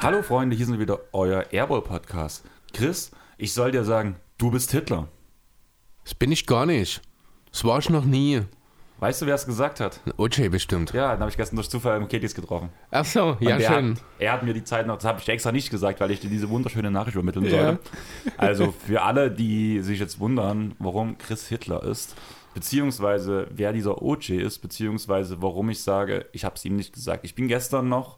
[0.00, 2.44] Hallo Freunde, hier sind wieder euer Airball Podcast.
[2.72, 5.08] Chris, ich soll dir sagen, du bist Hitler.
[6.04, 7.00] Das bin ich gar nicht.
[7.50, 8.42] Das war ich noch nie.
[9.04, 10.00] Weißt du, wer es gesagt hat?
[10.16, 10.94] OJ bestimmt.
[10.94, 12.70] Ja, dann habe ich gestern durch Zufall im Ketis getroffen.
[12.90, 13.96] Ach so, Und ja schön.
[13.96, 16.20] Hat, er hat mir die Zeit noch, das habe ich extra nicht gesagt, weil ich
[16.20, 17.50] dir diese wunderschöne Nachricht übermitteln Ja.
[17.50, 17.80] sollte.
[18.38, 22.16] Also für alle, die sich jetzt wundern, warum Chris Hitler ist,
[22.54, 27.26] beziehungsweise wer dieser OJ ist, beziehungsweise warum ich sage, ich habe es ihm nicht gesagt.
[27.26, 28.16] Ich bin gestern noch,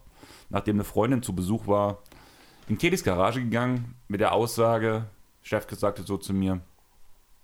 [0.49, 1.97] nachdem eine Freundin zu Besuch war,
[2.69, 5.07] in Ketis Garage gegangen mit der Aussage,
[5.41, 6.61] Chef sagte so zu mir,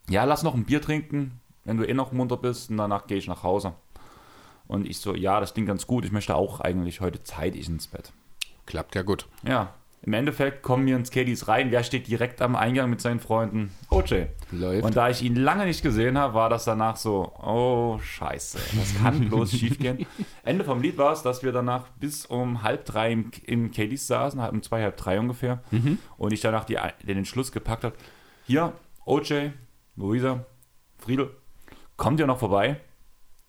[0.10, 3.18] ja, lass noch ein Bier trinken, wenn du eh noch munter bist und danach gehe
[3.18, 3.74] ich nach Hause.
[4.68, 7.88] Und ich so, ja, das klingt ganz gut, ich möchte auch eigentlich heute zeitig ins
[7.88, 8.14] Bett.
[8.66, 9.28] Klappt ja gut.
[9.46, 9.74] Ja,
[10.06, 11.72] im Endeffekt kommen wir ins Caddies rein.
[11.72, 13.72] Wer steht direkt am Eingang mit seinen Freunden?
[13.90, 14.26] OJ.
[14.52, 14.84] Läuft.
[14.84, 19.02] Und da ich ihn lange nicht gesehen habe, war das danach so, oh scheiße, das
[19.02, 20.06] kann bloß schief gehen.
[20.44, 24.06] Ende vom Lied war es, dass wir danach bis um halb drei im, im Caddies
[24.08, 25.64] saßen, halb um zwei, halb drei ungefähr.
[26.18, 27.96] Und ich danach die, den Entschluss gepackt habe,
[28.46, 28.74] hier,
[29.06, 29.52] OJ,
[29.96, 30.46] Luisa,
[30.98, 31.30] Friedel,
[32.04, 32.82] kommt ihr noch vorbei?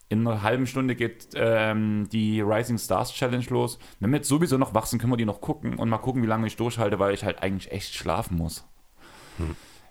[0.09, 3.81] In einer halben Stunde geht ähm, die Rising Stars Challenge los.
[3.99, 6.23] Wenn wir jetzt sowieso noch wach sind, können wir die noch gucken und mal gucken,
[6.23, 8.65] wie lange ich durchhalte, weil ich halt eigentlich echt schlafen muss.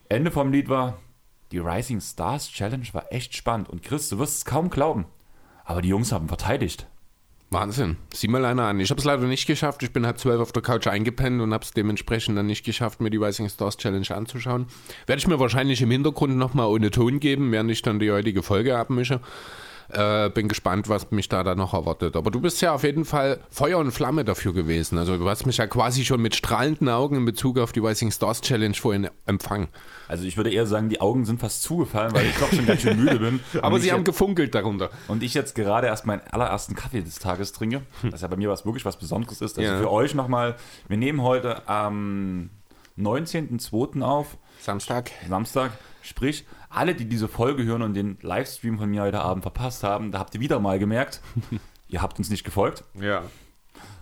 [0.07, 0.97] Ende vom Lied war,
[1.51, 3.69] die Rising Stars Challenge war echt spannend.
[3.69, 5.07] Und Chris, du wirst es kaum glauben,
[5.65, 6.87] aber die Jungs haben verteidigt.
[7.53, 7.97] Wahnsinn.
[8.13, 8.79] Sieh mal einer an.
[8.79, 9.83] Ich habe es leider nicht geschafft.
[9.83, 12.99] Ich bin halb zwölf auf der Couch eingepennt und habe es dementsprechend dann nicht geschafft,
[12.99, 14.65] mir die Rising Stars Challenge anzuschauen.
[15.05, 18.43] Werde ich mir wahrscheinlich im Hintergrund nochmal ohne Ton geben, während ich dann die heutige
[18.43, 19.21] Folge abmische.
[19.89, 22.15] Äh, bin gespannt, was mich da dann noch erwartet.
[22.15, 24.97] Aber du bist ja auf jeden Fall Feuer und Flamme dafür gewesen.
[24.97, 28.09] Also du hast mich ja quasi schon mit strahlenden Augen in Bezug auf die Rising
[28.11, 29.67] Stars Challenge vorhin empfangen.
[30.07, 32.81] Also ich würde eher sagen, die Augen sind fast zugefallen, weil ich doch schon ganz
[32.81, 33.39] schön müde bin.
[33.61, 34.89] Aber sie haben jetzt- gefunkelt darunter.
[35.07, 38.49] Und ich jetzt gerade erst meinen allerersten Kaffee des Tages trinke, das ja bei mir
[38.49, 39.57] was wirklich was Besonderes ist.
[39.59, 39.77] Also Ja.
[39.79, 40.55] für euch nochmal,
[40.87, 42.49] wir nehmen heute am
[42.97, 44.01] 19.02.
[44.01, 45.11] auf, Samstag.
[45.27, 45.71] Samstag.
[46.01, 46.45] Sprich,
[46.75, 50.19] alle, die diese Folge hören und den Livestream von mir heute Abend verpasst haben, da
[50.19, 51.21] habt ihr wieder mal gemerkt,
[51.87, 52.83] ihr habt uns nicht gefolgt.
[52.99, 53.23] Ja.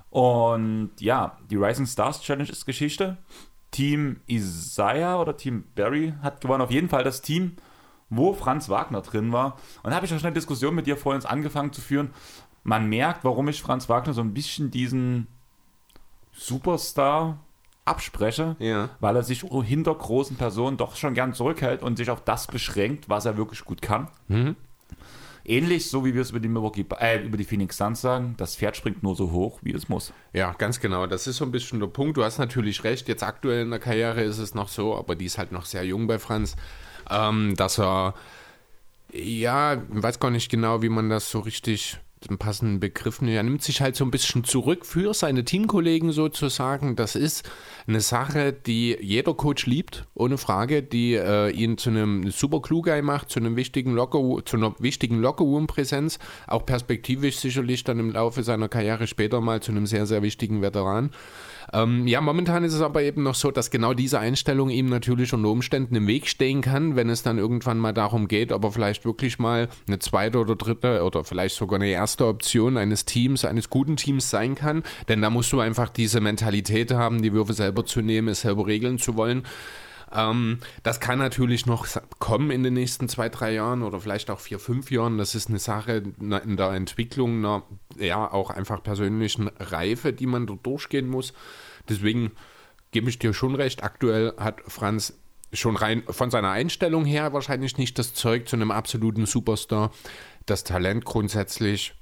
[0.10, 3.18] Und ja, die Rising Stars Challenge ist Geschichte.
[3.72, 6.62] Team Isaiah oder Team Barry hat gewonnen.
[6.62, 7.56] Auf jeden Fall das Team,
[8.10, 9.58] wo Franz Wagner drin war.
[9.84, 12.10] Und da habe ich auch schon eine Diskussion mit dir vorhin angefangen zu führen.
[12.64, 15.28] Man merkt, warum ich Franz Wagner so ein bisschen diesen
[16.34, 17.40] Superstar
[17.92, 18.90] abspreche, Ja.
[19.00, 23.08] weil er sich hinter großen Personen doch schon gern zurückhält und sich auf das beschränkt,
[23.10, 24.08] was er wirklich gut kann.
[25.44, 28.56] Ähnlich, so wie wir es über die, Milwaukee, äh, über die Phoenix Suns sagen, das
[28.56, 30.14] Pferd springt nur so hoch, wie es muss.
[30.34, 31.08] Ja, ganz genau.
[31.08, 32.16] Das ist so ein bisschen der Punkt.
[32.18, 33.08] Du hast natürlich recht.
[33.08, 35.84] Jetzt aktuell in der Karriere ist es noch so, aber die ist halt noch sehr
[35.84, 36.56] jung bei Franz,
[37.10, 38.14] ähm, dass er,
[39.12, 41.98] ja, ich weiß gar nicht genau, wie man das so richtig
[42.30, 43.36] den passenden Begriff nimmt.
[43.36, 46.96] Er nimmt sich halt so ein bisschen zurück für seine Teamkollegen sozusagen.
[46.96, 47.50] Das ist
[47.88, 53.02] eine Sache, die jeder Coach liebt, ohne Frage, die äh, ihn zu einem super Klugai
[53.02, 58.44] macht, zu einem wichtigen Locker, zu einer wichtigen Lockerroom-Präsenz, auch perspektivisch sicherlich dann im Laufe
[58.44, 61.12] seiner Karriere später mal zu einem sehr, sehr wichtigen Veteran.
[61.74, 65.34] Ähm, ja, momentan ist es aber eben noch so, dass genau diese Einstellung ihm natürlich
[65.34, 68.72] unter Umständen im Weg stehen kann, wenn es dann irgendwann mal darum geht, ob er
[68.72, 73.46] vielleicht wirklich mal eine zweite oder dritte oder vielleicht sogar eine erste Option eines Teams,
[73.46, 74.84] eines guten Teams sein kann.
[75.08, 78.68] Denn da musst du einfach diese Mentalität haben, die Würfe selber zu nehmen, es selber
[78.68, 79.44] regeln zu wollen.
[80.14, 81.88] Ähm, das kann natürlich noch
[82.20, 85.18] kommen in den nächsten zwei, drei Jahren oder vielleicht auch vier, fünf Jahren.
[85.18, 87.64] Das ist eine Sache in der Entwicklung einer,
[87.98, 91.34] ja, auch einfach persönlichen Reife, die man dort durchgehen muss.
[91.90, 92.32] Deswegen
[92.92, 93.84] gebe ich dir schon recht.
[93.84, 95.14] Aktuell hat Franz
[95.54, 99.92] schon rein von seiner Einstellung her wahrscheinlich nicht das Zeug zu einem absoluten Superstar.
[100.46, 101.94] Das Talent grundsätzlich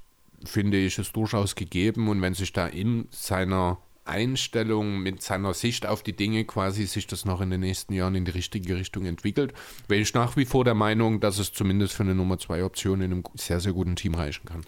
[0.44, 5.86] finde ich ist durchaus gegeben und wenn sich da in seiner Einstellung, mit seiner Sicht
[5.86, 9.06] auf die Dinge quasi sich das noch in den nächsten Jahren in die richtige Richtung
[9.06, 9.52] entwickelt,
[9.88, 13.00] wäre ich nach wie vor der Meinung, dass es zumindest für eine Nummer zwei Option
[13.00, 14.62] in einem sehr, sehr guten Team reichen kann.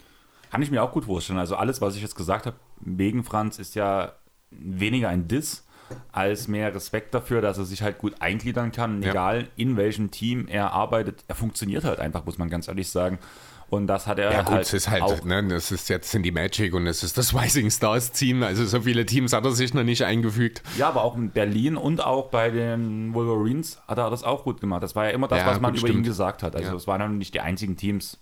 [0.51, 1.39] Kann ich mir auch gut vorstellen.
[1.39, 4.13] Also alles, was ich jetzt gesagt habe, wegen Franz, ist ja
[4.51, 5.65] weniger ein Diss
[6.11, 9.01] als mehr Respekt dafür, dass er sich halt gut eingliedern kann.
[9.01, 9.11] Ja.
[9.11, 13.19] Egal in welchem Team er arbeitet, er funktioniert halt einfach, muss man ganz ehrlich sagen.
[13.73, 16.11] Und das hat er Ja gut, halt, es ist halt, auch ne, das ist jetzt
[16.11, 19.45] sind die Magic und es ist das Rising Stars Team, also so viele Teams hat
[19.45, 20.61] er sich noch nicht eingefügt.
[20.77, 24.61] Ja, aber auch in Berlin und auch bei den Wolverines hat er das auch gut
[24.61, 24.83] gemacht.
[24.83, 26.05] Das war ja immer das, Ja, was man gut, über ihn stimmt.
[26.05, 26.55] gesagt hat.
[26.55, 26.75] Also Ja.
[26.75, 28.19] es waren ja nicht die einzigen Teams.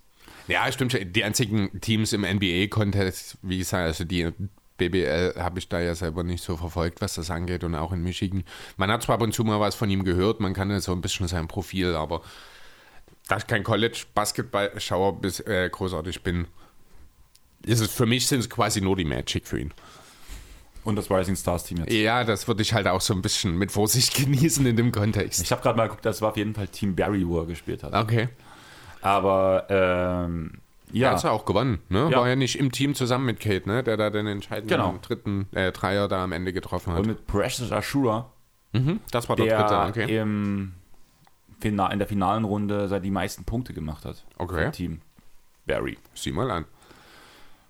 [0.48, 0.98] Ja, stimmt.
[1.16, 4.30] Die einzigen Teams im NBA-Contest, wie gesagt, also die
[4.78, 8.02] BBL habe ich da ja selber nicht so verfolgt, was das angeht und auch in
[8.04, 8.44] Michigan.
[8.78, 10.92] Man hat zwar ab und zu mal was von ihm gehört, man kann ja so
[10.94, 12.22] ein bisschen sein Profil, aber
[13.32, 16.48] da ich kein College-Basketball-Schauer bis äh, großartig bin,
[17.66, 19.74] ist es für mich sind es quasi nur die Magic für ihn.
[20.84, 21.94] Und das Rising Stars Team jetzt.
[21.94, 25.42] Ja, das würde ich halt auch so ein bisschen mit Vorsicht genießen in dem Kontext.
[25.42, 27.84] Ich habe gerade mal geguckt, das war auf jeden Fall Team Barry, wo er gespielt
[27.84, 27.94] hat.
[27.94, 28.28] Okay.
[29.02, 30.54] Aber ähm,
[30.92, 31.12] Ja.
[31.12, 32.10] ja, Hat er auch gewonnen, ne?
[32.12, 32.18] Ja.
[32.20, 33.84] War ja nicht im Team zusammen mit Kate, ne?
[33.84, 34.98] Der da den entscheidenden Genau.
[35.02, 37.00] dritten äh, Dreier da am Ende getroffen hat.
[37.00, 38.32] und mit Precious Ashura,
[38.74, 40.18] mhm, das war der, der dritte, okay.
[40.18, 40.74] im
[41.70, 44.24] in der finalen Runde seit die meisten Punkte gemacht hat.
[44.38, 44.72] Okay.
[44.72, 45.02] Team
[45.66, 45.98] Barry.
[46.14, 46.66] Sieh mal an.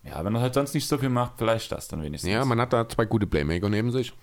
[0.03, 2.31] Ja, wenn er halt sonst nicht so viel macht, vielleicht das dann wenigstens.
[2.31, 4.13] Ja, man hat da zwei gute Playmaker neben sich.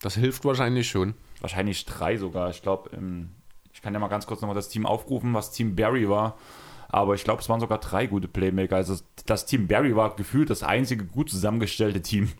[0.00, 1.14] Das hilft wahrscheinlich schon.
[1.40, 2.50] Wahrscheinlich drei sogar.
[2.50, 2.90] Ich glaube,
[3.72, 6.36] ich kann ja mal ganz kurz nochmal das Team aufrufen, was Team Barry war.
[6.88, 8.76] Aber ich glaube, es waren sogar drei gute Playmaker.
[8.76, 8.96] Also
[9.26, 12.30] das Team Barry war gefühlt das einzige gut zusammengestellte Team.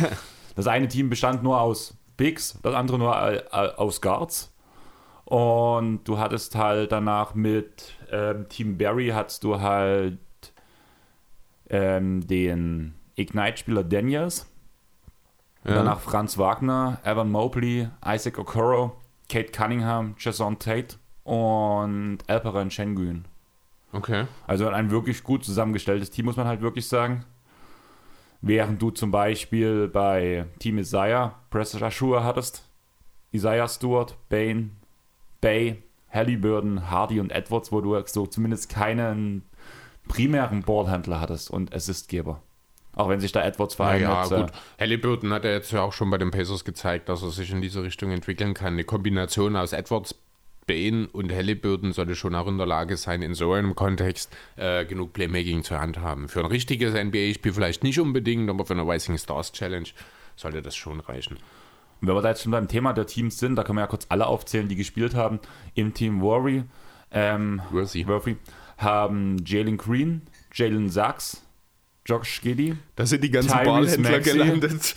[0.56, 4.52] das eine Team bestand nur aus Bigs, das andere nur äh, äh, aus Guards.
[5.26, 10.18] Und du hattest halt danach mit ähm, Team Barry hattest du halt
[11.68, 14.48] ähm, den Ignite-Spieler Daniels.
[15.64, 15.74] Ja.
[15.74, 18.96] Danach Franz Wagner, Evan Mobley, Isaac Okoro,
[19.28, 20.94] Kate Cunningham, Jason Tate
[21.24, 23.24] und Alperen Schengen.
[23.92, 24.26] Okay.
[24.46, 27.24] Also ein wirklich gut zusammengestelltes Team, muss man halt wirklich sagen.
[28.42, 32.64] Während du zum Beispiel bei Team Isaiah Precious Ashura hattest,
[33.32, 34.76] Isaiah Stewart, Bain,
[35.46, 39.42] Bay, Halliburton, Hardy und Edwards, wo du so zumindest keinen
[40.08, 42.42] primären Ballhändler hattest und Assistgeber.
[42.94, 44.32] Auch wenn sich da Edwards Ja, vereint ja hat.
[44.32, 44.52] äh, gut.
[44.80, 47.60] Halliburton hat ja jetzt ja auch schon bei den Pacers gezeigt, dass er sich in
[47.60, 48.72] diese Richtung entwickeln kann.
[48.72, 50.16] Eine Kombination aus Edwards,
[50.66, 54.84] Bain und Halliburton sollte schon auch in der Lage sein, in so einem Kontext äh,
[54.84, 56.28] genug Playmaking zur Hand haben.
[56.28, 59.88] Für ein richtiges NBA-Spiel vielleicht nicht unbedingt, aber für eine Rising Stars Challenge
[60.34, 61.36] sollte das schon reichen.
[62.00, 64.06] Wenn wir da jetzt schon beim Thema der Teams sind, da können wir ja kurz
[64.08, 65.40] alle aufzählen, die gespielt haben.
[65.74, 66.64] Im Team Worry,
[67.10, 68.06] ähm, Worthy.
[68.06, 68.36] Worthy
[68.78, 70.22] haben Jalen Green,
[70.52, 71.42] Jalen Sachs,
[72.04, 73.66] Josh Giddy, Da sind die ganzen Tyrese
[74.02, 74.32] Ballhändler Maxey.
[74.32, 74.94] gelandet.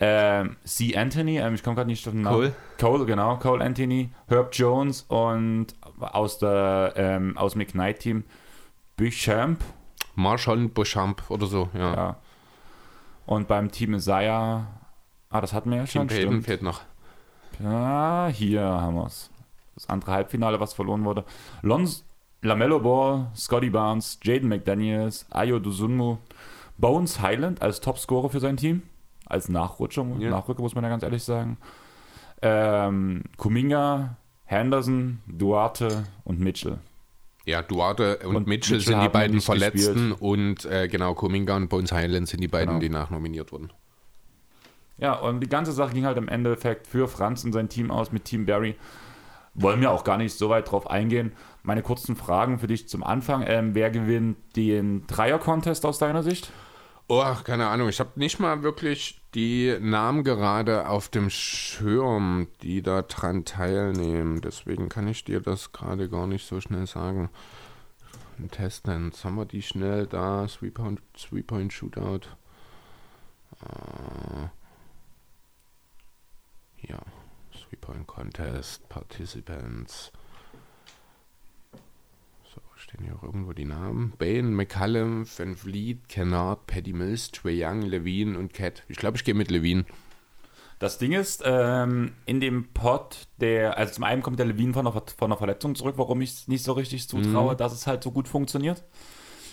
[0.00, 0.96] ähm, C.
[0.96, 2.36] Anthony, ähm, ich komme gerade nicht auf den Namen.
[2.36, 2.54] Cole.
[2.78, 5.68] Cole, genau, Cole Anthony, Herb Jones und
[6.00, 8.24] aus der ähm, aus dem Ignite-Team
[8.96, 9.60] Beauchamp.
[10.16, 11.94] Marshall Beauchamp oder so, ja.
[11.94, 12.16] Ja.
[13.26, 14.66] Und beim Team Isaiah,
[15.30, 16.44] ah, das hatten wir ja schon, Payton stimmt.
[16.44, 16.80] fehlt noch.
[17.60, 19.30] Ja, hier haben wir es.
[19.74, 21.24] Das andere Halbfinale, was verloren wurde.
[21.62, 22.04] Lons,
[22.42, 26.18] Lamello Ball, Scotty Barnes, Jaden McDaniels, Ayo Dosunmu,
[26.76, 28.82] Bones Highland als Topscorer für sein Team.
[29.26, 30.30] Als Nachrutscher, Ja.
[30.30, 31.58] Nachrücker muss man ja ganz ehrlich sagen.
[32.40, 36.78] Ähm, Kuminga, Henderson, Duarte und Mitchell.
[37.44, 41.68] Ja, Duarte und, Und Mitchell, Mitchell sind die beiden Verletzten und äh, genau, Kuminga und
[41.68, 42.80] Bones Highland sind die beiden, Genau.
[42.80, 43.72] die nachnominiert wurden.
[44.98, 48.12] Ja, und die ganze Sache ging halt im Endeffekt für Franz und sein Team aus
[48.12, 48.76] mit Team Barry.
[49.54, 51.32] Wollen wir auch gar nicht so weit drauf eingehen.
[51.62, 53.44] Meine kurzen Fragen für dich zum Anfang.
[53.46, 56.50] Ähm, wer gewinnt den Dreier-Contest aus deiner Sicht?
[57.08, 57.88] Oh, keine Ahnung.
[57.88, 64.40] Ich habe nicht mal wirklich die Namen gerade auf dem Schirm, die da dran teilnehmen.
[64.40, 67.30] Deswegen kann ich dir das gerade gar nicht so schnell sagen.
[68.50, 69.06] Testen.
[69.06, 70.46] Jetzt haben wir die schnell da.
[70.46, 72.28] Three-Point Three -Point Shootout.
[73.62, 74.48] Äh,
[76.82, 76.98] ja.
[77.52, 78.88] Three-Point Contest.
[78.88, 80.12] Participants.
[82.54, 84.12] So, stehen hier auch irgendwo die Namen.
[84.18, 88.84] Bain, McCallum, Van Vliet, Kennard, Paddy Mills, Trey Young, Levine und Cat.
[88.88, 89.84] Ich glaube, ich gehe mit Levine.
[90.78, 94.86] Das Ding ist, ähm, in dem Pod, der, also zum einen kommt der Levine von
[94.86, 98.04] einer, von einer Verletzung zurück, warum ich es nicht so richtig zutraue, dass es halt
[98.04, 98.84] so gut funktioniert.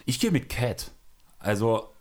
[0.06, 0.92] Ich gehe mit Cat.
[1.40, 1.92] Also,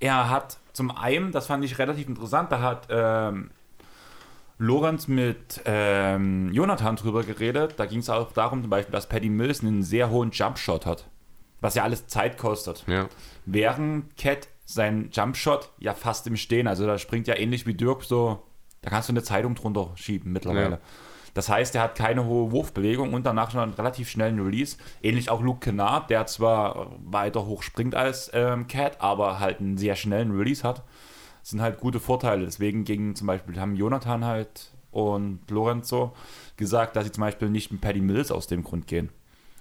[0.00, 3.52] er hat zum einen, das fand ich relativ interessant, da hat ähm,
[4.62, 7.74] Lorenz mit ähm, Jonathan drüber geredet.
[7.78, 11.08] Da ging es auch darum, zum Beispiel, dass Paddy Mills einen sehr hohen Jumpshot hat.
[11.60, 12.84] Was ja alles Zeit kostet.
[12.86, 13.08] Ja.
[13.44, 18.04] Während Cat sein Jumpshot ja fast im Stehen, also da springt ja ähnlich wie Dirk
[18.04, 18.40] so,
[18.82, 20.70] da kannst du eine Zeitung drunter schieben mittlerweile.
[20.70, 20.80] Ja.
[21.34, 24.76] Das heißt, er hat keine hohe Wurfbewegung und danach schon einen relativ schnellen Release.
[25.02, 29.76] Ähnlich auch Luke Kennard, der zwar weiter hoch springt als ähm, Cat, aber halt einen
[29.76, 30.84] sehr schnellen Release hat.
[31.42, 32.44] Sind halt gute Vorteile.
[32.44, 36.14] Deswegen gegen zum Beispiel haben Jonathan halt und Lorenzo
[36.56, 39.08] gesagt, dass sie zum Beispiel nicht mit Paddy Mills aus dem Grund gehen.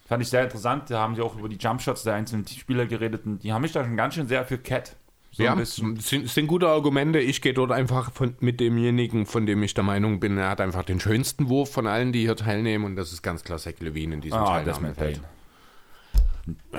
[0.05, 0.89] Fand ich sehr interessant.
[0.89, 3.71] Da haben sie auch über die Jumpshots der einzelnen Spieler geredet und die haben mich
[3.71, 4.95] da schon ganz schön sehr für Cat.
[5.33, 7.19] So ja, sind, sind gute Argumente.
[7.19, 10.59] Ich gehe dort einfach von, mit demjenigen, von dem ich der Meinung bin, er hat
[10.59, 12.83] einfach den schönsten Wurf von allen, die hier teilnehmen.
[12.83, 15.21] Und das ist ganz klar Zach Levine in diesem Ah, Teilnahmefeld.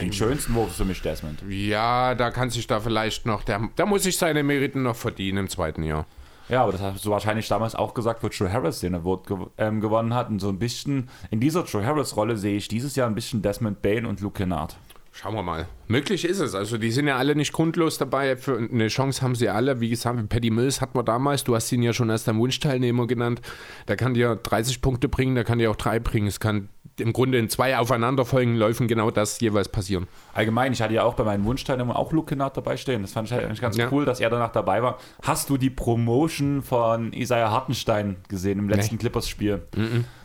[0.00, 1.42] Den schönsten Wurf ist für mich Desmond.
[1.48, 5.38] Ja, da kann sich da vielleicht noch, der, da muss sich seine Meriten noch verdienen
[5.38, 6.06] im zweiten Jahr.
[6.48, 9.46] Ja, aber das hast du wahrscheinlich damals auch gesagt, wo Joe Harris den Award gew
[9.58, 10.28] ähm, gewonnen hat.
[10.28, 13.80] Und so ein bisschen in dieser Joe Harris-Rolle sehe ich dieses Jahr ein bisschen Desmond
[13.80, 14.76] Bain und Luke Kennard.
[15.14, 15.66] Schauen wir mal.
[15.88, 16.54] Möglich ist es.
[16.54, 18.36] Also die sind ja alle nicht grundlos dabei.
[18.38, 19.78] Für eine Chance haben sie alle.
[19.80, 21.44] Wie gesagt, Paddy Mills hatten wir damals.
[21.44, 23.42] Du hast ihn ja schon als dein Wunschteilnehmer genannt.
[23.88, 26.26] Der kann dir 30 Punkte bringen, der kann dir auch drei bringen.
[26.28, 30.08] Es kann im Grunde in zwei aufeinanderfolgenden Läufen genau das jeweils passieren.
[30.32, 33.02] Allgemein, ich hatte ja auch bei meinen Wunschteilnehmern auch Luke Kennard dabei stehen.
[33.02, 33.88] Das fand ich halt eigentlich ganz Ja.
[33.92, 34.98] cool, dass er danach dabei war.
[35.22, 39.00] Hast du die Promotion von Isaiah Hartenstein gesehen im letzten Nee.
[39.00, 39.62] Clippers-Spiel?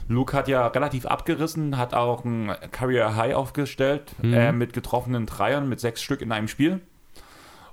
[0.07, 4.33] Luke hat ja relativ abgerissen, hat auch ein Career High aufgestellt Mhm.
[4.33, 6.81] äh, mit getroffenen Dreiern, mit sechs Stück in einem Spiel.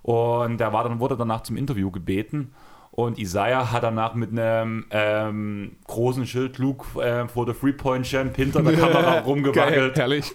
[0.02, 2.52] Und er war dann, wurde danach zum Interview gebeten.
[2.90, 8.62] Und Isaiah hat danach mit einem ähm, großen Schild Luke äh, vor der Three-Point-Champ hinter
[8.62, 9.96] der Kamera Geil, rumgewackelt.
[9.98, 10.32] herrlich.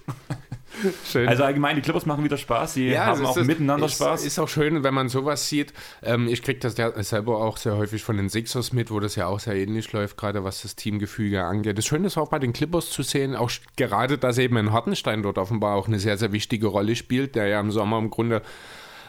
[1.05, 1.27] Schön.
[1.27, 2.73] Also allgemein, die Clippers machen wieder Spaß.
[2.73, 4.25] Sie haben es auch ist- miteinander ist, Spaß.
[4.25, 5.73] Ist auch schön, wenn man sowas sieht.
[6.03, 9.15] Ähm, ich kriege das ja selber auch sehr häufig von den Sixers mit, wo das
[9.15, 11.77] ja auch sehr ähnlich läuft, gerade was das Teamgefüge angeht.
[11.77, 15.23] Das Schöne ist auch bei den Clippers zu sehen, auch gerade, dass eben ein Hartenstein
[15.23, 18.41] dort offenbar auch eine sehr, sehr wichtige Rolle spielt, der ja im Sommer im Grunde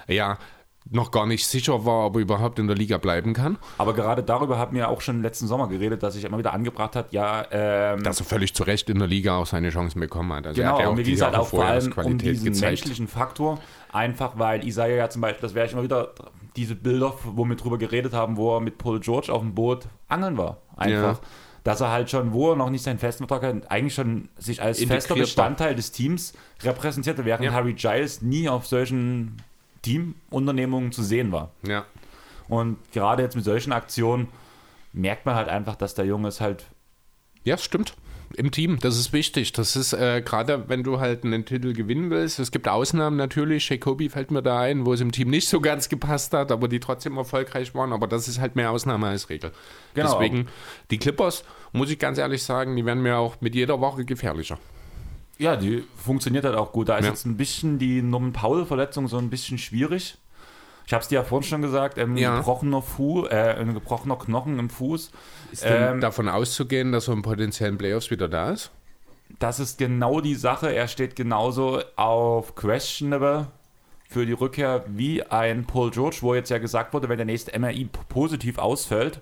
[0.09, 0.39] ja
[0.89, 3.59] noch gar nicht sicher war, ob er überhaupt in der Liga bleiben kann.
[3.79, 6.97] Aber gerade darüber haben wir auch schon letzten Sommer geredet, dass ich immer wieder angebracht
[6.97, 10.33] hat, ja, ähm, Dass er völlig zu Recht in der Liga auch seine Chancen bekommen
[10.33, 10.47] hat.
[10.47, 12.07] Also er genau, hat ja und mir die ging es halt auch vor allem als
[12.07, 12.73] um diesen gezeigt.
[12.79, 13.59] menschlichen Faktor.
[13.93, 16.13] Einfach weil Isaiah ja zum Beispiel, das wäre ich immer wieder,
[16.57, 19.87] diese Bilder, wo wir drüber geredet haben, wo er mit Paul George auf dem Boot
[20.09, 20.59] angeln war.
[20.77, 21.19] Einfach.
[21.19, 21.21] Ja.
[21.63, 24.63] Dass er halt schon, wo er noch nicht seinen festen Vertrag hat, eigentlich schon sich
[24.63, 25.21] als fester war.
[25.21, 26.33] Bestandteil des Teams
[26.63, 27.53] repräsentierte, während Ja.
[27.53, 29.37] Harry Giles nie auf solchen
[29.83, 31.51] Teamunternehmungen zu sehen war.
[31.67, 31.85] Ja.
[32.49, 34.29] Und gerade jetzt mit solchen Aktionen
[34.93, 36.67] merkt man halt einfach, dass der Junge es halt
[37.45, 37.95] Ja, stimmt.
[38.37, 39.53] Im Team, das ist wichtig.
[39.53, 42.39] Das ist äh, gerade, wenn du halt einen Titel gewinnen willst.
[42.39, 43.69] Es gibt Ausnahmen natürlich.
[43.69, 46.69] Jacoby fällt mir da ein, wo es im Team nicht so ganz gepasst hat, aber
[46.69, 47.93] die trotzdem erfolgreich waren.
[47.93, 49.51] Aber das ist halt mehr Ausnahme als Regel.
[49.95, 50.13] Genau.
[50.13, 50.47] Deswegen,
[50.93, 54.59] die Clippers, muss ich ganz ehrlich sagen, die werden mir auch mit jeder Woche gefährlicher.
[55.41, 56.89] Ja, die funktioniert halt auch gut.
[56.91, 57.11] Da ist Ja.
[57.13, 60.19] jetzt ein bisschen die Norman Powell-Verletzung so ein bisschen schwierig.
[60.87, 62.37] Ich habe es dir ja vorhin schon gesagt, ähm, Ja.
[62.37, 65.11] gebrochener, Fu äh, ein gebrochener Knochen im Fuß.
[65.53, 68.71] Ist Ähm, davon auszugehen, dass er in potenziellen Playoffs wieder da ist?
[69.39, 70.75] das ist genau die Sache.
[70.75, 73.47] Er steht genauso auf questionable
[74.09, 77.57] für die Rückkehr wie ein Paul George, wo jetzt ja gesagt wurde, wenn der nächste
[77.57, 79.21] MRI positiv ausfällt,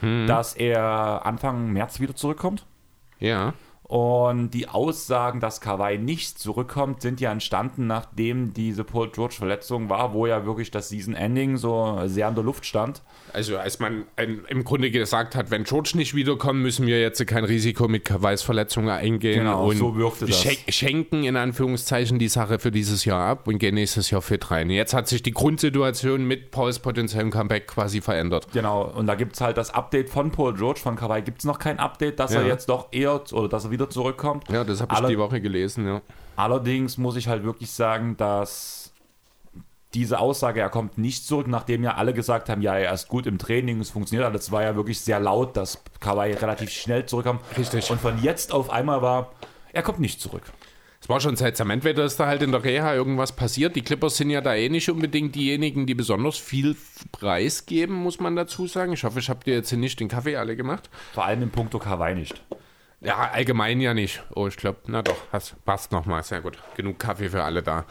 [0.00, 0.26] Mhm.
[0.26, 2.64] dass er Anfang März wieder zurückkommt.
[3.18, 3.52] Ja.
[3.90, 10.12] Und die Aussagen, dass Kawhi nicht zurückkommt, sind ja entstanden, nachdem diese Paul George-Verletzung war,
[10.12, 13.02] wo ja wirklich das Season-Ending so sehr in der Luft stand.
[13.32, 14.04] Also als man
[14.48, 18.42] im Grunde gesagt hat, wenn George nicht wiederkommt, müssen wir jetzt kein Risiko mit Kawais
[18.42, 20.44] Verletzung eingehen Genau, und so wirkte das.
[20.44, 24.50] schen- schenken in Anführungszeichen die Sache für dieses Jahr ab und gehen nächstes Jahr fit
[24.50, 24.70] rein.
[24.70, 28.46] Jetzt hat sich die Grundsituation mit Pauls potenziellem Comeback quasi verändert.
[28.52, 31.44] Genau, und da gibt es halt das Update von Paul George, von Kawhi gibt es
[31.44, 32.40] noch kein Update, dass Ja.
[32.40, 34.48] er jetzt doch eher oder dass er wieder zurückkommt.
[34.50, 36.00] Ja, das habe ich Alle- die Woche gelesen, ja.
[36.36, 38.79] Allerdings muss ich halt wirklich sagen, dass
[39.94, 43.26] diese Aussage, er kommt nicht zurück, nachdem ja alle gesagt haben, ja, er ist gut
[43.26, 47.40] im Training, es funktioniert alles, war ja wirklich sehr laut, dass Kawhi relativ schnell zurückkam.
[47.58, 47.90] Richtig.
[47.90, 49.32] Und von jetzt auf einmal war,
[49.72, 50.44] er kommt nicht zurück.
[51.02, 51.70] Es war schon seltsam.
[51.70, 53.74] Entweder ist da halt in der Reha irgendwas passiert.
[53.74, 56.76] Die Clippers sind ja da eh nicht unbedingt diejenigen, die besonders viel
[57.10, 58.92] Preis geben, muss man dazu sagen.
[58.92, 60.90] Ich hoffe, ich habe dir jetzt hier nicht den Kaffee alle gemacht.
[61.14, 62.42] Vor allem im Punkto Kawhi nicht.
[63.00, 64.22] Ja, allgemein ja nicht.
[64.34, 65.16] Oh, ich glaube, na doch,
[65.64, 66.22] passt nochmal.
[66.22, 66.58] Sehr gut.
[66.76, 67.86] Genug Kaffee für alle da.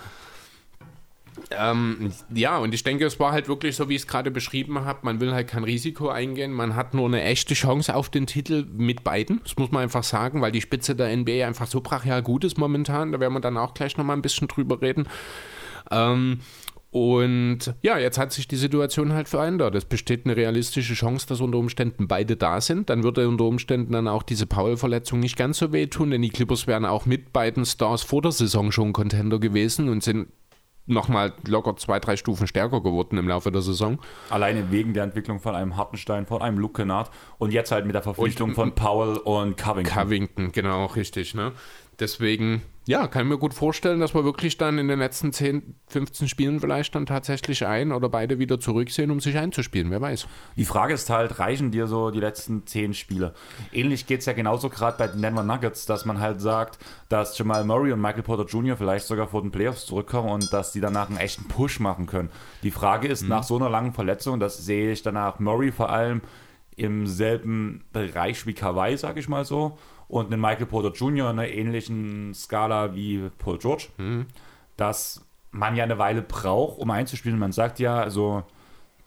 [1.52, 4.86] Ähm, ja, und ich denke, es war halt wirklich so, wie ich es gerade beschrieben
[4.86, 5.00] habe.
[5.04, 6.52] Man will halt kein Risiko eingehen.
[6.52, 9.42] Man hat nur eine echte Chance auf den Titel mit beiden.
[9.44, 12.58] Das muss man einfach sagen, weil die Spitze der NBA einfach so brachial gut ist
[12.58, 13.12] momentan.
[13.12, 15.08] Da werden wir dann auch gleich nochmal ein bisschen drüber reden.
[15.92, 16.40] Ähm,
[16.92, 19.76] und ja, jetzt hat sich die Situation halt verändert.
[19.76, 22.90] Es besteht eine realistische Chance, dass unter Umständen beide da sind.
[22.90, 26.66] Dann würde unter Umständen dann auch diese Paul-Verletzung nicht ganz so wehtun, denn die Clippers
[26.66, 30.30] wären auch mit beiden Stars vor der Saison schon Contender gewesen und sind
[30.90, 34.00] nochmal locker zwei, drei Stufen stärker geworden im Laufe der Saison.
[34.30, 37.96] Alleine wegen der Entwicklung von einem Hartenstein, von einem Luke Kennard und jetzt halt mit
[37.96, 39.94] der Verpflichtung Und- von Powell und Covington.
[39.94, 41.34] Covington, genau, richtig.
[41.36, 41.52] Ne?
[42.00, 45.76] Deswegen, ja, kann ich mir gut vorstellen, dass wir wirklich dann in den letzten 10,
[45.90, 49.92] 15 Spielen vielleicht dann tatsächlich ein oder beide wieder zurücksehen, um sich einzuspielen.
[49.92, 50.26] Wer weiß.
[50.56, 53.36] Die Frage ist halt, reichen dir so die letzten zehn Spiele?
[53.72, 56.80] Ähnlich geht es ja genauso gerade bei den Denver Nuggets, dass man halt sagt,
[57.10, 58.76] dass Jamal Murray und Michael Porter Jr.
[58.76, 62.32] vielleicht sogar vor den Playoffs zurückkommen und dass die danach einen echten Push machen können.
[62.64, 66.22] Die Frage ist, nach so einer langen Verletzung, das sehe ich danach Murray vor allem
[66.80, 71.30] im selben Bereich wie Kawhi, sag ich mal so, und einen Michael Porter Jr.
[71.30, 73.88] in einer ähnlichen Skala wie Paul George.
[74.78, 77.38] dass man ja eine Weile braucht, um einzuspielen.
[77.38, 78.44] Man sagt ja, also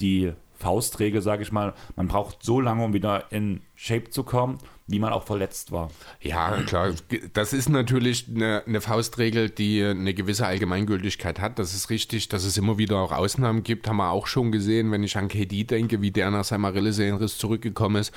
[0.01, 4.59] die Faustregel, sage ich mal, man braucht so lange, um wieder in Shape zu kommen,
[4.93, 5.91] wie man auch verletzt war.
[6.21, 6.93] Ja, klar.
[7.33, 11.59] Das ist natürlich eine, eine, Faustregel, die eine gewisse Allgemeingültigkeit hat.
[11.59, 14.93] Das ist richtig, dass es immer wieder auch Ausnahmen gibt, haben wir auch schon gesehen,
[14.93, 18.13] wenn ich an KD denke, wie der nach seinem Achillessehnenriss zurückgekommen ist.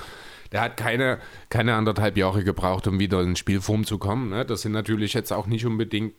[0.51, 4.29] Der hat keine, keine anderthalb Jahre gebraucht, um wieder in Spielform zu kommen.
[4.29, 4.46] Ne?
[4.46, 6.13] Das sind natürlich jetzt auch nicht unbedingt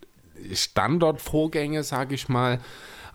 [0.52, 2.60] Standardvorgänge, sage ich mal.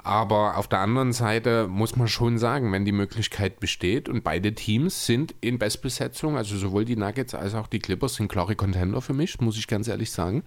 [0.03, 4.53] Aber auf der anderen Seite muss man schon sagen, wenn die Möglichkeit besteht und beide
[4.53, 9.01] Teams sind in Bestbesetzung, also sowohl die Nuggets als auch die Clippers sind klare Contender
[9.01, 10.43] für mich, muss ich ganz ehrlich sagen.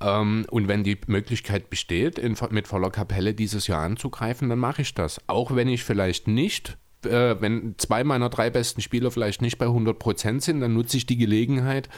[0.00, 4.82] Ähm, und wenn die Möglichkeit besteht, in, mit voller Kapelle dieses Jahr anzugreifen, dann mache
[4.82, 5.20] ich das.
[5.26, 9.66] Auch wenn ich vielleicht nicht äh, wenn zwei meiner drei besten Spieler vielleicht nicht bei
[9.66, 11.88] 100% sind, dann nutze ich die Gelegenheit,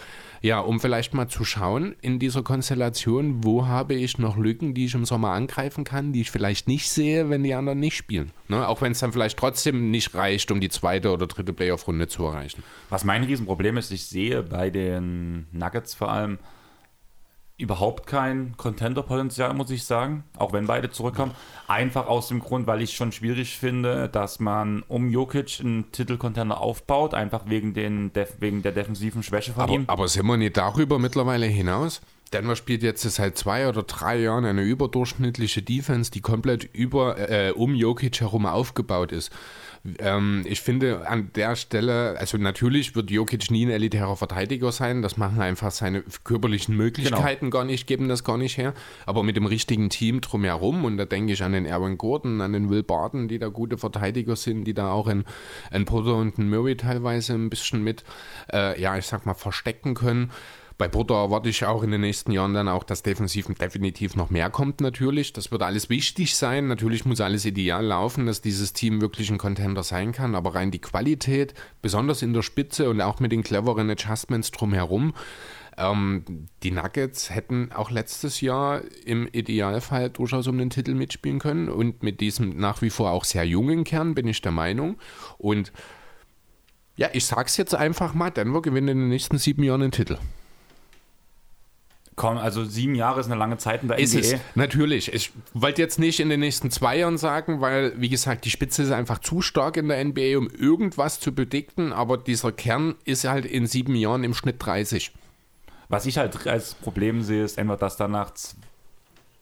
[0.42, 4.86] ja, um vielleicht mal zu schauen in dieser Konstellation, wo habe ich noch Lücken, die
[4.86, 8.32] ich im Sommer angreifen kann, die ich vielleicht nicht sehe, wenn die anderen nicht spielen.
[8.48, 8.66] Ne?
[8.66, 12.24] Auch wenn es dann vielleicht trotzdem nicht reicht, um die zweite oder dritte Playoff-Runde zu
[12.24, 12.64] erreichen.
[12.90, 16.38] Was mein Riesenproblem ist, ich sehe bei den Nuggets vor allem,
[17.58, 21.32] überhaupt kein Contender-Potenzial, muss ich sagen, auch wenn beide zurückkommen.
[21.68, 25.92] Einfach aus dem Grund, weil ich es schon schwierig finde, dass man um Jokic einen
[25.92, 29.84] Titel-Contender aufbaut, einfach wegen, den wegen der defensiven Schwäche von aber, ihm.
[29.86, 32.00] Aber sind wir nicht darüber mittlerweile hinaus?
[32.32, 37.52] Denver spielt jetzt seit zwei oder drei Jahren eine überdurchschnittliche Defense, die komplett über, äh,
[37.52, 39.30] um Jokic herum aufgebaut ist.
[39.98, 45.02] Ähm, ich finde an der Stelle, also natürlich wird Jokic nie ein elitärer Verteidiger sein,
[45.02, 47.58] das machen einfach seine körperlichen Möglichkeiten genau.
[47.58, 48.74] gar nicht, geben das gar nicht her,
[49.06, 52.52] aber mit dem richtigen Team drumherum und da denke ich an den Erwin Gordon, an
[52.52, 55.24] den Will Barton, die da gute Verteidiger sind, die da auch in,
[55.72, 58.04] in Potter und in Murray teilweise ein bisschen mit,
[58.52, 60.30] äh, ja, ich sag mal, verstecken können.
[60.78, 64.30] Bei Porto erwarte ich auch in den nächsten Jahren dann auch, dass defensiv definitiv noch
[64.30, 65.32] mehr kommt natürlich.
[65.32, 66.68] Das wird alles wichtig sein.
[66.68, 70.34] Natürlich muss alles ideal laufen, dass dieses Team wirklich ein Contender sein kann.
[70.34, 75.14] Aber rein die Qualität, besonders in der Spitze und auch mit den cleveren Adjustments drumherum,
[75.76, 81.68] ähm, die Nuggets hätten auch letztes Jahr im Idealfall durchaus um den Titel mitspielen können.
[81.68, 84.96] Und mit diesem nach wie vor auch sehr jungen Kern bin ich der Meinung.
[85.38, 85.72] Und
[86.96, 90.18] ja, ich sag's jetzt einfach mal, Denver gewinnt in den nächsten sieben Jahren den Titel.
[92.14, 94.26] Komm, also sieben Jahre ist eine lange Zeit in der ist NBA.
[94.26, 95.12] Es, natürlich.
[95.14, 98.82] Ich wollte jetzt nicht in den nächsten zwei Jahren sagen, weil, wie gesagt, die Spitze
[98.82, 103.24] ist einfach zu stark in der NBA, um irgendwas zu bedikten, aber dieser Kern ist
[103.24, 105.12] halt in sieben Jahren im Schnitt 30.
[105.88, 108.32] Was ich halt als Problem sehe, ist einfach, dass danach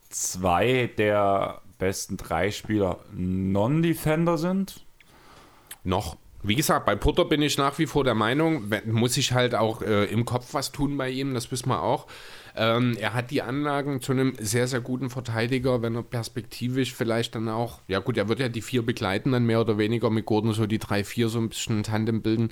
[0.09, 4.85] zwei der besten drei Spieler Non-Defender sind.
[5.83, 6.17] Noch.
[6.43, 9.83] Wie gesagt, bei Putter bin ich nach wie vor der Meinung, muss ich halt auch
[9.83, 12.07] äh, im Kopf was tun bei ihm, das wissen wir auch.
[12.61, 17.35] Ähm, er hat die Anlagen zu einem sehr, sehr guten Verteidiger, wenn er perspektivisch vielleicht
[17.35, 20.27] dann auch, ja gut, er wird ja die vier begleiten, dann mehr oder weniger mit
[20.27, 22.51] Gordon so die drei, vier so ein bisschen Tandem bilden.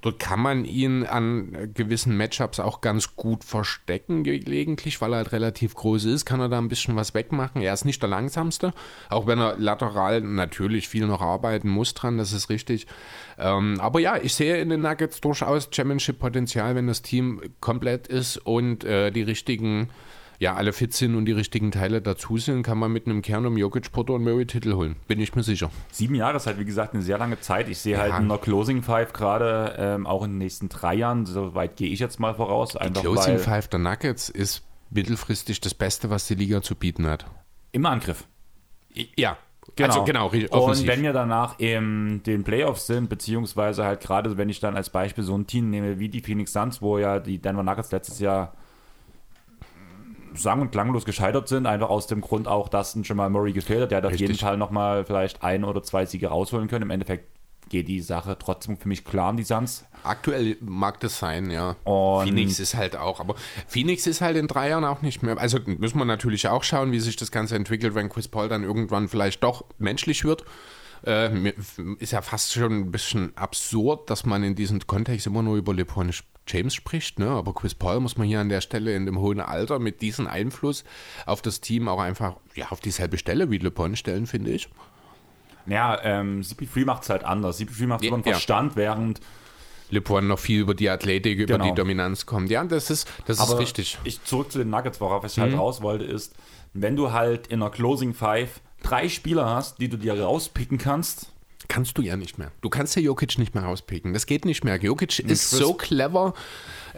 [0.00, 5.32] Dort kann man ihn an gewissen Matchups auch ganz gut verstecken gelegentlich, weil er halt
[5.32, 7.60] relativ groß ist, kann er da ein bisschen was wegmachen.
[7.60, 8.72] Er ist nicht der langsamste,
[9.10, 12.86] auch wenn er lateral natürlich viel noch arbeiten muss dran, das ist richtig.
[13.38, 18.38] Ähm, aber ja, ich sehe in den Nuggets durchaus Championship-Potenzial, wenn das Team komplett ist
[18.38, 19.49] und äh, die richtigen,
[20.40, 23.44] ja, alle fit sind und die richtigen Teile dazu sind, kann man mit einem Kern
[23.44, 24.96] um Jokic, Potter und Murray Titel holen.
[25.06, 25.70] Bin ich mir sicher.
[25.92, 27.68] Sieben Jahre ist halt, wie gesagt, eine sehr lange Zeit.
[27.68, 28.14] Ich sehe halt ja.
[28.14, 31.90] halt in der Closing Five gerade ähm, auch in den nächsten drei Jahren, soweit gehe
[31.90, 32.72] ich jetzt mal voraus.
[32.72, 37.26] Die Closing Five der Nuggets ist mittelfristig das Beste, was die Liga zu bieten hat.
[37.72, 38.24] Im Angriff.
[39.16, 39.36] Ja,
[39.76, 39.88] Genau.
[39.88, 40.50] Also genau, offensiv.
[40.52, 44.90] Und wenn wir danach in den Playoffs sind, beziehungsweise halt gerade, wenn ich dann als
[44.90, 48.18] Beispiel so ein Team nehme wie die Phoenix Suns, wo ja die Denver Nuggets letztes
[48.18, 48.54] Jahr
[50.34, 53.82] sang- und klanglos gescheitert sind, einfach aus dem Grund auch, dass ein Jamal Murray gefehlt
[53.82, 53.90] hat.
[53.90, 56.82] Der hat auf jeden Fall nochmal vielleicht ein oder zwei Siege rausholen können.
[56.82, 57.26] Im Endeffekt
[57.68, 59.84] geht die Sache trotzdem für mich klar an die Suns.
[60.02, 61.76] Aktuell mag das sein, ja.
[61.84, 63.36] Und Phoenix ist halt auch, aber
[63.68, 65.38] Phoenix ist halt in drei Jahren auch nicht mehr.
[65.38, 68.64] Also müssen wir natürlich auch schauen, wie sich das Ganze entwickelt, wenn Chris Paul dann
[68.64, 70.44] irgendwann vielleicht doch menschlich wird.
[71.06, 71.52] Äh,
[71.98, 75.72] ist ja fast schon ein bisschen absurd, dass man in diesem Kontext immer nur über
[75.74, 76.12] LeBron
[76.46, 77.28] James spricht, ne?
[77.28, 80.26] aber Chris Paul muss man hier an der Stelle in dem hohen Alter mit diesem
[80.26, 80.84] Einfluss
[81.26, 84.68] auf das Team auch einfach ja, auf dieselbe Stelle wie LeBron stellen, finde ich.
[85.66, 87.60] Ja, ähm, CP3 macht es halt anders.
[87.60, 88.76] CP3 macht es über den Verstand, ja.
[88.76, 89.20] während
[89.90, 91.64] LeBron noch viel über die Athletik, über genau.
[91.64, 92.50] die Dominanz kommt.
[92.50, 93.98] Ja, das ist, das ist richtig.
[94.04, 95.58] Ich zurück zu den Nuggets, worauf ich halt mhm.
[95.58, 96.34] raus wollte, ist,
[96.72, 101.32] wenn du halt in einer Closing Five drei Spieler hast, die du dir rauspicken kannst,
[101.70, 102.50] kannst du ja nicht mehr.
[102.60, 104.12] Du kannst ja Jokic nicht mehr rauspicken.
[104.12, 104.76] Das geht nicht mehr.
[104.76, 106.34] Jokic ist so clever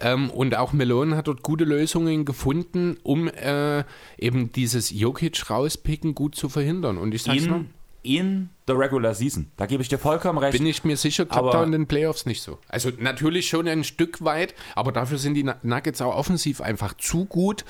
[0.01, 3.85] ähm, und auch Melon hat dort gute Lösungen gefunden, um äh,
[4.19, 6.99] eben dieses Jokic rauspicken gut zu verhindern.
[6.99, 7.65] Und ich sag's in, mal,
[8.03, 9.51] in the regular season.
[9.57, 10.57] Da gebe ich dir vollkommen recht.
[10.57, 12.59] bin ich mir sicher, klappt da in den Playoffs nicht so.
[12.69, 17.27] Also natürlich schon ein Stück weit, aber dafür sind die Nuggets auch offensiv einfach zu
[17.27, 17.65] gut,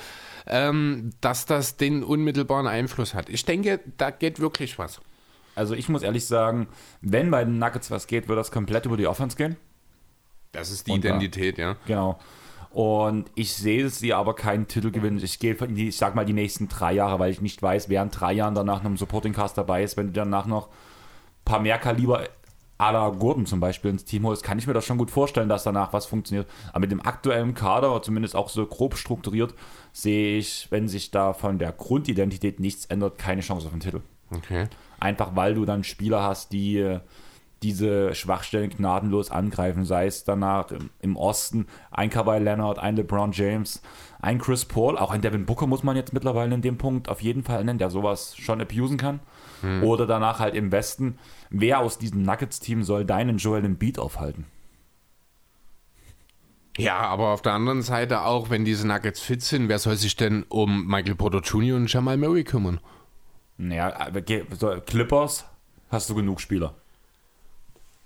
[0.47, 3.29] ähm, dass das den unmittelbaren Einfluss hat.
[3.29, 4.99] Ich denke, da geht wirklich was.
[5.55, 6.67] Also ich muss ehrlich sagen,
[7.01, 9.55] wenn bei den Nuggets was geht, wird das komplett über die Offense gehen.
[10.51, 11.75] Das ist die Und da- Identität, ja.
[11.85, 12.19] Genau.
[12.71, 15.19] Und ich sehe sie aber keinen Titel gewinnen.
[15.23, 18.01] Ich gehe von ich sag mal die nächsten drei Jahre, weil ich nicht weiß, wer
[18.01, 19.95] in drei Jahren danach noch im Supporting Cast dabei ist.
[19.95, 20.73] Wenn du danach noch ein
[21.45, 22.27] paar mehr Kaliber
[22.79, 25.63] la Gordon zum Beispiel ins Team holst, kann ich mir das schon gut vorstellen, dass
[25.63, 26.47] danach was funktioniert.
[26.69, 29.53] Aber mit dem aktuellen Kader, zumindest auch so grob strukturiert,
[29.91, 34.01] sehe ich, wenn sich da von der Grundidentität nichts ändert, keine Chance auf den Titel.
[34.35, 34.67] Okay.
[34.99, 36.99] Einfach weil du dann Spieler hast, die äh,
[37.63, 43.31] diese Schwachstellen gnadenlos angreifen, sei es danach im, im Osten ein Kawhi Leonard, ein LeBron
[43.31, 43.81] James,
[44.21, 47.21] ein Chris Paul, auch ein Devin Booker muss man jetzt mittlerweile in dem Punkt auf
[47.21, 49.21] jeden Fall nennen, der sowas schon abusen kann.
[49.81, 51.17] Oder danach halt im Westen,
[51.49, 54.45] wer aus diesem Nuggets-Team soll deinen Joel Embiid aufhalten?
[56.77, 60.15] Ja, aber auf der anderen Seite auch, wenn diese Nuggets fit sind, wer soll sich
[60.15, 61.77] denn um Michael Porter Jr.
[61.77, 62.79] und Jamal Murray kümmern?
[63.57, 64.09] Naja,
[64.85, 65.45] Clippers
[65.91, 66.73] hast du genug Spieler.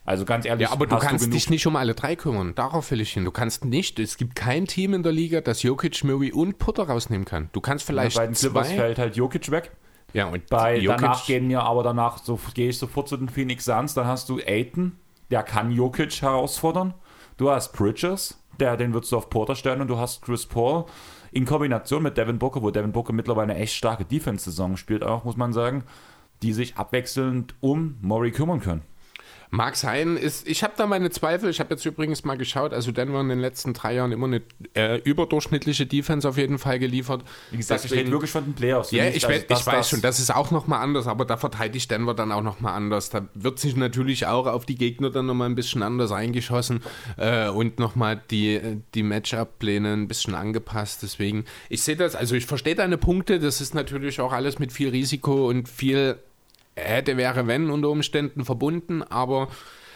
[0.04, 2.56] Also ganz ehrlich, Ja, aber du kannst genug dich nicht um alle drei kümmern.
[2.56, 3.26] Darauf will ich hin.
[3.26, 6.84] Du kannst nicht, es gibt kein Team in der Liga, das Jokic, Murray und Porter
[6.84, 7.50] rausnehmen kann.
[7.52, 8.76] Du kannst vielleicht bei den Clippers zwei.
[8.76, 9.72] fällt halt Jokic weg.
[10.14, 13.30] Ja, und Bei, Jokic, danach gehen mir aber danach, so gehe ich sofort zu den
[13.30, 14.98] Phoenix Suns, dann hast du Aiton,
[15.32, 16.94] der kann Jokic herausfordern.
[17.38, 20.86] Du hast Bridges, der, den würdest du auf Porter stellen und du hast Chris Paul
[21.32, 25.24] in Kombination mit Devin Booker, wo Devin Booker mittlerweile eine echt starke Defense-Saison spielt, auch
[25.24, 25.84] muss man sagen,
[26.42, 28.82] die sich abwechselnd um Murray kümmern können.
[29.50, 31.50] Mag sein, ist, ich habe da meine Zweifel.
[31.50, 34.42] Ich habe jetzt übrigens mal geschaut, also Denver in den letzten drei Jahren immer eine
[34.76, 37.24] äh, überdurchschnittliche Defense auf jeden Fall geliefert.
[37.52, 38.92] Wie gesagt, ich Deswegen- rede wirklich von den Playoffs.
[38.92, 41.38] Ja, ich, weiß, dass ich weiß das- schon, das ist auch nochmal anders, aber da
[41.38, 43.10] verteidigt Denver dann auch nochmal anders.
[43.10, 46.82] Da wird sich natürlich auch auf die Gegner dann nochmal ein bisschen anders eingeschossen
[47.16, 48.60] äh, und nochmal die,
[48.96, 51.04] die Matchup-Pläne ein bisschen angepasst.
[51.04, 54.72] Deswegen, ich sehe das, also ich verstehe deine Punkte, das ist natürlich auch alles mit
[54.74, 56.18] viel Risiko und viel
[56.78, 59.50] hätte, wäre, wenn unter Umständen verbunden, aber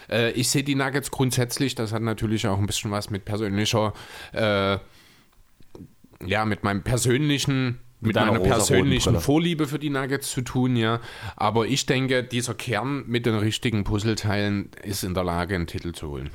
[0.10, 3.94] äh, ich sehe die Nuggets grundsätzlich, das hat natürlich auch ein bisschen was mit persönlicher,
[4.34, 4.78] äh,
[6.26, 9.20] ja, mit meinem persönlichen, mit, meiner persönlichen.
[9.20, 11.00] Vorliebe für die Nuggets zu tun, ja.
[11.36, 15.94] Aber ich denke, dieser Kern mit den richtigen Puzzleteilen ist in der Lage, einen Titel
[15.94, 16.30] zu holen.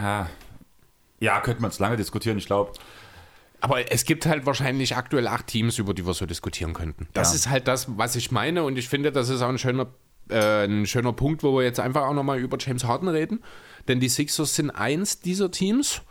[0.00, 0.28] Ja,
[1.20, 2.72] ja könnte man es lange diskutieren, ich glaube.
[3.68, 7.08] Aber es gibt halt wahrscheinlich aktuell acht Teams, über die wir so diskutieren könnten.
[7.14, 7.34] Das Ja.
[7.36, 8.62] ist halt das, was ich meine.
[8.62, 9.88] Und ich finde, das ist auch ein schöner,
[10.30, 13.42] äh, ein schöner Punkt, wo wir jetzt einfach auch nochmal über James Harden reden.
[13.88, 16.02] Denn die Sixers sind eins dieser Teams.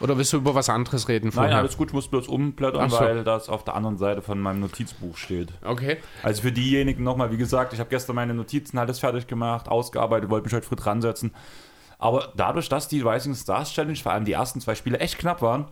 [0.00, 1.56] Oder willst du über was anderes reden Nein, vorher?
[1.58, 2.98] alles gut, ich muss bloß umblättern, so.
[2.98, 5.52] weil das auf der anderen Seite von meinem Notizbuch steht.
[5.64, 5.98] Okay.
[6.22, 10.28] Also für diejenigen nochmal, wie gesagt, ich habe gestern meine Notizen alles fertig gemacht, ausgearbeitet,
[10.30, 11.32] wollte mich heute früh dran setzen.
[11.98, 15.40] Aber dadurch, dass die Rising Stars Challenge, vor allem die ersten zwei Spiele, echt knapp
[15.40, 15.66] waren,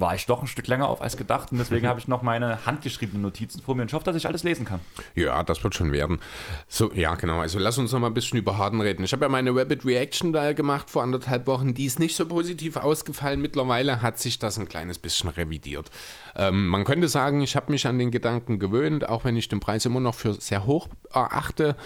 [0.00, 1.52] war ich doch ein Stück länger auf als gedacht.
[1.52, 4.26] Und deswegen habe ich noch meine handgeschriebenen Notizen vor mir und ich hoffe, dass ich
[4.26, 4.80] alles lesen kann.
[5.14, 6.20] Ja, das wird schon werden.
[6.68, 7.40] So, ja, genau.
[7.40, 9.04] Also lass uns noch mal ein bisschen über Harden reden.
[9.04, 11.74] Ich habe ja meine Rapid Reaction da gemacht vor anderthalb Wochen.
[11.74, 13.40] Die ist nicht so positiv ausgefallen.
[13.40, 15.90] Mittlerweile hat sich das ein kleines bisschen revidiert.
[16.36, 19.60] Ähm, man könnte sagen, ich habe mich an den Gedanken gewöhnt, auch wenn ich den
[19.60, 21.76] Preis immer noch für sehr hoch erachte,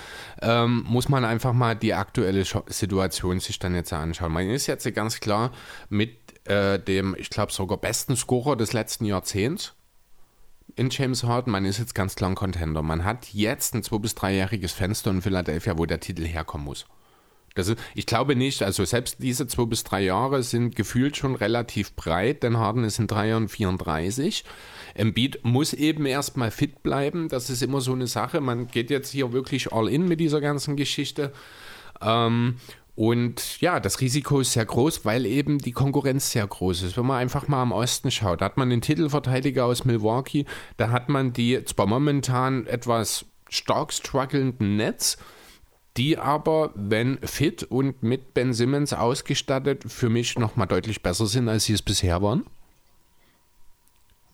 [0.40, 4.32] ähm, muss man einfach mal die aktuelle Situation sich dann jetzt anschauen.
[4.32, 5.52] Man ist jetzt ganz klar
[5.88, 9.74] mit äh, dem, ich glaube, sogar besten Scorer des letzten Jahrzehnts
[10.76, 11.52] in James Harden.
[11.52, 12.82] Man ist jetzt ganz klar ein Contender.
[12.82, 16.86] Man hat jetzt ein zwei- bis dreijähriges Fenster in Philadelphia, wo der Titel herkommen muss.
[17.54, 21.34] Das ist, ich glaube nicht, also selbst diese zwei bis drei Jahre sind gefühlt schon
[21.34, 24.44] relativ breit, denn Harden ist in drei Jahren 34.
[24.94, 27.28] Embiid muss eben erstmal fit bleiben.
[27.28, 28.40] Das ist immer so eine Sache.
[28.40, 31.32] Man geht jetzt hier wirklich all in mit dieser ganzen Geschichte.
[32.00, 32.56] Ähm,
[32.94, 36.96] und ja, das Risiko ist sehr groß, weil eben die Konkurrenz sehr groß ist.
[36.96, 40.44] Wenn man einfach mal am Osten schaut, da hat man den Titelverteidiger aus Milwaukee,
[40.76, 45.16] da hat man die zwar momentan etwas stark strugglenden Nets,
[45.96, 51.48] die aber, wenn fit und mit Ben Simmons ausgestattet, für mich nochmal deutlich besser sind,
[51.48, 52.44] als sie es bisher waren.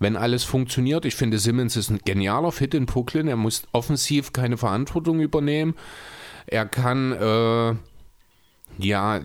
[0.00, 3.26] Wenn alles funktioniert, ich finde, Simmons ist ein genialer Fit in Brooklyn.
[3.26, 5.74] Er muss offensiv keine Verantwortung übernehmen.
[6.46, 7.74] Er kann äh,
[8.78, 9.20] ja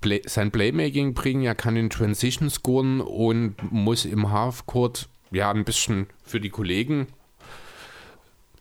[0.00, 5.64] Play, sein Playmaking bringen, er kann in Transition scoren und muss im Halfcourt ja ein
[5.64, 7.08] bisschen für die Kollegen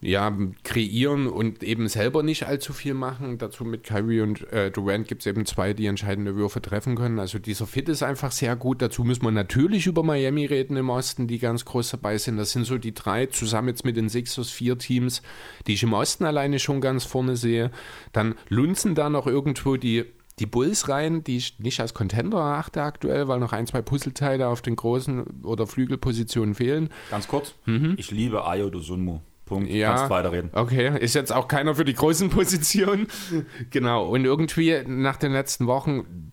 [0.05, 3.37] ja, kreieren und eben selber nicht allzu viel machen.
[3.37, 7.19] Dazu mit Kyrie und äh, Durant gibt es eben zwei, die entscheidende Würfe treffen können.
[7.19, 8.81] Also dieser Fit ist einfach sehr gut.
[8.81, 12.37] Dazu müssen wir natürlich über Miami reden im Osten, die ganz groß dabei sind.
[12.37, 15.23] Das sind so die drei, zusammen jetzt mit den Sixers, vier Teams,
[15.65, 17.71] die ich im Osten alleine schon ganz vorne sehe.
[18.13, 20.05] Dann lunzen da noch irgendwo die
[20.37, 24.49] die Bulls rein, die ich nicht als Contender erachte aktuell, weil noch ein, zwei Puzzleteile
[24.49, 26.89] auf den großen oder Flügelpositionen fehlen.
[27.09, 27.95] Ganz kurz, mhm.
[27.97, 29.21] ich liebe Ayo Dosunmu.
[29.45, 29.69] Punkt.
[29.69, 30.49] Ja, Kannst weiterreden.
[30.53, 33.07] Okay, ist jetzt auch keiner für die großen Positionen.
[33.69, 34.07] genau.
[34.07, 36.31] Und irgendwie nach den letzten Wochen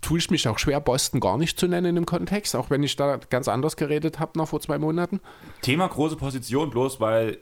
[0.00, 2.96] tue ich mich auch schwer, Boston gar nicht zu nennen im Kontext, auch wenn ich
[2.96, 5.20] da ganz anders geredet habe noch vor zwei Monaten.
[5.62, 7.38] Thema große Position, bloß weil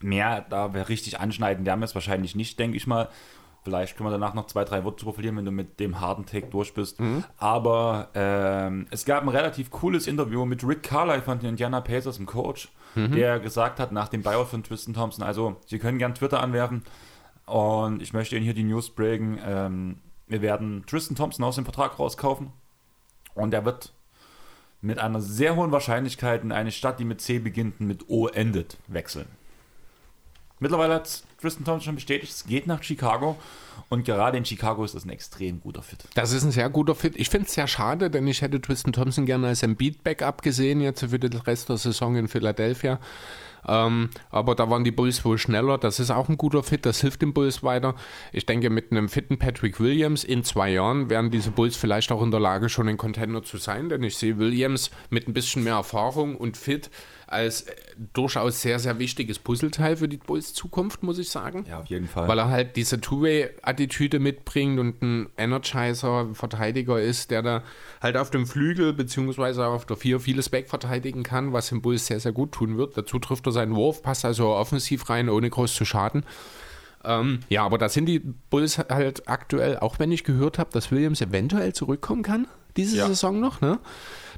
[0.00, 3.08] mehr da wir richtig anschneiden werden wir es wahrscheinlich nicht, denke ich mal.
[3.66, 6.24] Vielleicht können wir danach noch zwei, drei Worte drüber verlieren, wenn du mit dem harten
[6.24, 7.00] Take durch bist.
[7.00, 7.24] Mhm.
[7.36, 12.18] Aber ähm, es gab ein relativ cooles Interview mit Rick Carlisle von den Indiana Pacers,
[12.18, 13.10] dem Coach, mhm.
[13.10, 16.84] der gesagt hat nach dem Buyout von Tristan Thompson, also Sie können gern Twitter anwerfen
[17.46, 19.40] und ich möchte Ihnen hier die News breaken.
[19.44, 19.98] Ähm,
[20.28, 22.52] wir werden Tristan Thompson aus dem Vertrag rauskaufen
[23.34, 23.92] und er wird
[24.80, 28.28] mit einer sehr hohen Wahrscheinlichkeit in eine Stadt, die mit C beginnt und mit O
[28.28, 29.26] endet, wechseln.
[30.60, 33.36] Mittlerweile hat Tristan Thompson schon bestätigt, es geht nach Chicago.
[33.88, 35.98] Und gerade in Chicago ist das ein extrem guter Fit.
[36.14, 37.14] Das ist ein sehr guter Fit.
[37.14, 40.80] Ich finde es sehr schade, denn ich hätte Tristan Thompson gerne als ein Beat-Backup gesehen,
[40.80, 42.98] jetzt für den Rest der Saison in Philadelphia.
[43.68, 45.78] Ähm, aber da waren die Bulls wohl schneller.
[45.78, 47.94] Das ist auch ein guter Fit, das hilft den Bulls weiter.
[48.32, 52.22] Ich denke, mit einem fitten Patrick Williams in zwei Jahren werden diese Bulls vielleicht auch
[52.22, 55.62] in der Lage, schon ein Contender zu sein, denn ich sehe Williams mit ein bisschen
[55.62, 56.90] mehr Erfahrung und Fit
[57.26, 57.66] als
[58.12, 61.64] durchaus sehr, sehr wichtiges Puzzleteil für die Bulls Zukunft, muss ich sagen.
[61.68, 62.28] Ja, auf jeden Fall.
[62.28, 67.62] Weil er halt diese Two-Way-Attitüde mitbringt und ein Energizer, Verteidiger ist, der da
[68.00, 72.06] halt auf dem Flügel beziehungsweise auf der Vier vieles Back verteidigen kann, was dem Bulls
[72.06, 72.96] sehr, sehr gut tun wird.
[72.96, 76.24] Dazu trifft er seinen Wurf, passt also offensiv rein, ohne groß zu schaden.
[77.04, 80.90] Ähm, ja, aber da sind die Bulls halt aktuell, auch wenn ich gehört habe, dass
[80.90, 83.06] Williams eventuell zurückkommen kann, diese ja.
[83.06, 83.78] Saison noch, ne?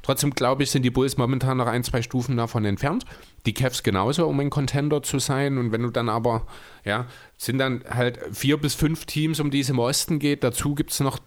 [0.01, 3.05] Trotzdem glaube ich, sind die Bulls momentan noch ein, zwei Stufen davon entfernt.
[3.45, 5.57] Die Cavs genauso, um ein Contender zu sein.
[5.57, 6.45] Und wenn du dann aber,
[6.85, 7.05] ja,
[7.37, 10.43] sind dann halt vier bis fünf Teams, um die es im Osten geht.
[10.43, 11.19] Dazu gibt es noch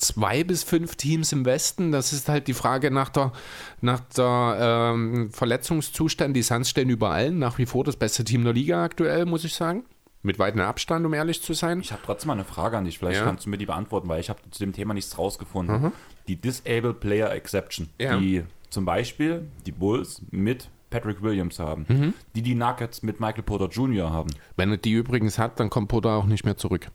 [0.00, 1.92] zwei bis fünf Teams im Westen.
[1.92, 3.32] Das ist halt die Frage nach der,
[3.80, 6.34] nach der ähm, Verletzungszustand.
[6.34, 9.54] Die Suns stehen überall nach wie vor das beste Team der Liga aktuell, muss ich
[9.54, 9.84] sagen.
[10.22, 11.80] Mit weitem Abstand, um ehrlich zu sein.
[11.80, 12.98] Ich habe trotzdem mal eine Frage an dich.
[12.98, 13.24] Vielleicht ja.
[13.24, 15.82] kannst du mir die beantworten, weil ich habe zu dem Thema nichts rausgefunden.
[15.82, 15.92] Mhm.
[16.30, 18.16] Die Disabled Player Exception, ja.
[18.16, 22.14] die zum Beispiel die Bulls mit Patrick Williams haben, mhm.
[22.36, 24.12] die die Nuggets mit Michael Porter Jr.
[24.12, 24.30] haben.
[24.54, 26.92] Wenn er die übrigens hat, dann kommt Porter auch nicht mehr zurück.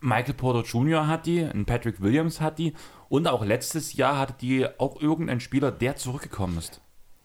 [0.00, 1.06] Michael Porter Jr.
[1.06, 2.74] hat die, ein Patrick Williams hat die
[3.08, 6.82] und auch letztes Jahr hatte die auch irgendein Spieler, der zurückgekommen ist.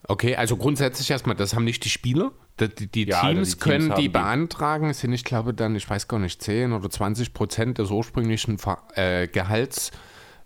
[0.07, 2.31] Okay, also grundsätzlich erstmal, das haben nicht die Spieler.
[2.59, 6.07] Die, die, die ja, Teams, die können die beantragen, sind ich glaube dann, ich weiß
[6.07, 8.57] gar nicht, 10 oder 20 Prozent des ursprünglichen
[8.95, 9.91] äh, Gehalts,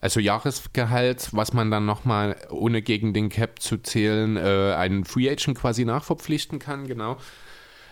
[0.01, 5.29] also Jahresgehalts, was man dann nochmal, ohne gegen den Cap zu zählen, äh, einen Free
[5.29, 7.17] Agent quasi nachverpflichten kann, genau.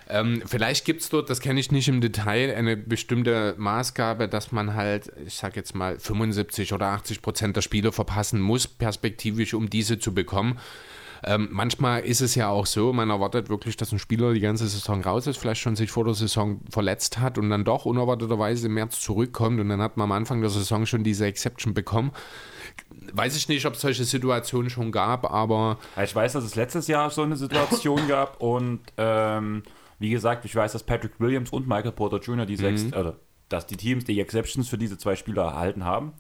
[0.10, 4.54] Ähm, vielleicht gibt es dort, das kenne ich nicht im Detail, eine bestimmte Maßgabe, dass
[4.54, 9.54] man halt, ich sage jetzt mal, 75 oder 80 Prozent der Spiele verpassen muss, perspektivisch,
[9.54, 10.60] um diese zu bekommen.
[11.24, 14.68] Ähm, manchmal ist es ja auch so, man erwartet wirklich, dass ein Spieler die ganze
[14.68, 18.68] Saison raus ist, vielleicht schon sich vor der Saison verletzt hat und dann doch unerwarteterweise
[18.68, 22.12] im März zurückkommt und dann hat man am Anfang der Saison schon diese Exception bekommen.
[23.14, 25.78] Weiß ich nicht, ob es solche Situationen schon gab, aber.
[26.04, 29.64] Ich weiß, dass es letztes Jahr so eine Situation gab und ähm,
[30.00, 32.46] wie gesagt, ich weiß, dass Patrick Williams und Michael Porter Jr.
[32.46, 32.94] die sechs, mhm.
[32.94, 33.14] äh,
[33.50, 36.14] dass die Teams die Exceptions für diese zwei Spieler erhalten haben.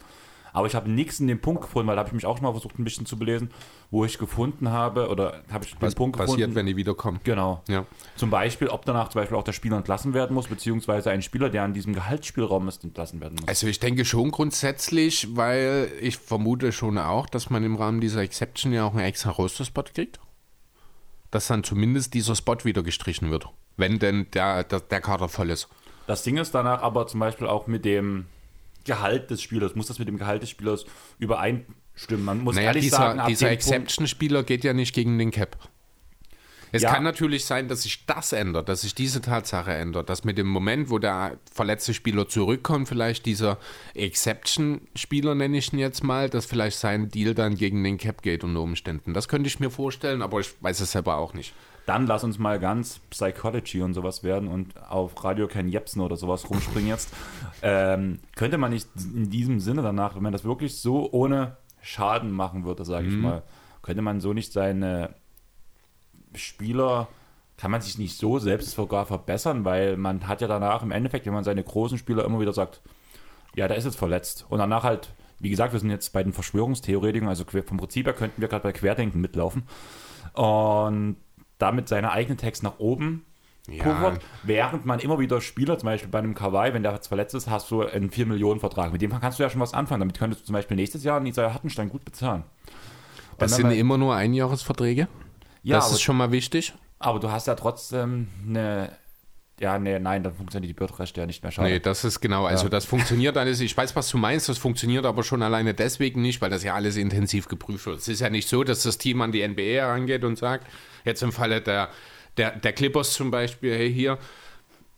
[0.53, 2.45] Aber ich habe nichts in dem Punkt gefunden, weil da habe ich mich auch schon
[2.45, 3.51] mal versucht, ein bisschen zu belesen,
[3.89, 6.55] wo ich gefunden habe, oder habe ich Was den Punkt passiert, gefunden.
[6.55, 7.19] wenn die wiederkommen.
[7.23, 7.61] Genau.
[7.69, 7.85] Ja.
[8.17, 11.49] Zum Beispiel, ob danach zum Beispiel auch der Spieler entlassen werden muss, beziehungsweise ein Spieler,
[11.49, 13.47] der an diesem Gehaltsspielraum ist, entlassen werden muss.
[13.47, 18.21] Also ich denke schon grundsätzlich, weil ich vermute schon auch, dass man im Rahmen dieser
[18.21, 20.19] Exception ja auch einen extra Roster-Spot kriegt.
[21.31, 23.47] Dass dann zumindest dieser Spot wieder gestrichen wird,
[23.77, 25.67] wenn denn der, der, der Kader voll ist.
[26.07, 28.27] Das Ding ist danach aber zum Beispiel auch mit dem
[28.85, 30.85] Gehalt des Spielers, muss das mit dem Gehalt des Spielers
[31.97, 32.25] übereinstimmen.
[32.25, 35.57] Man muss naja, ehrlich dieser, sagen, dieser Exception-Spieler geht ja nicht gegen den Cap.
[36.73, 36.93] Es ja.
[36.93, 40.47] kann natürlich sein, dass sich das ändert, dass sich diese Tatsache ändert, dass mit dem
[40.47, 43.57] Moment, wo der verletzte Spieler zurückkommt, vielleicht dieser
[43.93, 48.43] Exception-Spieler, nenne ich ihn jetzt mal, dass vielleicht sein Deal dann gegen den Cap geht
[48.43, 49.13] unter Umständen.
[49.13, 51.53] Das könnte ich mir vorstellen, aber ich weiß es selber auch nicht.
[51.85, 56.17] Dann lass uns mal ganz Psychology und sowas werden und auf Radio Ken Jepsen oder
[56.17, 57.13] sowas rumspringen jetzt.
[57.61, 62.31] ähm, könnte man nicht in diesem Sinne danach, wenn man das wirklich so ohne Schaden
[62.31, 63.21] machen würde, sage ich mhm.
[63.21, 63.43] mal,
[63.81, 65.15] könnte man so nicht seine
[66.35, 67.07] Spieler
[67.57, 71.25] kann man sich nicht so selbst sogar verbessern, weil man hat ja danach im Endeffekt,
[71.25, 72.81] wenn man seine großen Spieler immer wieder sagt,
[73.55, 74.45] ja, der ist jetzt verletzt.
[74.49, 75.09] Und danach halt,
[75.39, 78.63] wie gesagt, wir sind jetzt bei den Verschwörungstheoretikern, also vom Prinzip her könnten wir gerade
[78.63, 79.63] bei Querdenken mitlaufen.
[80.33, 81.17] Und
[81.57, 83.25] damit seine eigenen Text nach oben
[83.69, 83.83] Ja.
[83.83, 87.35] puffert, während man immer wieder Spieler, zum Beispiel bei einem Kawaii, wenn der jetzt verletzt
[87.35, 88.93] ist, hast du einen 4-Millionen-Vertrag.
[88.93, 89.99] Mit dem kannst du ja schon was anfangen.
[89.99, 92.43] Damit könntest du zum Beispiel nächstes Jahr Isaiah Hartenstein gut bezahlen.
[93.37, 95.07] Das wenn sind man- immer nur Einjahresverträge.
[95.63, 96.73] Ja, das ist schon mal wichtig.
[96.99, 98.91] aber du hast ja trotzdem eine.
[99.59, 101.51] Ja, nee, nein, dann funktioniert die Bildrechte ja nicht mehr.
[101.51, 101.67] Schade.
[101.69, 102.69] Nee, das ist genau, also Ja.
[102.69, 106.41] das funktioniert alles, ich weiß, was du meinst, das funktioniert aber schon alleine deswegen nicht,
[106.41, 107.97] weil das ja alles intensiv geprüft wird.
[107.97, 110.67] Es ist ja nicht so, dass das Team an die NBA herangeht und sagt,
[111.05, 111.89] jetzt im Falle der,
[112.37, 114.17] der, der Clippers zum Beispiel, hey, hier,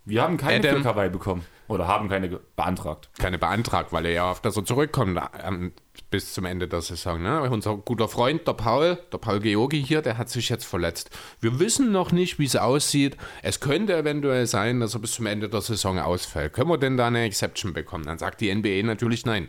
[0.06, 1.46] Wir haben keine Adam- für Kawaii bekommen.
[1.68, 3.10] Oder haben keine beantragt.
[3.20, 5.72] keine beantragt, weil er ja auf, dass er zurückkommt ähm,
[6.10, 7.22] bis zum Ende der Saison.
[7.22, 7.44] Ne?
[7.44, 11.12] Unser guter Freund, der Paul, der Paul Georgi hier, der hat sich jetzt verletzt.
[11.42, 13.18] Wir wissen noch nicht, wie es aussieht.
[13.44, 16.54] Es könnte eventuell sein, dass er bis zum Ende der Saison ausfällt.
[16.54, 18.04] Können wir denn da eine Exception bekommen?
[18.06, 19.48] Dann sagt die NBA natürlich nein.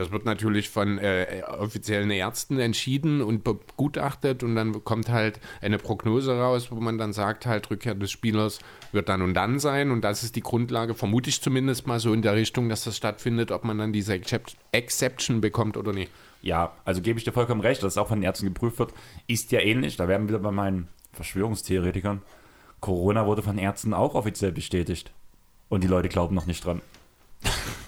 [0.00, 5.76] Das wird natürlich von äh, offiziellen Ärzten entschieden und begutachtet und dann kommt halt eine
[5.76, 8.60] Prognose raus, wo man dann sagt, halt Rückkehr des Spielers
[8.92, 12.14] wird dann und dann sein und das ist die Grundlage, vermute ich zumindest mal so
[12.14, 16.10] in der Richtung, dass das stattfindet, ob man dann diese Excep- Exception bekommt oder nicht.
[16.40, 18.94] Ja, also gebe ich dir vollkommen recht, dass es auch von den Ärzten geprüft wird.
[19.26, 19.98] Ist ja ähnlich.
[19.98, 22.22] Da werden wir wieder bei meinen Verschwörungstheoretikern.
[22.80, 25.12] Corona wurde von Ärzten auch offiziell bestätigt.
[25.68, 26.80] Und die Leute glauben noch nicht dran.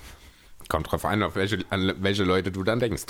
[0.72, 3.04] Kommt drauf an, auf welche, an welche Leute du dann denkst.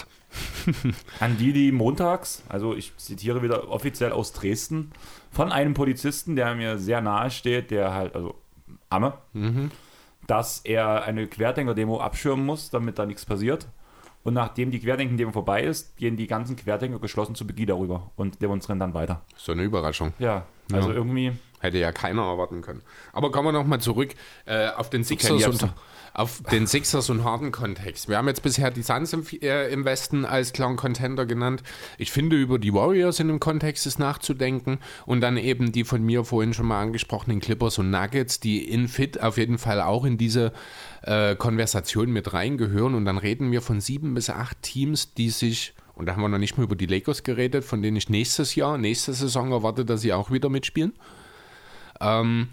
[1.20, 4.90] An die, die montags, also ich zitiere wieder offiziell aus Dresden,
[5.31, 8.35] von einem Polizisten, der mir sehr nahe steht, der halt, also
[8.90, 9.14] Amme,
[10.27, 13.68] dass er eine Querdenker-Demo abschirmen muss, damit da nichts passiert.
[14.25, 18.42] Und nachdem die Querdenken-Demo vorbei ist, gehen die ganzen Querdenker geschlossen zu Beginn darüber und
[18.42, 19.22] demonstrieren dann weiter.
[19.37, 20.14] So eine Überraschung.
[20.18, 20.96] Ja, also Ja.
[20.96, 22.83] irgendwie, Hätte ja keiner erwarten können.
[23.12, 25.70] Aber kommen wir nochmal zurück äh, auf den Sixers Jebsen.
[26.14, 28.09] Auf den Sixers und Harden-Kontext.
[28.09, 31.62] Wir haben jetzt bisher die Suns im, äh, im Westen als klaren Contender genannt.
[31.98, 36.03] Ich finde, über die Warriors in dem Kontext ist nachzudenken und dann eben die von
[36.03, 40.05] mir vorhin schon mal angesprochenen Clippers und Nuggets, die in Fit auf jeden Fall auch
[40.05, 40.53] in diese
[41.03, 42.94] äh, Konversation mit reingehören.
[42.94, 46.29] Und dann reden wir von sieben bis acht Teams, die sich und da haben wir
[46.29, 49.85] noch nicht mal über die Lakers geredet, von denen ich nächstes Jahr, nächste Saison erwarte,
[49.85, 50.94] dass sie auch wieder mitspielen.
[52.01, 52.48] Ähm,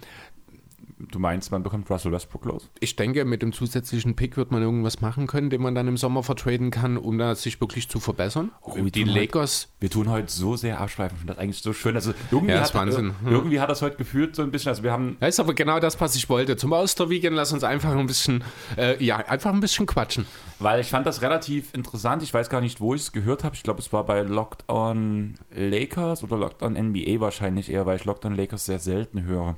[1.00, 2.70] du meinst, man bekommt Russell Westbrook los?
[2.80, 5.98] ich denke, mit dem zusätzlichen Pick wird man irgendwas machen können, den man dann im
[5.98, 8.52] Sommer vertraden kann, um da sich wirklich zu verbessern.
[8.76, 11.16] wir die tun heute- Lakers, Wir tun heute so sehr abschweifen.
[11.16, 11.96] Ich finde das eigentlich so schön.
[11.96, 13.14] Also irgendwie, Ja, hat, Wahnsinn.
[13.24, 13.32] Hm.
[13.32, 14.70] irgendwie hat das heute gefühlt so ein bisschen.
[14.70, 16.58] Also wir haben das ist aber genau das, was ich wollte.
[16.58, 18.44] Zum Osterweekend lass uns einfach ein bisschen,
[18.78, 20.26] äh, ja, einfach ein bisschen quatschen.
[20.62, 22.22] Weil ich fand das relativ interessant.
[22.22, 23.56] Ich weiß gar nicht, wo ich es gehört habe.
[23.56, 27.96] Ich glaube, es war bei Locked On Lakers oder Locked On NBA wahrscheinlich eher, weil
[27.96, 29.56] ich Locked On Lakers sehr selten höre.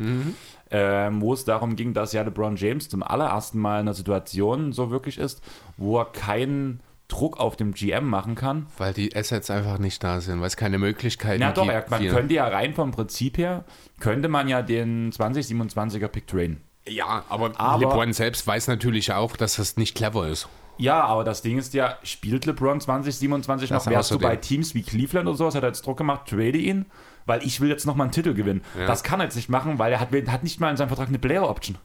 [0.70, 4.72] Ähm, wo es darum ging, dass ja LeBron James zum allerersten Mal in einer Situation
[4.74, 5.42] so wirklich ist,
[5.78, 8.68] wo er keinen Druck auf dem GM machen kann.
[8.78, 11.90] Weil die Assets einfach nicht da sind, weil es keine Möglichkeiten Na doch, gibt.
[11.90, 12.12] man viel.
[12.12, 13.66] könnte ja rein vom Prinzip her,
[14.00, 16.62] könnte man ja den 2027er Pick traden.
[16.88, 20.48] ja, aber, Aber- LeBron selbst weiß natürlich auch, dass das nicht clever ist.
[20.82, 23.86] Ja, aber das Ding ist ja, spielt LeBron 2027 noch?
[23.86, 26.88] Wärst du bei Teams wie Cleveland oder sowas, hat er jetzt Druck gemacht, trade ihn,
[27.28, 28.64] weil ich will jetzt nochmal einen Titel gewinnen.
[28.78, 28.88] Ja.
[28.88, 31.10] Das kann er jetzt nicht machen, weil er hat, hat nicht mal in seinem Vertrag
[31.10, 31.78] eine Player-Option.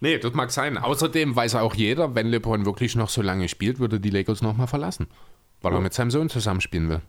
[0.00, 0.76] Nee, das mag sein.
[0.76, 4.66] Außerdem weiß auch jeder, wenn LeBron wirklich noch so lange spielt, würde die Lakers nochmal
[4.66, 5.06] verlassen.
[5.62, 5.82] Weil er Ja.
[5.82, 7.00] mit seinem Sohn zusammenspielen will.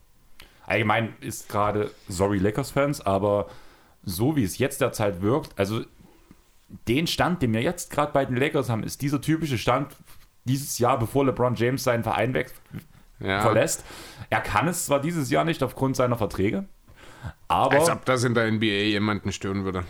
[0.66, 3.48] Allgemein ist gerade, sorry Lakers-Fans, aber
[4.04, 5.82] so wie es jetzt derzeit wirkt, also
[6.88, 9.88] den Stand, den wir jetzt gerade bei den Lakers haben, ist dieser typische Stand
[10.48, 12.52] dieses Jahr, bevor LeBron James seinen Verein weg,
[13.20, 13.42] Ja.
[13.42, 13.84] verlässt.
[14.32, 16.66] Er kann es zwar dieses Jahr nicht aufgrund seiner Verträge,
[17.48, 19.84] aber Als ob das in der NBA jemanden stören würde.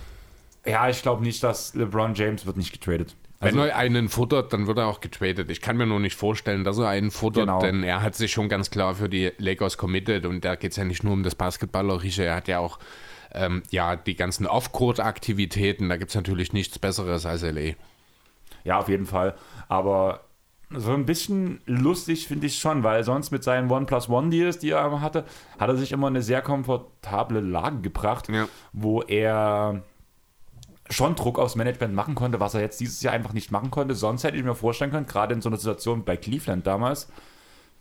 [0.65, 3.15] ja, ich glaube nicht, dass LeBron James wird nicht getradet.
[3.39, 5.51] Wenn Also, er einen futtert, dann wird er auch getradet.
[5.51, 7.59] Ich kann mir nur nicht vorstellen, dass er einen futtert, Genau.
[7.59, 10.77] denn er hat sich schon ganz klar für die Lakers committed und da geht es
[10.77, 12.79] ja nicht nur um das Basketballerische, er hat ja auch
[13.33, 17.73] ähm, ja, die ganzen Off-Court-Aktivitäten, da gibt es natürlich nichts Besseres als LA.
[18.63, 19.35] ja, auf jeden Fall.
[19.67, 20.21] Aber
[20.69, 25.23] so ein bisschen lustig finde ich schon, weil sonst mit seinen One-Plus-One-Deals, die er hatte,
[25.57, 28.47] hat er sich immer in eine sehr komfortable Lage gebracht, Ja.
[28.73, 29.81] wo er
[30.89, 33.95] schon Druck aufs Management machen konnte, was er jetzt dieses Jahr einfach nicht machen konnte.
[33.95, 37.09] Sonst hätte ich mir vorstellen können, gerade in so einer Situation bei Cleveland damals,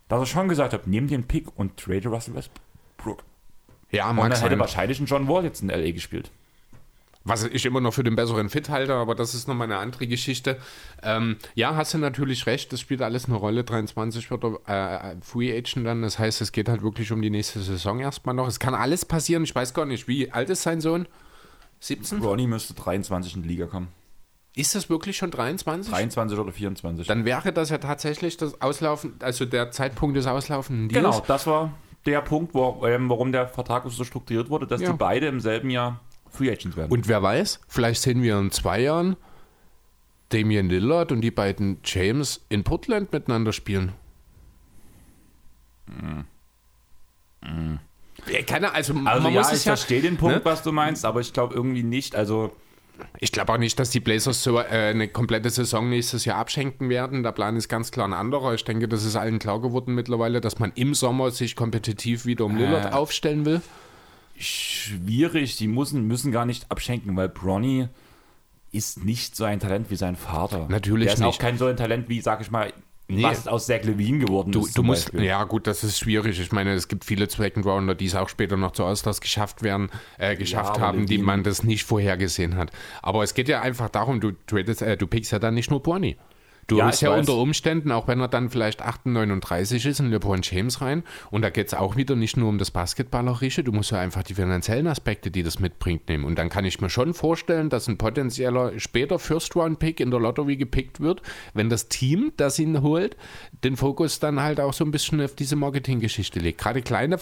[0.07, 3.23] dass er schon gesagt hat, nimm den Pick und trade Russell Westbrook.
[3.91, 5.91] Ja, Und dann hätte wahrscheinlich ein John Wall jetzt in L.A.
[5.91, 6.31] gespielt.
[7.27, 10.07] Was ich immer noch für den besseren Fit halte, aber das ist nochmal eine andere
[10.07, 10.57] Geschichte.
[11.03, 13.63] Ähm, ja, hast du natürlich recht, das spielt alles eine Rolle.
[13.65, 17.29] 23 wird er äh, Free Agent dann, das heißt, es geht halt wirklich um die
[17.29, 18.47] nächste Saison erstmal noch.
[18.47, 21.07] Es kann alles passieren, ich weiß gar nicht, wie alt ist sein Sohn?
[21.81, 22.21] 17?
[22.21, 23.89] Ronnie müsste 23 in die Liga kommen.
[24.55, 25.93] Ist das wirklich schon 23?
[25.93, 27.05] 23 oder 24.
[27.05, 31.03] Dann wäre das ja tatsächlich das Auslaufen, also der Zeitpunkt des auslaufenden Deals.
[31.05, 31.73] genau, das war
[32.07, 34.91] der Punkt, wo, ähm, warum der Vertrag so strukturiert wurde, dass Ja.
[34.93, 35.99] die beide im selben Jahr
[36.31, 36.91] Free Agents werden.
[36.91, 39.15] Und wer weiß, vielleicht sehen wir in zwei Jahren
[40.29, 43.93] Damian Lillard und die beiden James in Portland miteinander spielen.
[48.29, 50.45] Ja, keine, also, also man ja, muss ich ja, verstehe den Punkt, ne?
[50.45, 52.15] was du meinst, aber ich glaube irgendwie nicht.
[52.15, 52.51] Also
[53.19, 56.89] Ich glaube auch nicht, dass die Blazers so äh, eine komplette Saison nächstes Jahr abschenken
[56.89, 57.23] werden.
[57.23, 58.53] Der Plan ist ganz klar ein anderer.
[58.53, 62.45] Ich denke, das ist allen klar geworden mittlerweile, dass man im Sommer sich kompetitiv wieder
[62.45, 62.95] um Lillard Äh.
[62.95, 63.61] aufstellen will.
[64.39, 67.87] Schwierig, die müssen, müssen gar nicht abschenken, weil Bronny
[68.71, 70.67] ist nicht so ein Talent wie sein Vater.
[70.69, 71.27] Natürlich Der ist nicht.
[71.27, 72.71] auch kein so ein Talent wie, sag ich mal,
[73.09, 73.23] Nee.
[73.23, 74.77] was aus Zach Levine geworden Du, ist.
[74.77, 75.23] du musst, Beispiel.
[75.23, 76.41] ja gut, das ist schwierig.
[76.41, 79.63] Ich meine, es gibt viele Second Rounder, die es auch später noch zu Osters geschafft
[79.63, 82.71] werden, äh, geschafft aber haben, die Levine- man das nicht vorhergesehen hat.
[83.01, 85.81] Aber es geht ja einfach darum, du tradest, äh, du pickst ja dann nicht nur
[85.81, 86.17] Bonnie.
[86.67, 87.21] Du Ja, ich ja weiß.
[87.21, 91.03] unter Umständen, auch wenn er dann vielleicht 38 ist, in LeBron James rein.
[91.31, 94.23] Und da geht es auch wieder nicht nur um das Basketballerische, du musst ja einfach
[94.23, 96.25] die finanziellen Aspekte, die das mitbringt, nehmen.
[96.25, 100.57] Und dann kann ich mir schon vorstellen, dass ein potenzieller später First-Round-Pick in der Lottery
[100.57, 101.21] gepickt wird,
[101.53, 103.15] wenn das Team, das ihn holt,
[103.63, 106.59] den Fokus dann halt auch so ein bisschen auf diese Marketinggeschichte legt.
[106.59, 107.17] Gerade kleine,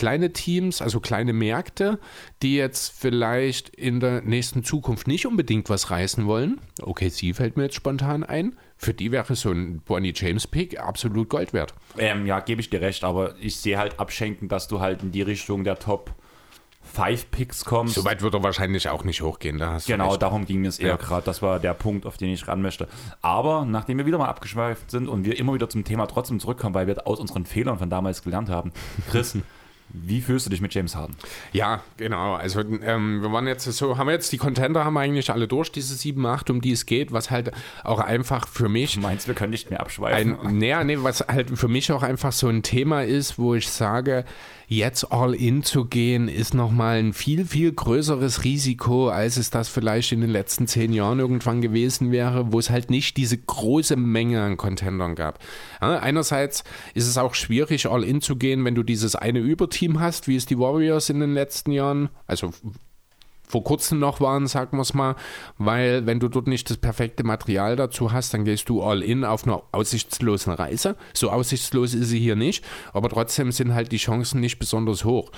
[0.00, 1.98] kleine Teams, also kleine Märkte,
[2.42, 6.58] die jetzt vielleicht in der nächsten Zukunft nicht unbedingt was reißen wollen.
[6.80, 8.56] Okay, sie fällt mir jetzt spontan ein.
[8.78, 11.74] Für die wäre so ein Bonnie James Pick absolut Gold wert.
[11.98, 15.12] Ähm, ja, gebe ich dir recht, aber ich sehe halt abschenken, dass du halt in
[15.12, 16.14] die Richtung der Top
[16.82, 17.94] 5 Picks kommst.
[17.94, 19.58] So weit wird er wahrscheinlich auch nicht hochgehen.
[19.58, 20.96] Da Genau, darum ging es eher Ja.
[20.96, 21.26] gerade.
[21.26, 22.88] Das war der Punkt, auf den ich ran möchte.
[23.20, 26.74] Aber nachdem wir wieder mal abgeschweift sind und wir immer wieder zum Thema trotzdem zurückkommen,
[26.74, 28.72] weil wir aus unseren Fehlern von damals gelernt haben,
[29.10, 29.36] Chris,
[29.92, 31.16] wie fühlst du dich mit James Harden?
[31.52, 32.34] Ja, genau.
[32.34, 35.48] Also ähm, wir waren jetzt so, haben wir jetzt die Contender haben wir eigentlich alle
[35.48, 37.52] durch, diese 7, 8, um die es geht, was halt
[37.84, 40.38] auch einfach für mich Du meinst, wir können nicht mehr abschweifen?
[40.38, 43.68] ein, nee, nee, was halt für mich auch einfach so ein Thema ist, wo ich
[43.68, 44.24] sage,
[44.70, 49.68] jetzt all in zu gehen, ist nochmal ein viel, viel größeres Risiko, als es das
[49.68, 53.96] vielleicht in den letzten zehn Jahren irgendwann gewesen wäre, wo es halt nicht diese große
[53.96, 55.40] Menge an Contendern gab.
[55.80, 56.62] Ja, einerseits
[56.94, 60.36] ist es auch schwierig, all in zu gehen, wenn du dieses eine Überteam hast, wie
[60.36, 62.52] es die Warriors in den letzten Jahren, also
[63.50, 65.16] vor kurzem noch waren, sagen wir es mal,
[65.58, 69.24] weil wenn du dort nicht das perfekte Material dazu hast, dann gehst du all in
[69.24, 70.96] auf einer aussichtslosen Reise.
[71.14, 75.32] So aussichtslos ist sie hier nicht, aber trotzdem sind halt die Chancen nicht besonders hoch.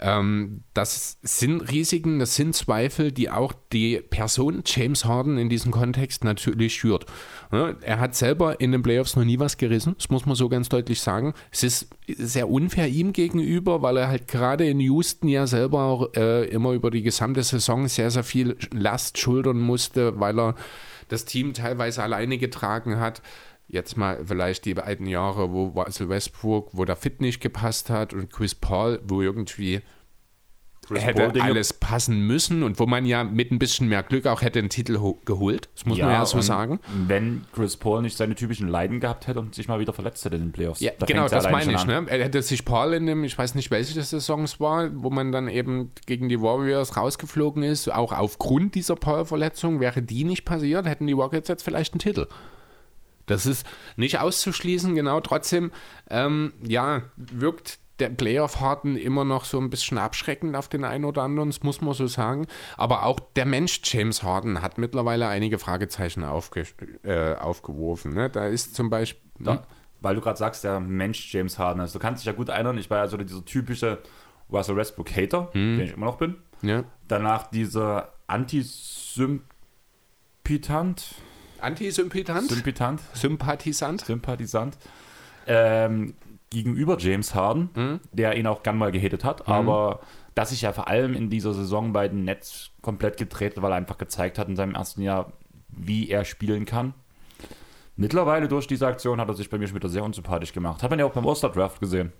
[0.00, 5.70] Ähm, das sind Risiken, das sind Zweifel, die auch die Person James Harden in diesem
[5.70, 7.06] Kontext natürlich schürt.
[7.52, 10.48] Ja, er hat selber in den Playoffs noch nie was gerissen, das muss man so
[10.48, 11.34] ganz deutlich sagen.
[11.50, 16.14] Es ist sehr unfair ihm gegenüber, weil er halt gerade in Houston ja selber auch
[16.14, 20.54] äh, immer über die gesamte Saison sehr, sehr viel Last schultern musste, weil er
[21.08, 23.22] das Team teilweise alleine getragen hat.
[23.66, 28.12] Jetzt mal vielleicht die beiden Jahre, wo Russell Westbrook, wo der Fit nicht gepasst hat
[28.12, 29.80] und Chris Paul, wo irgendwie
[30.90, 34.42] hätte Paul alles passen müssen und wo man ja mit ein bisschen mehr Glück auch
[34.42, 35.68] hätte den Titel ho- geholt.
[35.74, 36.80] Das muss man ja so sagen.
[37.06, 40.36] Wenn Chris Paul nicht seine typischen Leiden gehabt hätte und sich mal wieder verletzt hätte
[40.36, 40.80] in den Playoffs.
[40.80, 41.84] Ja, Da genau, ja das meine ich.
[41.86, 42.04] Ne?
[42.08, 45.48] Er hätte sich Paul in dem, ich weiß nicht, welche Saisons war, wo man dann
[45.48, 51.06] eben gegen die Warriors rausgeflogen ist, auch aufgrund dieser Paul-Verletzung, wäre die nicht passiert, hätten
[51.06, 52.26] die Rockets jetzt vielleicht einen Titel.
[53.26, 53.66] Das ist
[53.96, 55.20] nicht auszuschließen, genau.
[55.20, 55.72] Trotzdem,
[56.10, 61.22] ähm, ja, wirkt der Playoff-Harden immer noch so ein bisschen abschreckend auf den einen oder
[61.22, 62.46] anderen, das muss man so sagen.
[62.76, 66.64] Aber auch der Mensch James Harden hat mittlerweile einige Fragezeichen aufge
[67.04, 68.14] äh, aufgeworfen.
[68.14, 68.30] Ne?
[68.30, 69.22] Da ist zum Beispiel.
[69.38, 69.64] Da,
[70.00, 71.80] weil du gerade sagst, der Mensch James Harden.
[71.80, 73.98] Also du kannst dich ja gut erinnern, ich war ja so dieser typische
[74.52, 75.78] Russell Westbrook-Hater, Mhm.
[75.78, 76.36] den ich immer noch bin.
[76.62, 76.84] Ja.
[77.08, 81.14] Danach dieser Antisympathisant,
[81.60, 82.50] Antisympathisant?
[82.50, 84.04] Sympathisant, Sympathisant?
[84.04, 84.76] Sympathisant
[85.46, 86.14] ähm,
[86.54, 88.00] gegenüber James Harden, Mhm.
[88.12, 90.00] der ihn auch gern mal gehatet hat, aber
[90.34, 93.72] dass sich ja vor allem in dieser Saison bei den Nets komplett gedreht hat, weil
[93.72, 95.32] er einfach gezeigt hat in seinem ersten Jahr,
[95.68, 96.94] wie er spielen kann.
[97.96, 100.82] Mittlerweile durch diese Aktion hat er sich bei mir schon wieder sehr unsympathisch gemacht.
[100.82, 102.12] Hat man ja auch beim Oster-Draft gesehen.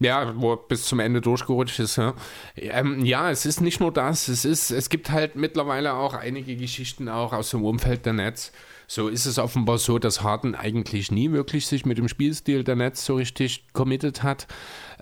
[0.00, 1.96] Ja, wo er bis zum Ende durchgerutscht ist.
[1.96, 2.14] Ja.
[2.56, 4.26] Ähm, ja, es ist nicht nur das.
[4.28, 8.50] Es, ist, es gibt halt mittlerweile auch einige Geschichten auch aus dem Umfeld der Nets.
[8.94, 12.76] So ist es offenbar so, dass Harden eigentlich nie wirklich sich mit dem Spielstil der
[12.76, 14.46] Nets so richtig committed hat.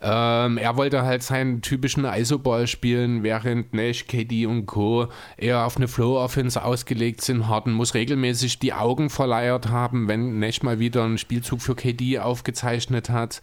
[0.00, 5.08] Ähm, er wollte halt seinen typischen ISO-Ball spielen, während Nash, KD und Co.
[5.36, 7.48] eher auf eine Flow-Offense ausgelegt sind.
[7.48, 12.20] Harden muss regelmäßig die Augen verleiert haben, wenn Nash mal wieder einen Spielzug für KD
[12.20, 13.40] aufgezeichnet hat.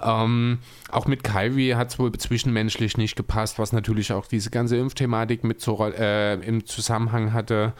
[0.00, 0.58] Ähm,
[0.90, 5.42] auch mit Kyrie hat es wohl zwischenmenschlich nicht gepasst, was natürlich auch diese ganze Impfthematik
[5.42, 7.72] mit so, äh, im Zusammenhang hatte.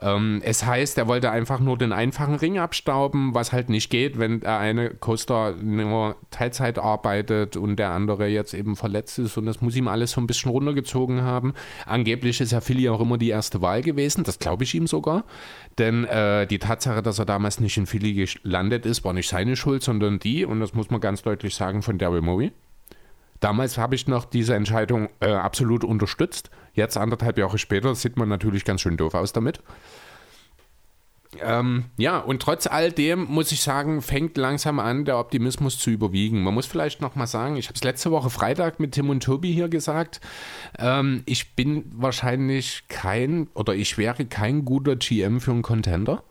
[0.00, 4.18] Ähm, es heißt, er wollte einfach nur den einfachen Ring abstauben, was halt nicht geht,
[4.18, 9.46] wenn der eine Coaster nur Teilzeit arbeitet und der andere jetzt eben verletzt ist und
[9.46, 11.52] das muss ihm alles so ein bisschen runtergezogen haben.
[11.86, 15.24] Angeblich ist ja Philly auch immer die erste Wahl gewesen, das glaube ich ihm sogar,
[15.78, 19.56] denn äh, die Tatsache, dass er damals nicht in Philly gelandet ist, war nicht seine
[19.56, 22.52] Schuld, sondern die, und das muss man ganz deutlich sagen, von Daryl Morey.
[23.42, 26.50] Damals habe ich noch diese Entscheidung äh, absolut unterstützt.
[26.74, 29.60] Jetzt, anderthalb Jahre später, sieht man natürlich ganz schön doof aus damit.
[31.40, 35.90] Ähm, ja, und trotz all dem muss ich sagen, fängt langsam an, der Optimismus zu
[35.90, 36.42] überwiegen.
[36.42, 39.52] Man muss vielleicht nochmal sagen, ich habe es letzte Woche Freitag mit Tim und Tobi
[39.52, 40.20] hier gesagt,
[40.78, 46.22] ähm, ich bin wahrscheinlich kein oder ich wäre kein guter GM für einen Contender,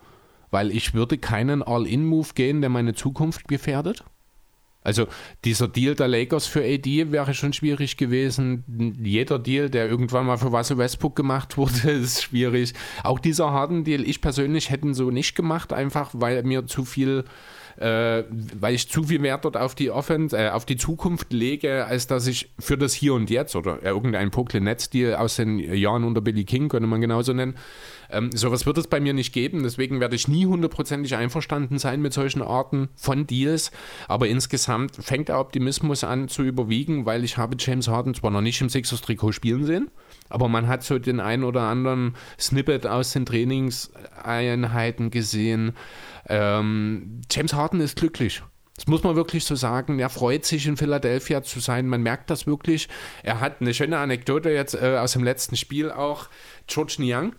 [0.52, 4.04] weil ich würde keinen All-In-Move gehen, der meine Zukunft gefährdet.
[4.84, 5.06] Also
[5.44, 8.96] dieser Deal der Lakers für AD wäre schon schwierig gewesen.
[9.02, 12.74] Jeder Deal, der irgendwann mal für Russell Westbrook gemacht wurde, ist schwierig.
[13.04, 17.24] Auch dieser harten Deal, ich persönlich hätte so nicht gemacht, einfach weil mir zu viel
[17.78, 18.24] äh,
[18.60, 22.06] weil ich zu viel Wert dort auf die Offense, äh, auf die Zukunft lege, als
[22.06, 26.04] dass ich für das Hier und Jetzt oder irgendein Brooklyn Nets Deal aus den Jahren
[26.04, 27.56] unter Billy King, könnte man genauso nennen,
[28.12, 29.62] ähm, sowas wird es bei mir nicht geben.
[29.62, 33.70] Deswegen werde ich nie hundertprozentig einverstanden sein mit solchen Arten von Deals.
[34.08, 38.40] Aber insgesamt fängt der Optimismus an zu überwiegen, weil ich habe James Harden zwar noch
[38.40, 39.90] nicht im Sixers-Trikot spielen sehen,
[40.28, 45.72] aber man hat so den einen oder anderen Snippet aus den Trainingseinheiten gesehen.
[46.28, 48.42] Ähm, James Harden ist glücklich.
[48.76, 49.98] Das muss man wirklich so sagen.
[49.98, 51.88] Er freut sich, in Philadelphia zu sein.
[51.88, 52.88] Man merkt das wirklich.
[53.22, 56.28] Er hat eine schöne Anekdote jetzt äh, aus dem letzten Spiel auch.
[56.66, 57.34] George Niang,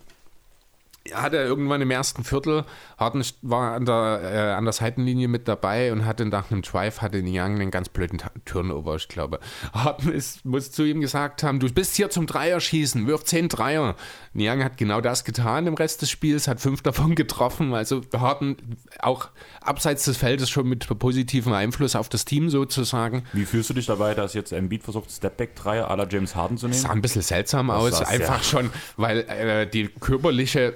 [1.11, 2.63] hat er irgendwann im ersten Viertel,
[2.97, 7.01] Harden war an der, äh, an der Seitenlinie mit dabei und hatte nach einem Drive,
[7.01, 9.39] hatte Young einen ganz blöden Turnover, ich glaube.
[9.73, 13.49] Harden ist, muss zu ihm gesagt haben, du bist hier zum Dreier schießen, wirf zehn
[13.49, 13.95] Dreier.
[14.41, 18.57] Young hat genau das getan im Rest des Spiels, hat fünf davon getroffen, also Harden
[18.99, 19.29] auch
[19.61, 23.23] abseits des Feldes schon mit positivem Einfluss auf das Team sozusagen.
[23.33, 26.73] Wie fühlst du dich dabei, dass jetzt Embiid versucht, Stepback-Dreier aller James Harden zu nehmen?
[26.73, 30.73] Das sah ein bisschen seltsam das aus, einfach schon, weil äh, die körperliche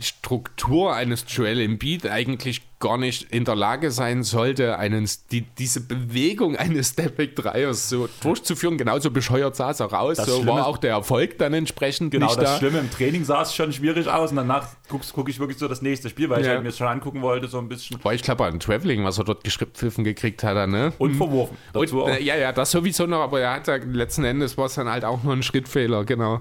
[0.00, 5.82] Struktur eines Joel Embiid eigentlich gar nicht in der Lage sein sollte, einen, die, diese
[5.82, 8.78] Bewegung eines Stepback-Dreiers so durchzuführen.
[8.78, 10.16] Genauso bescheuert sah es auch aus.
[10.16, 12.58] Das so Schlimme, war auch der Erfolg dann entsprechend genau, das da.
[12.58, 15.68] Schlimme, im Training sah es schon schwierig aus und danach gucke guck ich wirklich so
[15.68, 16.46] das nächste Spiel, weil ja.
[16.46, 18.02] ich halt mir schon angucken wollte, so ein bisschen.
[18.02, 20.68] War ich glaube ein Traveling, was er dort geschripppfiffen gekriegt hat.
[20.68, 20.94] Ne?
[20.98, 21.56] Und verworfen.
[21.74, 24.74] Und, äh, ja, ja, das sowieso noch, aber er hat ja letzten Endes war es
[24.74, 26.40] dann halt auch nur ein Schrittfehler, genau.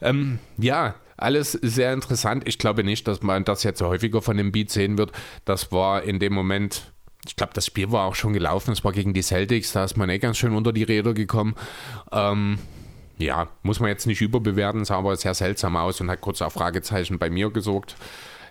[0.00, 2.46] Ähm, ja, alles sehr interessant.
[2.46, 5.12] Ich glaube nicht, dass man das jetzt häufiger von dem Beat sehen wird.
[5.44, 6.92] Das war in dem Moment
[7.26, 8.72] ich glaube, das Spiel war auch schon gelaufen.
[8.72, 11.54] Es war gegen die Celtics, da ist man eh ganz schön unter die Räder gekommen.
[12.10, 12.58] Ähm,
[13.18, 16.52] ja, muss man jetzt nicht überbewerten, sah aber sehr seltsam aus und hat kurz auf
[16.52, 17.96] Fragezeichen bei mir gesorgt.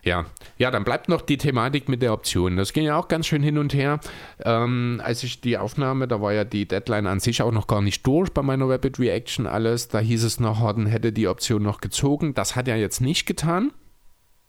[0.07, 0.25] Ja.
[0.57, 2.55] ja, dann bleibt noch die Thematik mit der Option.
[2.55, 3.99] Das ging ja auch ganz schön hin und her.
[4.43, 7.81] Ähm, als ich die Aufnahme, da war ja die Deadline an sich auch noch gar
[7.81, 9.89] nicht durch bei meiner Rapid Reaction alles.
[9.89, 12.33] Da hieß es noch, Harden hätte die Option noch gezogen.
[12.33, 13.73] Das hat er jetzt nicht getan.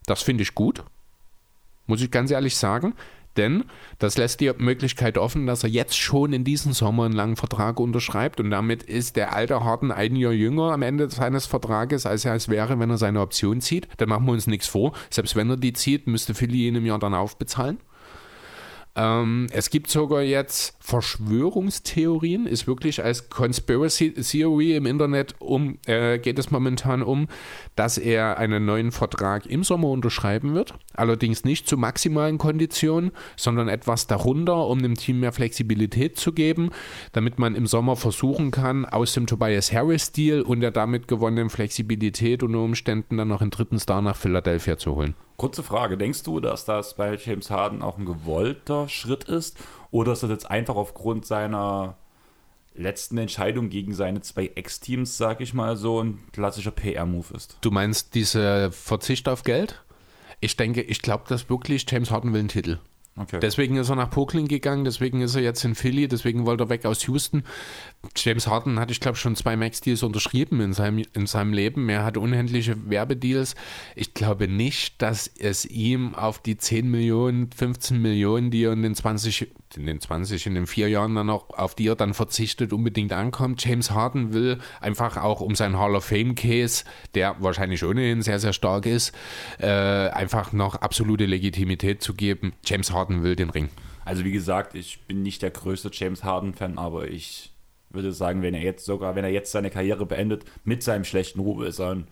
[0.07, 0.85] Das finde ich gut.
[1.87, 2.95] Muss ich ganz ehrlich sagen
[3.39, 3.65] denn
[3.99, 7.81] das lässt die Möglichkeit offen, dass er jetzt schon in diesem Sommer einen langen Vertrag
[7.81, 12.25] unterschreibt und damit ist der alte Harden ein Jahr jünger am Ende seines Vertrages, als
[12.25, 13.89] er es wäre, wenn er seine Option zieht.
[13.97, 14.93] Dann machen wir uns nichts vor.
[15.11, 17.79] Selbst wenn er die zieht, müsste Philly ihn im Jahr dann aufbezahlen.
[18.99, 26.19] Ähm, es gibt sogar jetzt Verschwörungstheorien, ist wirklich als Conspiracy Theory im Internet um, äh,
[26.19, 27.29] geht es momentan um,
[27.77, 30.75] dass er einen neuen Vertrag im Sommer unterschreiben wird.
[30.95, 36.71] Allerdings nicht zu maximalen Konditionen, sondern etwas darunter, um dem Team mehr Flexibilität zu geben,
[37.13, 42.43] damit man im Sommer versuchen kann, aus dem Tobias Harris-Deal und der damit gewonnenen Flexibilität
[42.43, 45.15] unter Umständen dann noch einen dritten Star nach Philadelphia zu holen.
[45.39, 49.57] Kurze Frage, denkst du, dass das bei James Harden auch ein gewollter Schritt ist
[49.93, 51.97] oder ist das jetzt einfach aufgrund seiner
[52.75, 57.57] letzten Entscheidung gegen seine zwei Ex-Teams, sag ich mal, so ein klassischer PR-Move ist?
[57.61, 59.81] Du meinst diese Verzicht auf Geld?
[60.41, 62.81] Ich denke, ich glaube, dass wirklich James Harden will einen Titel.
[63.19, 63.41] Okay.
[63.41, 66.69] Deswegen ist er nach Brooklyn gegangen, deswegen ist er jetzt in Philly, deswegen wollte er
[66.69, 67.43] weg aus Houston.
[68.17, 71.89] James Harden hat, ich glaube, schon zwei Max-Deals unterschrieben in seinem, in seinem Leben.
[71.89, 73.57] Er hat unendliche Werbedeals.
[73.97, 78.83] Ich glaube nicht, dass es ihm auf die 10 Millionen, 15 Millionen, die er in
[78.83, 82.15] den 20, in den 20, in den vier Jahren dann noch, auf die er dann
[82.15, 83.65] verzichtet, unbedingt ankommt.
[83.65, 86.85] James Harden will einfach auch um seinen Hall of Fame-Case,
[87.17, 89.13] der wahrscheinlich ohnehin sehr, sehr stark ist,
[89.59, 92.53] äh, einfach noch absolute Legitimität zu geben.
[92.65, 93.69] James Harden will den Ring.
[94.05, 97.53] Also wie gesagt, ich bin nicht der größte James Harden-Fan, aber ich
[97.91, 101.41] würde sagen, wenn er jetzt sogar, wenn er jetzt seine Karriere beendet, mit seinem schlechten
[101.41, 102.09] Ruf, ist er ein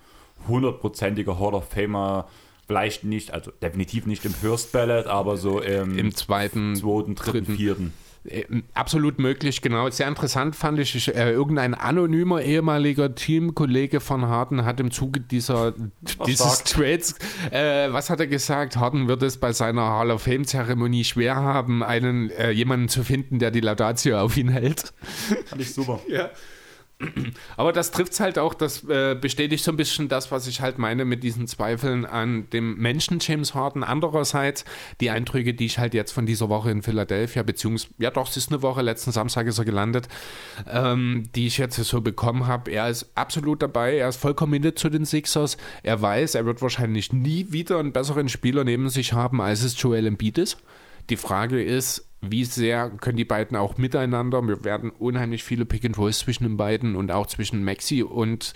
[0.49, 2.29] hundertprozentiger Hall of Famer.
[2.67, 7.45] Vielleicht nicht, also definitiv nicht im First Ballot, aber so im, Im zweiten, zweiten, dritten,
[7.45, 7.57] dritten.
[7.57, 7.93] vierten.
[8.29, 9.89] Äh, Absolut möglich, genau.
[9.91, 15.21] Sehr interessant fand ich, ich äh, irgendein anonymer ehemaliger Teamkollege von Harden hat im Zuge
[15.21, 15.75] dieser,
[16.27, 16.65] dieses.
[16.65, 17.15] Trades,
[17.51, 18.77] äh, was hat er gesagt?
[18.77, 23.39] Harden wird es bei seiner Hall of Fame-Zeremonie schwer haben, einen äh, jemanden zu finden,
[23.39, 24.93] der die Laudatio auf ihn hält.
[25.47, 26.01] Fand ich super.
[26.09, 26.31] Ja.
[27.57, 30.63] Aber das trifft es halt auch, das äh, bestätigt so ein bisschen das, was ich
[30.63, 33.85] halt meine mit diesen Zweifeln an dem Menschen James Harden.
[33.85, 34.65] Andererseits
[35.01, 38.37] die Eindrücke, die ich halt jetzt von dieser Woche in Philadelphia, beziehungsweise, ja doch, es
[38.37, 40.09] ist eine Woche, letzten Samstag ist er gelandet,
[40.71, 42.71] ähm, die ich jetzt so bekommen habe.
[42.71, 45.59] Er ist absolut dabei, er ist voll committed zu den Sixers.
[45.83, 49.81] Er weiß, er wird wahrscheinlich nie wieder einen besseren Spieler neben sich haben, als es
[49.81, 50.59] Joel Embiid ist.
[51.11, 54.43] Die Frage ist, wie sehr können die beiden auch miteinander?
[54.43, 58.55] Wir werden unheimlich viele Pick and Rolls zwischen den beiden und auch zwischen Maxi und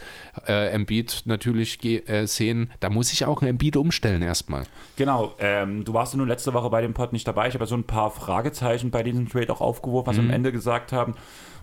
[0.48, 2.70] äh, Embiid natürlich äh, sehen.
[2.80, 4.64] Da muss ich auch ein Embiid umstellen erstmal.
[4.96, 7.48] Genau, ähm, du warst ja nun letzte Woche bei dem Pod nicht dabei.
[7.48, 10.30] Ich habe ja so ein paar Fragezeichen bei diesem Trade auch aufgeworfen, was wir am
[10.30, 11.14] Ende gesagt haben.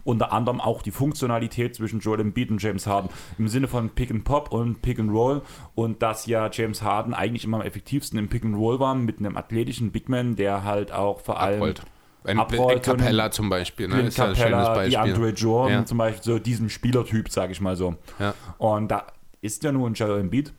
[0.07, 4.09] Unter anderem auch die Funktionalität zwischen Joel Embiid und James Harden im Sinne von Pick
[4.09, 5.41] and Pop und Pick and Roll
[5.75, 9.19] und dass ja James Harden eigentlich immer am effektivsten im Pick and Roll war mit
[9.19, 11.81] einem athletischen Big Man, der halt auch vor allem Rollt.
[12.23, 14.03] Ein, Abrollt ein Capella zum Beispiel, ne?
[14.03, 14.97] Ist ja ein Capella, die Beispiel.
[14.97, 15.85] Andre Jordan Ja.
[15.85, 17.95] zum Beispiel, so diesem Spielertyp, sage ich mal so.
[18.17, 18.33] Ja.
[18.59, 19.07] Und da
[19.41, 20.53] ist ja nun Joel Embiid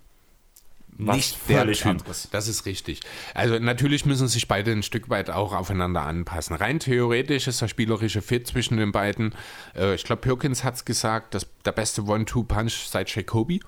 [0.99, 2.29] was nicht völlig anderes.
[2.31, 3.01] Das ist richtig.
[3.35, 6.57] Also natürlich müssen sich beide ein Stück weit auch aufeinander anpassen.
[6.57, 9.35] Rein theoretisch ist der spielerische Fit zwischen den beiden.
[9.77, 13.61] Äh, ich glaube, Perkins hat es gesagt, das, der beste One-Two-Punch seit Jacoby.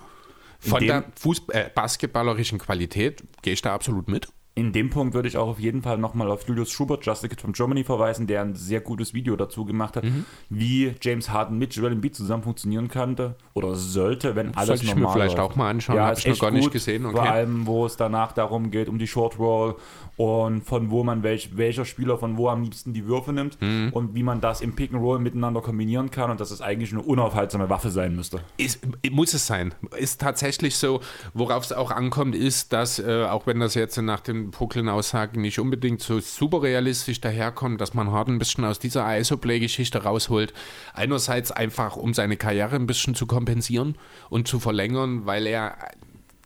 [0.58, 4.28] Von der Fußball äh, basketballerischen Qualität gehe ich da absolut mit.
[4.56, 7.28] In dem Punkt würde ich auch auf jeden Fall nochmal auf Julius Schubert, Just a
[7.28, 10.24] Kid from Germany, verweisen, der ein sehr gutes Video dazu gemacht hat, Mhm.
[10.50, 14.94] wie James Harden mit Joel Embiid zusammen funktionieren könnte oder sollte, wenn alles Sollte ich
[14.96, 15.52] mir vielleicht läuft.
[15.52, 17.16] auch mal anschauen, Ja, hab ist ich noch gar nicht gut, gesehen, okay.
[17.16, 19.76] Vor allem, wo es danach darum geht, um die Short Roll
[20.16, 23.90] und von wo man welch, welcher Spieler von wo am liebsten die Würfe nimmt Mhm.
[23.92, 26.92] und wie man das im Pick and Roll miteinander kombinieren kann und dass es eigentlich
[26.92, 28.40] eine unaufhaltsame Waffe sein müsste.
[28.58, 28.80] Ist,
[29.10, 29.72] muss es sein.
[29.96, 31.00] Ist tatsächlich so,
[31.34, 35.58] worauf es auch ankommt, ist, dass, äh, auch wenn das jetzt nach den Brooklyn-Aussagen nicht
[35.58, 40.52] unbedingt so super realistisch daherkommt, dass man Harden ein bisschen aus dieser ISO-Play-Geschichte rausholt.
[40.94, 43.96] Einerseits einfach, um seine Karriere ein bisschen zu kompensieren
[44.28, 45.76] und zu verlängern, weil er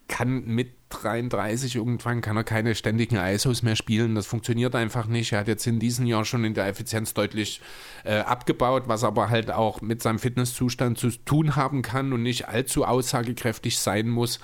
[0.09, 4.15] kann mit 33 irgendwann kann er keine ständigen ISOs mehr spielen.
[4.15, 5.33] Das funktioniert einfach nicht.
[5.33, 7.61] Er hat jetzt in diesem Jahr schon in der Effizienz deutlich
[8.05, 12.49] äh, abgebaut, was aber halt auch mit seinem Fitnesszustand zu tun haben kann und nicht
[12.49, 14.41] allzu aussagekräftig sein muss.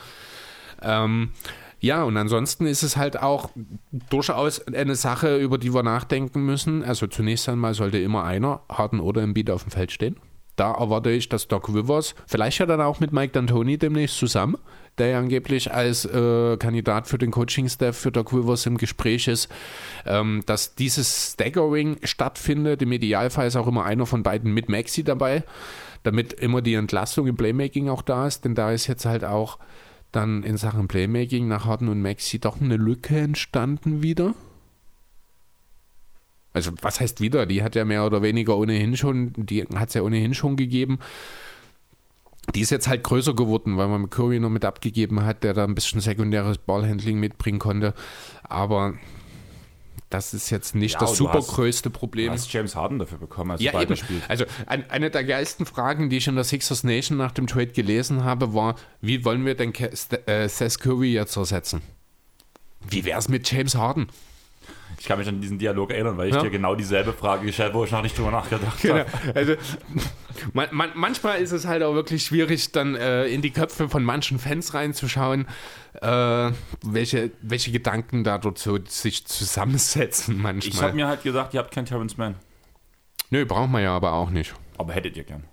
[0.83, 1.33] Ähm,
[1.81, 3.51] ja, und ansonsten ist es halt auch
[4.11, 6.85] durchaus eine Sache, über die wir nachdenken müssen.
[6.85, 10.17] Also zunächst einmal sollte immer einer, Harden oder Embiid, auf dem Feld stehen.
[10.57, 14.59] Da erwarte ich, dass Doc Rivers, vielleicht ja dann auch mit Mike D'Antoni demnächst zusammen,
[14.99, 19.49] der ja angeblich als äh, Kandidat für den Coaching-Staff für Doc Rivers im Gespräch ist,
[20.05, 22.83] ähm, dass dieses Staggering stattfindet.
[22.83, 25.45] Im Idealfall ist auch immer einer von beiden mit Maxi dabei,
[26.03, 29.59] damit immer die Entlastung im Playmaking auch da ist, denn da ist jetzt halt auch
[30.13, 34.35] dann in Sachen Playmaking nach Harden und Maxi doch eine Lücke entstanden wieder.
[36.53, 37.47] Also was heißt wieder?
[37.47, 40.99] Die hat ja mehr oder weniger ohnehin schon, die hat es ja ohnehin schon gegeben.
[42.55, 45.65] Die ist jetzt halt größer geworden, weil man Curry noch mit abgegeben hat, der da
[45.65, 47.95] ein bisschen sekundäres Ballhandling mitbringen konnte.
[48.43, 48.95] Aber
[50.11, 52.31] das ist jetzt nicht Ja, das und du super hast- größte Du Problem.
[52.33, 53.81] hast James Harden dafür bekommen, als Ja, eben.
[53.81, 54.29] weiterspielst.
[54.29, 57.69] Also ein, eine der geilsten Fragen, die ich in der Sixers Nation nach dem Trade
[57.69, 61.81] gelesen habe, war, wie wollen wir denn äh, Seth Curry jetzt ersetzen?
[62.89, 64.09] Wie wäre es mit James Harden?
[65.01, 66.43] Ich kann mich an diesen Dialog erinnern, weil ich Ja.
[66.43, 68.99] dir genau dieselbe Frage gestellt habe, wo ich noch nicht drüber nachgedacht Genau.
[68.99, 69.07] habe.
[69.35, 69.55] Also
[70.53, 74.05] man, man, manchmal ist es halt auch wirklich schwierig, dann äh, in die Köpfe von
[74.05, 75.47] manchen Fans reinzuschauen,
[76.03, 76.51] äh,
[76.85, 80.83] welche, welche Gedanken da dort so sich zusammensetzen Ich manchmal.
[80.83, 82.35] habe mir halt gesagt, ihr habt keinen Terrence Mann.
[83.31, 84.55] Nö, brauchen wir ja aber auch nicht.
[84.77, 85.45] Aber hättet ihr gern.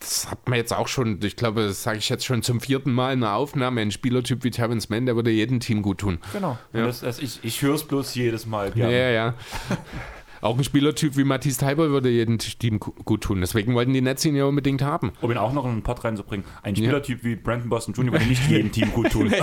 [0.00, 2.92] Das hat man jetzt auch schon, ich glaube, das sage ich jetzt schon zum vierten
[2.92, 3.80] Mal in der Aufnahme.
[3.80, 6.18] Ein Spielertyp wie Terrence Mann, der würde jedem Team gut tun.
[6.32, 6.58] Genau.
[6.72, 6.86] Ja.
[6.86, 8.92] Das, das, ich ich höre es bloß jedes Mal Ja, gerne.
[8.98, 9.34] ja, ja.
[10.40, 13.40] Auch ein Spielertyp wie Matthias Teiber würde jedem Team gu- gut tun.
[13.40, 15.12] Deswegen wollten die Nets ihn ja unbedingt haben.
[15.20, 16.44] Um ihn auch noch in einen Pod reinzubringen.
[16.64, 18.10] Ein Spielertyp wie Brandon Boston Jr.
[18.14, 19.32] würde nicht jedem Team gut tun.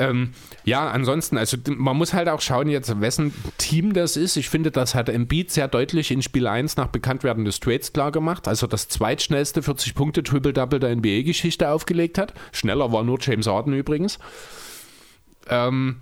[0.00, 0.32] Ähm,
[0.64, 4.36] ja, ansonsten, also man muss halt auch schauen jetzt, wessen Team das ist.
[4.36, 8.10] Ich finde, das hat Embiid sehr deutlich in Spiel 1 nach Bekanntwerden des Trades klar
[8.10, 8.48] gemacht.
[8.48, 12.32] Also das zweitschnellste 40-Punkte-Triple-Double der NBA-Geschichte aufgelegt hat.
[12.50, 14.18] Schneller war nur James Harden übrigens.
[15.50, 16.00] Ähm,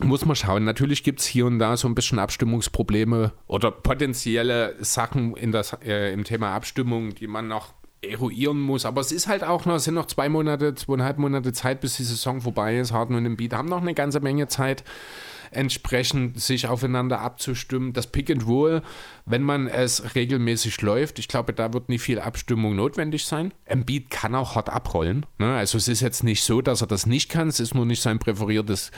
[0.00, 0.64] muss man schauen.
[0.64, 5.72] Natürlich gibt es hier und da so ein bisschen Abstimmungsprobleme oder potenzielle Sachen in das,
[5.82, 7.72] äh, im Thema Abstimmung, die man noch
[8.08, 8.84] eruieren muss.
[8.84, 11.96] Aber es ist halt auch noch, es sind noch zwei Monate, zweieinhalb Monate Zeit, bis
[11.96, 12.92] die Saison vorbei ist.
[12.92, 14.84] Harden und Embiid haben noch eine ganze Menge Zeit
[15.50, 17.92] entsprechend sich aufeinander abzustimmen.
[17.92, 18.82] Das Pick and Roll,
[19.24, 23.52] wenn man es regelmäßig läuft, ich glaube, da wird nicht viel Abstimmung notwendig sein.
[23.64, 25.26] Embiid kann auch hart abrollen.
[25.38, 25.54] Ne?
[25.54, 28.02] Also es ist jetzt nicht so, dass er das nicht kann, es ist nur nicht
[28.02, 28.90] sein präferiertes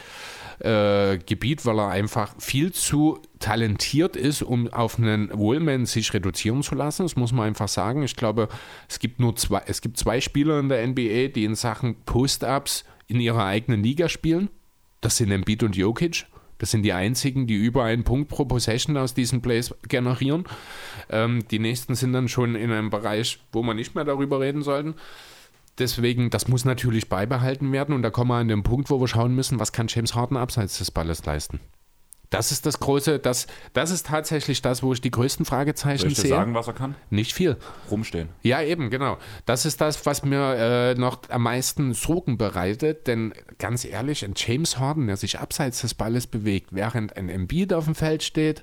[0.61, 6.63] äh, Gebiet, weil er einfach viel zu talentiert ist, um auf einen Wohlman sich reduzieren
[6.63, 7.05] zu lassen.
[7.05, 8.03] Das muss man einfach sagen.
[8.03, 8.49] Ich glaube,
[8.89, 12.85] es gibt nur zwei, es gibt zwei Spieler in der NBA, die in Sachen Post-Ups
[13.07, 14.51] in ihrer eigenen Liga spielen.
[15.01, 16.27] Das sind Embiid und Jokic.
[16.59, 20.45] Das sind die einzigen, die über einen Punkt pro Possession aus diesen Plays generieren.
[21.09, 24.63] Ähm, die nächsten sind dann schon in einem Bereich, wo wir nicht mehr darüber reden
[24.63, 24.95] sollten.
[25.79, 29.09] Deswegen, das muss natürlich beibehalten werden und da kommen wir an den Punkt, wo wir
[29.09, 31.61] schauen müssen, was kann James Harden abseits des Balles leisten.
[32.31, 36.13] Das ist das große, das, das ist tatsächlich das, wo ich die größten Fragezeichen Soll
[36.13, 36.29] ich sehe.
[36.29, 36.95] sagen, was er kann?
[37.09, 37.57] Nicht viel.
[37.91, 38.29] Rumstehen.
[38.43, 39.17] Ja, eben, genau.
[39.47, 44.35] Das ist das, was mir äh, noch am meisten Sorgen bereitet, denn ganz ehrlich, ein
[44.37, 48.63] James Harden, der sich abseits des Balles bewegt, während ein Embiid auf dem Feld steht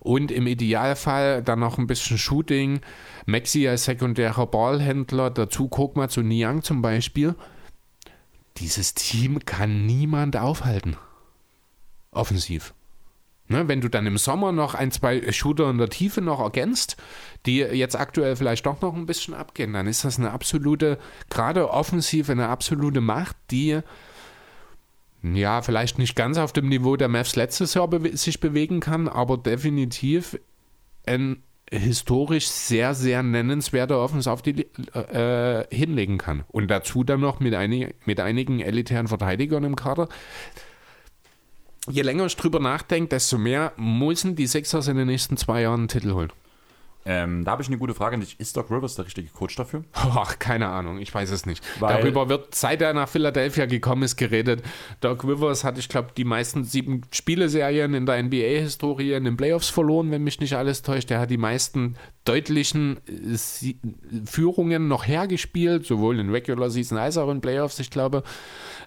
[0.00, 2.80] und im Idealfall dann noch ein bisschen Shooting,
[3.26, 7.36] Maxi als sekundärer Ballhändler, dazu mal zu Niang zum Beispiel.
[8.56, 10.96] Dieses Team kann niemand aufhalten.
[12.10, 12.74] Offensiv.
[13.48, 16.96] Ne, wenn du dann im Sommer noch ein, zwei Shooter in der Tiefe noch ergänzt,
[17.46, 20.98] die jetzt aktuell vielleicht doch noch ein bisschen abgehen, dann ist das eine absolute,
[21.30, 23.80] gerade offensiv eine absolute Macht, die
[25.22, 29.08] ja vielleicht nicht ganz auf dem Niveau der Mavs letztes Jahr bewe sich bewegen kann,
[29.08, 30.38] aber definitiv
[31.06, 36.44] ein historisch sehr, sehr nennenswerter Offens auf die äh, hinlegen kann.
[36.48, 40.08] Und dazu dann noch mit, einig, mit einigen elitären Verteidigern im Kader
[41.88, 45.80] je länger ich drüber nachdenke, desto mehr müssen die Sixers in den nächsten zwei Jahren
[45.80, 46.32] einen Titel holen.
[47.06, 48.18] Ähm, da habe ich eine gute Frage.
[48.38, 49.84] Ist Doc Rivers der richtige Coach dafür?
[49.92, 51.64] Ach, keine Ahnung, ich weiß es nicht.
[51.80, 54.62] Weil- Darüber wird, seit er nach Philadelphia gekommen ist, geredet.
[55.00, 59.68] Doc Rivers hat, ich glaube, die meisten sieben Spieleserien in der NBA-Historie in den Playoffs
[59.70, 61.10] verloren, wenn mich nicht alles täuscht.
[61.10, 63.36] Er hat die meisten deutlichen äh,
[64.26, 68.22] Führungen noch hergespielt, sowohl in Regular Season als auch in Playoffs, ich glaube.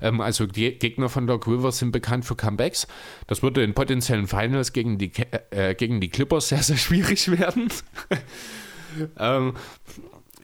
[0.01, 2.87] Ähm, also die Gegner von Doc Rivers sind bekannt für Comebacks.
[3.27, 5.11] Das würde in potenziellen Finals gegen die,
[5.49, 7.69] äh, gegen die Clippers sehr, sehr schwierig werden.
[9.17, 9.53] ähm,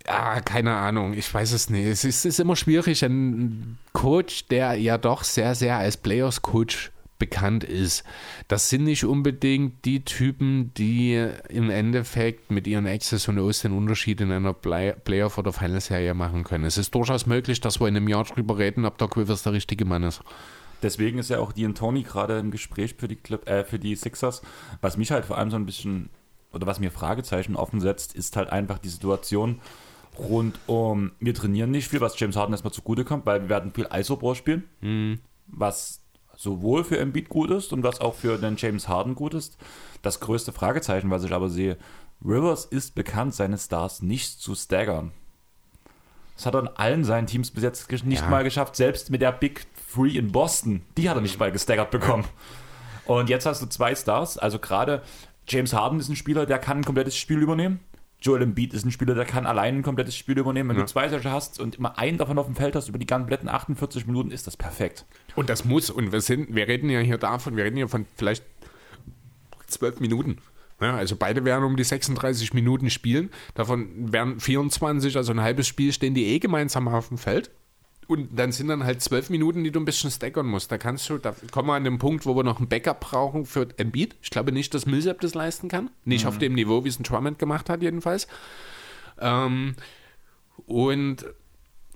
[0.08, 1.86] ja, keine Ahnung, ich weiß es nicht.
[1.86, 6.92] Es ist, es ist immer schwierig, ein Coach, der ja doch sehr, sehr als Players-Coach
[7.20, 8.04] bekannt ist.
[8.48, 13.74] Das sind nicht unbedingt die Typen, die im Endeffekt mit ihren Access und O's den
[13.74, 16.64] Unterschied in einer Play Playoff- oder Final-Serie machen können.
[16.64, 19.54] Es ist durchaus möglich, dass wir in einem Jahr drüber reden, ob Doc Rivers der
[19.54, 20.22] richtige Mann ist.
[20.82, 23.96] Deswegen ist ja auch Dean Tony gerade im Gespräch für die, Clip, äh, für die
[23.96, 24.42] Sixers.
[24.82, 26.10] Was mich halt vor allem so ein bisschen,
[26.54, 29.60] oder was mir Fragezeichen offen setzt, ist halt einfach die Situation
[30.18, 33.74] rund um, wir trainieren nicht viel, was James Harden erstmal zugute kommt, weil wir werden
[33.74, 34.64] viel Isoball spielen,
[35.48, 36.02] was
[36.40, 39.58] sowohl für Embiid gut ist und was auch für den James Harden gut ist.
[40.02, 41.78] Das größte Fragezeichen, was ich aber sehe,
[42.24, 45.12] Rivers ist bekannt, seine Stars nicht zu staggern.
[46.38, 48.30] Das hat er in allen seinen Teams bis jetzt nicht Ja.
[48.30, 48.78] mal geschafft.
[48.78, 52.24] Selbst mit der Big Three in Boston, die hat er nicht mal gestaggert bekommen.
[53.06, 54.38] Und jetzt hast du zwei Stars.
[54.38, 55.02] Also gerade
[55.46, 57.82] James Harden ist ein Spieler, der kann ein komplettes Spiel übernehmen.
[58.22, 60.70] Joel Embiid ist ein Spieler, der kann allein ein komplettes Spiel übernehmen.
[60.70, 60.84] Wenn Ja.
[60.84, 63.48] du zwei solche hast und immer einen davon auf dem Feld hast über die kompletten
[63.48, 65.06] 48 Minuten, ist das perfekt.
[65.36, 68.06] Und das muss, und wir sind, wir reden ja hier davon, wir reden hier von
[68.16, 68.44] vielleicht
[69.68, 70.38] zwölf Minuten.
[70.82, 73.30] Ja, also beide werden um die 36 Minuten spielen.
[73.54, 77.52] Davon werden 24, also ein halbes Spiel, stehen die eh gemeinsam auf dem Feld.
[78.10, 80.72] Und dann sind dann halt zwölf Minuten, die du ein bisschen stackern musst.
[80.72, 83.46] Da kannst du, da kommen wir an den Punkt, wo wir noch ein Backup brauchen
[83.46, 84.16] für Embiid.
[84.24, 85.92] Ich glaube nicht, dass Millsap das leisten kann.
[86.06, 88.28] Nicht auf dem Niveau, wie es ein Drummond gemacht hat, jedenfalls.
[89.20, 89.76] Ähm,
[90.66, 91.24] und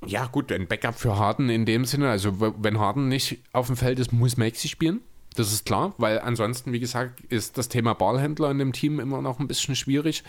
[0.06, 2.12] ja, gut, ein Backup für Harden in dem Sinne.
[2.12, 5.02] Also, wenn Harden nicht auf dem Feld ist, muss Maxi spielen.
[5.36, 9.20] Das ist klar, weil ansonsten, wie gesagt, ist das Thema Ballhändler in dem Team immer
[9.24, 10.24] noch ein bisschen schwierig.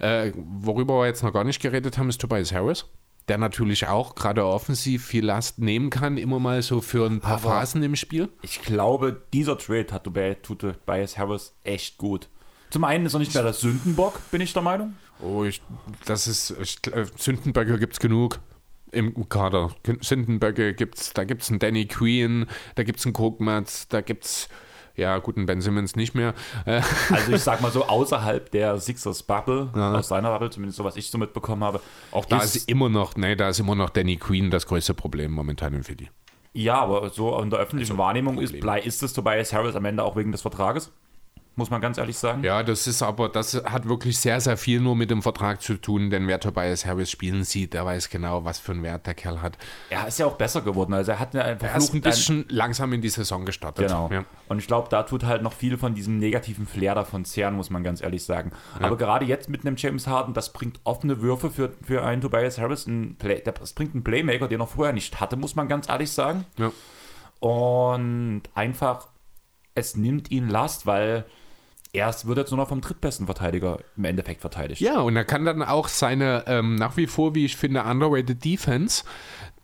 [0.00, 2.86] Äh, worüber wir jetzt noch gar nicht geredet haben, ist Tobias Harris,
[3.28, 7.34] der natürlich auch gerade offensiv viel Last nehmen kann, immer mal so für ein paar
[7.34, 8.28] Aber- Phasen im Spiel.
[8.42, 10.04] Ich glaube, dieser Trade hat
[10.42, 12.28] tut Tobias Harris echt gut.
[12.70, 14.94] Zum einen ist er nicht mehr der Sündenbock, bin ich der Meinung.
[15.20, 15.60] Oh, ich,
[16.06, 18.38] das ist, ich, äh, Sündenböcke gibt es genug
[18.92, 19.74] im Kader.
[20.00, 22.46] Sündenböcke gibt's, da gibt es einen Danny Queen,
[22.76, 24.48] da gibt es einen Krugmatz, da gibt es,
[24.96, 26.34] ja gut, einen Ben Simmons nicht mehr.
[26.66, 26.80] Äh,
[27.10, 29.94] Also ich sag mal so, außerhalb der Sixers Bubble, Ja.
[29.94, 31.80] aus seiner Bubble, zumindest so, was ich so mitbekommen habe,
[32.12, 35.32] auch da ist, immer noch, nee, da ist immer noch Danny Queen das größte Problem
[35.32, 36.08] momentan in Philly.
[36.52, 38.60] Ja, aber so in der öffentlichen Also, Wahrnehmung ist, Problem.
[38.62, 40.90] blei- ist es Tobias Harris am Ende auch wegen des Vertrages.
[41.56, 42.44] Muss man ganz ehrlich sagen.
[42.44, 45.74] Ja, das ist aber, das hat wirklich sehr, sehr viel nur mit dem Vertrag zu
[45.74, 49.14] tun, denn wer Tobias Harris spielen sieht, der weiß genau, was für einen Wert der
[49.14, 49.58] Kerl hat.
[49.90, 50.94] Er ist ja auch besser geworden.
[50.94, 53.88] Also er hat eine Er ist ein bisschen langsam in die Saison gestartet.
[53.88, 54.08] Genau.
[54.10, 54.24] Ja.
[54.48, 57.68] Und ich glaube, da tut halt noch viel von diesem negativen Flair davon zehren, muss
[57.68, 58.52] man ganz ehrlich sagen.
[58.80, 62.58] Aber gerade jetzt mit einem James Harden, das bringt offene Würfe für, für einen Tobias
[62.58, 62.86] Harris.
[62.86, 66.12] Ein Play, das bringt einen Playmaker, den er vorher nicht hatte, muss man ganz ehrlich
[66.12, 66.46] sagen.
[66.56, 66.70] Ja.
[67.40, 69.08] Und einfach,
[69.74, 71.24] es nimmt ihn Last, weil
[71.92, 74.80] er wird jetzt nur noch vom drittbesten Verteidiger im Endeffekt verteidigt.
[74.80, 78.44] Ja, und er kann dann auch seine ähm, nach wie vor, wie ich finde, underrated
[78.44, 79.04] Defense,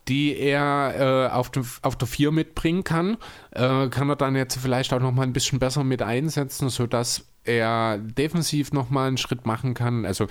[0.07, 3.17] die er äh, auf, dem, auf der 4 mitbringen kann,
[3.51, 7.25] äh, kann er dann jetzt vielleicht auch noch mal ein bisschen besser mit einsetzen, sodass
[7.47, 10.05] er defensiv noch mal einen Schritt machen kann.
[10.05, 10.27] Also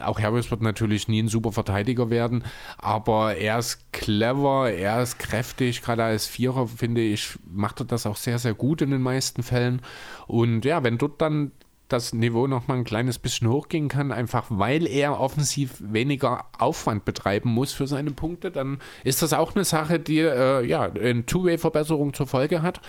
[0.00, 2.44] auch Harris wird natürlich nie ein super Verteidiger werden,
[2.78, 8.06] aber er ist clever, er ist kräftig, gerade als Vierer finde ich, macht er das
[8.06, 9.82] auch sehr, sehr gut in den meisten Fällen.
[10.26, 11.52] Und ja, wenn dort dann
[11.92, 17.04] das Niveau noch mal ein kleines bisschen hochgehen kann, einfach weil er offensiv weniger Aufwand
[17.04, 21.26] betreiben muss für seine Punkte, dann ist das auch eine Sache, die äh, ja eine
[21.26, 22.80] Two-Way-Verbesserung zur Folge hat.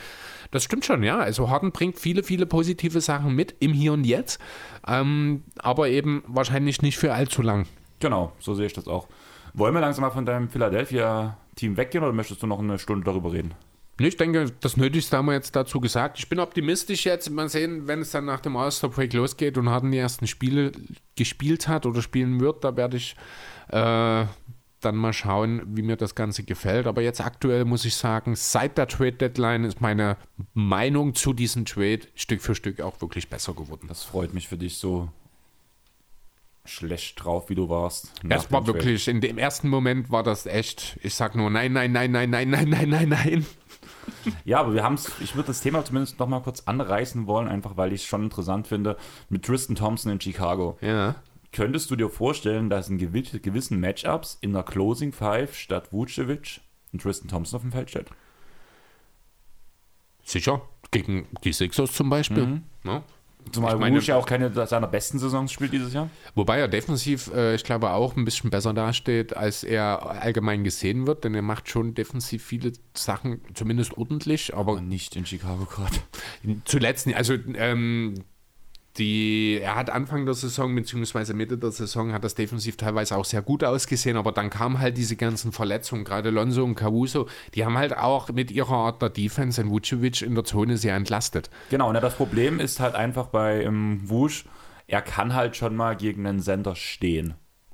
[0.53, 1.17] Das stimmt schon, ja.
[1.17, 4.39] Also Harden bringt viele, viele positive Sachen mit im Hier und Jetzt,
[4.87, 7.65] ähm, aber eben wahrscheinlich nicht für allzu lang.
[7.99, 9.07] Genau, so sehe ich das auch.
[9.55, 13.33] Wollen wir langsam mal von deinem Philadelphia-Team weggehen oder möchtest du noch eine Stunde darüber
[13.33, 13.55] reden?
[13.97, 16.19] Ich denke, das Nötigste haben wir jetzt dazu gesagt.
[16.19, 17.31] Ich bin optimistisch jetzt.
[17.31, 20.71] Mal sehen, wenn es dann nach dem All-Star-Break losgeht und Harden die ersten Spiele
[21.15, 23.15] gespielt hat oder spielen wird, da werde ich
[23.69, 24.25] äh,
[24.85, 26.87] dann mal schauen, wie mir das Ganze gefällt.
[26.87, 30.17] Aber jetzt aktuell muss ich sagen, seit der Trade-Deadline ist meine
[30.53, 33.87] Meinung zu diesem Trade Stück für Stück auch wirklich besser geworden.
[33.87, 35.09] Das freut mich für dich so
[36.65, 38.11] schlecht drauf, wie du warst.
[38.23, 41.91] Das war wirklich, in dem ersten Moment war das echt, ich sag nur nein, nein,
[41.91, 43.45] nein, nein, nein, nein, nein, nein, nein.
[44.45, 47.47] Ja, aber wir haben es, ich würde das Thema zumindest noch mal kurz anreißen wollen,
[47.47, 48.97] einfach weil ich es schon interessant finde,
[49.29, 50.77] mit Tristan Thompson in Chicago.
[50.81, 51.15] Ja.
[51.53, 56.59] Könntest du dir vorstellen, dass in gewi- gewissen Matchups in der Closing Five statt Vucevic
[56.93, 58.07] ein Tristan Thompson auf dem Feld steht?
[60.23, 62.61] Sicher, gegen die Sixers zum Beispiel.
[62.83, 63.03] Ne?
[63.51, 66.09] Zumal Ich meine- Vuce ja auch keine seiner besten Saisons spielt dieses Jahr.
[66.33, 71.07] Wobei er defensiv, äh, ich glaube, auch ein bisschen besser dasteht, als er allgemein gesehen
[71.07, 75.97] wird, denn er macht schon defensiv viele Sachen, zumindest ordentlich, aber nicht in Chicago gerade.
[76.63, 77.17] zuletzt, nicht.
[77.17, 78.23] also ähm,
[78.97, 83.25] die, er hat Anfang der Saison beziehungsweise Mitte der Saison hat das defensiv teilweise auch
[83.25, 87.65] sehr gut ausgesehen, aber dann kamen halt diese ganzen Verletzungen, gerade Lonzo und Caruso, die
[87.65, 91.49] haben halt auch mit ihrer Art der Defense in Vucevic in der Zone sehr entlastet.
[91.69, 94.45] Genau, und ja, das Problem ist halt einfach bei ähm, Wusch,
[94.87, 97.33] er kann halt schon mal gegen einen Sender stehen.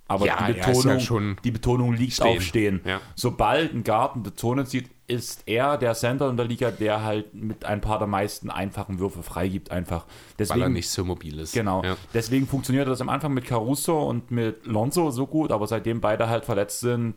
[0.09, 2.37] Aber Ja, die, Betonung, ja die Betonung liegt stehen.
[2.37, 2.81] auf Stehen.
[2.83, 2.99] Ja.
[3.15, 7.33] Sobald ein Garten die Zone zieht, ist er der Center in der Liga, der halt
[7.33, 10.05] mit ein paar der meisten einfachen Würfe freigibt einfach.
[10.05, 11.53] Weil Deswegen, er nicht so mobil ist.
[11.53, 11.83] Genau.
[12.13, 16.27] Deswegen funktioniert das am Anfang mit Caruso und mit Lonzo so gut, aber seitdem beide
[16.27, 17.15] halt verletzt sind,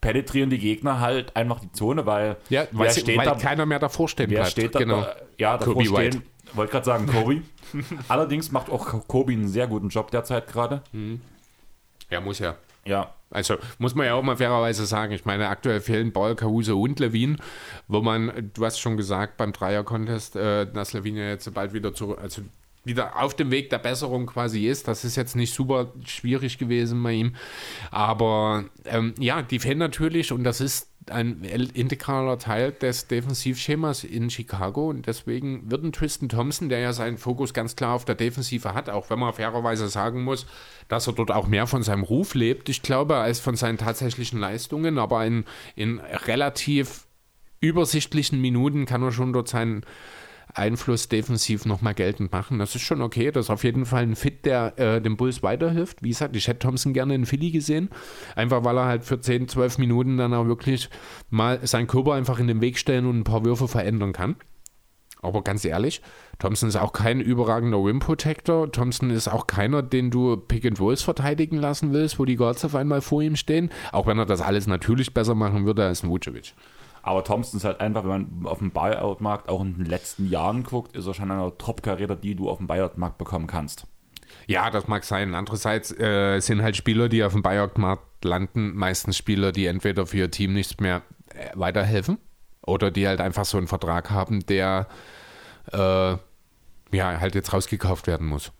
[0.00, 3.78] penetrieren die Gegner halt einfach die Zone, weil Ja, weil, steht weil da, keiner mehr
[3.80, 4.48] davor stehen bleibt.
[4.50, 5.04] steht da, genau.
[5.38, 6.22] ja, davor Kobe stehen, White.
[6.54, 7.42] wollte gerade sagen, Kobe.
[8.08, 10.82] Allerdings macht auch Kobe einen sehr guten Job derzeit gerade.
[12.10, 12.56] Ja, muss ja.
[12.84, 16.80] Ja, Also muss man ja auch mal fairerweise sagen, ich meine, aktuell fehlen Ball, Caruso
[16.80, 17.36] und Levine,
[17.86, 21.92] wo man, du hast schon gesagt, beim Dreier-Contest, äh, dass Levine ja jetzt bald wieder
[21.92, 22.42] zurück, also
[22.84, 24.88] wieder auf dem Weg der Besserung quasi ist.
[24.88, 27.34] Das ist jetzt nicht super schwierig gewesen bei ihm.
[27.90, 34.30] Aber ähm, ja, die fehlen natürlich und das ist ein integraler Teil des Defensivschemas in
[34.30, 38.14] Chicago und deswegen wird ein Tristan Thompson, der ja seinen Fokus ganz klar auf der
[38.14, 40.46] Defensive hat, auch wenn man fairerweise sagen muss,
[40.88, 44.38] dass er dort auch mehr von seinem Ruf lebt, ich glaube, als von seinen tatsächlichen
[44.38, 45.44] Leistungen, aber in,
[45.76, 47.06] in relativ
[47.60, 49.84] übersichtlichen Minuten kann er schon dort seinen
[50.54, 52.58] Einfluss defensiv nochmal geltend machen.
[52.58, 53.30] Das ist schon okay.
[53.30, 56.02] Das ist auf jeden Fall ein Fit, der äh, dem Bulls weiterhilft.
[56.02, 57.90] Wie gesagt, ich hätte Thompson gerne in Philly gesehen.
[58.34, 60.90] Einfach weil er halt für 10, 12 Minuten dann auch wirklich
[61.30, 64.36] mal seinen Körper einfach in den Weg stellen und ein paar Würfe verändern kann.
[65.20, 66.00] Aber ganz ehrlich,
[66.38, 68.70] Thompson ist auch kein überragender Rim Protector.
[68.70, 72.64] Thompson ist auch keiner, den du Pick and Rolls verteidigen lassen willst, wo die Guards
[72.64, 73.70] auf einmal vor ihm stehen.
[73.90, 76.54] Auch wenn er das alles natürlich besser machen würde als ein Vucevic.
[77.08, 80.62] Aber Thompson ist halt einfach, wenn man auf dem Buyout-Markt auch in den letzten Jahren
[80.62, 83.86] guckt, ist er schon einer der Top-Karriere, die du auf dem Buyout-Markt bekommen kannst.
[84.46, 85.34] Ja, das mag sein.
[85.34, 90.18] Andererseits äh, sind halt Spieler, die auf dem Buyout-Markt landen, meistens Spieler, die entweder für
[90.18, 91.00] ihr Team nichts mehr
[91.34, 92.18] äh, weiterhelfen
[92.66, 94.86] oder die halt einfach so einen Vertrag haben, der
[95.72, 96.20] äh, ja
[96.92, 98.52] halt jetzt rausgekauft werden muss.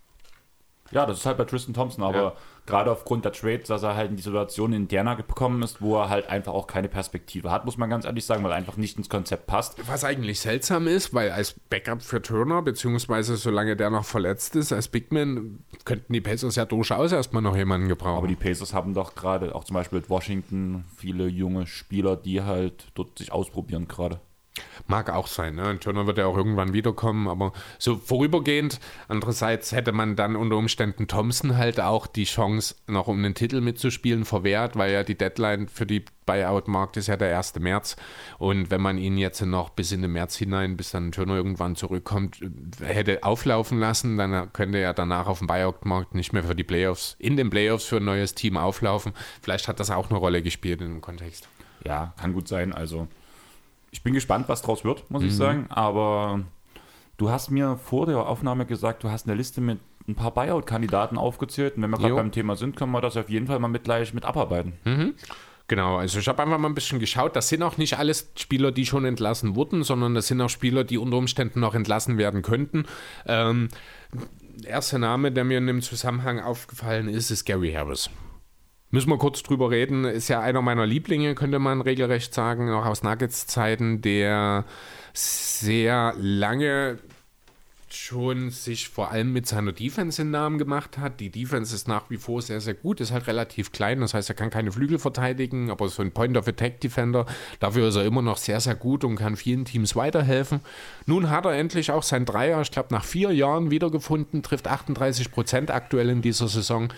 [0.90, 2.32] Ja, das ist halt bei Tristan Thompson, aber Ja.
[2.68, 5.96] Gerade aufgrund der Trades, dass er halt in die Situation in Indiana gekommen ist, wo
[5.96, 8.76] er halt einfach auch keine Perspektive hat, muss man ganz ehrlich sagen, weil er einfach
[8.76, 9.76] nicht ins Konzept passt.
[9.88, 14.72] Was eigentlich seltsam ist, weil als Backup für Turner, beziehungsweise solange der noch verletzt ist,
[14.72, 18.18] als Bigman, könnten die Pacers ja durchaus erstmal noch jemanden gebrauchen.
[18.18, 22.42] Aber die Pacers haben doch gerade, auch zum Beispiel mit Washington, viele junge Spieler, die
[22.42, 24.20] halt dort sich ausprobieren gerade.
[24.86, 25.78] Mag auch sein, ne?
[25.78, 28.80] Turner wird ja auch irgendwann wiederkommen, aber so vorübergehend.
[29.08, 33.60] Andererseits hätte man dann unter Umständen Thompson halt auch die Chance, noch um den Titel
[33.60, 37.58] mitzuspielen, verwehrt, weil ja die Deadline für die Buyout-Markt ist ja der 1.
[37.58, 37.96] März.
[38.38, 41.74] Und wenn man ihn jetzt noch bis in den März hinein, bis dann Turner irgendwann
[41.74, 42.40] zurückkommt,
[42.80, 47.16] hätte auflaufen lassen, dann könnte er danach auf dem Buyout-Markt nicht mehr für die Playoffs,
[47.18, 49.12] in den Playoffs für ein neues Team auflaufen.
[49.42, 51.48] Vielleicht hat das auch eine Rolle gespielt in dem Kontext.
[51.84, 52.72] Ja, kann gut sein.
[52.72, 53.08] Also
[53.90, 55.28] ich bin gespannt, was draus wird, muss mhm.
[55.28, 55.66] ich sagen.
[55.70, 56.40] Aber
[57.16, 61.18] du hast mir vor der Aufnahme gesagt, du hast eine Liste mit ein paar Buyout-Kandidaten
[61.18, 61.76] aufgezählt.
[61.76, 63.84] Und wenn wir gerade beim Thema sind, können wir das auf jeden Fall mal mit
[63.84, 64.72] gleich mit abarbeiten.
[64.84, 65.14] Mhm.
[65.68, 67.36] Genau, also ich habe einfach mal ein bisschen geschaut.
[67.36, 70.82] Das sind auch nicht alles Spieler, die schon entlassen wurden, sondern das sind auch Spieler,
[70.82, 72.86] die unter Umständen noch entlassen werden könnten.
[73.26, 73.68] Ähm,
[74.56, 78.08] der erste Name, der mir in dem Zusammenhang aufgefallen ist, ist Gary Harris.
[78.90, 80.04] Müssen wir kurz drüber reden.
[80.04, 84.64] Ist ja einer meiner Lieblinge, könnte man regelrecht sagen, noch aus Nuggets-Zeiten, der
[85.12, 86.98] sehr lange
[87.90, 91.20] schon sich vor allem mit seiner Defense in Namen gemacht hat.
[91.20, 94.28] Die Defense ist nach wie vor sehr, sehr gut, ist halt relativ klein, das heißt,
[94.28, 97.26] er kann keine Flügel verteidigen, aber so ein Point-of-Attack-Defender,
[97.60, 100.60] dafür ist er immer noch sehr, sehr gut und kann vielen Teams weiterhelfen.
[101.06, 105.30] Nun hat er endlich auch sein Dreier, ich glaube, nach vier Jahren wiedergefunden, trifft 38
[105.30, 106.92] Prozent aktuell in dieser Saison.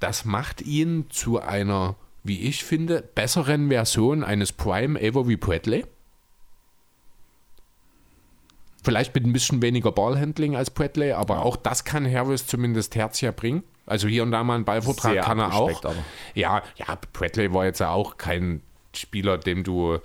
[0.00, 5.86] Das macht ihn zu einer, wie ich finde, besseren Version eines Prime Avery Bradley.
[8.82, 13.30] Vielleicht mit ein bisschen weniger Ballhandling als Bradley, aber auch das kann Harris zumindest Herzia
[13.30, 13.62] bringen.
[13.84, 15.84] Also hier und da mal einen Ballvortrag Sehr kann er auch.
[15.84, 15.94] Aber.
[16.34, 18.62] Ja, ja, Bradley war jetzt ja auch kein
[18.94, 19.98] Spieler, dem du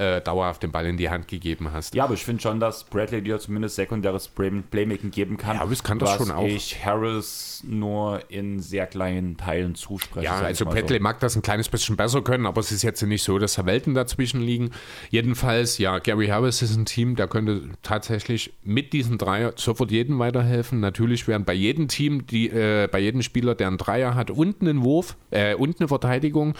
[0.00, 1.94] äh, dauerhaft den Ball in die Hand gegeben hast.
[1.94, 5.58] Ja, aber ich finde schon, dass Bradley dir zumindest sekundäres Playmaking geben kann.
[5.58, 6.46] Harris kann das schon auch.
[6.46, 10.24] ich Harris nur in sehr kleinen Teilen zuspreche.
[10.24, 11.02] Ja, also Bradley so.
[11.02, 13.66] mag das ein kleines bisschen besser können, aber es ist jetzt nicht so, dass da
[13.66, 14.70] Welten dazwischen liegen.
[15.10, 20.18] Jedenfalls, ja, Gary Harris ist ein Team, der könnte tatsächlich mit diesen Dreier sofort jedem
[20.18, 20.80] weiterhelfen.
[20.80, 24.66] Natürlich werden bei jedem Team, die, äh, bei jedem Spieler, der einen Dreier hat, unten
[24.66, 26.54] einen Wurf, äh, und eine Verteidigung,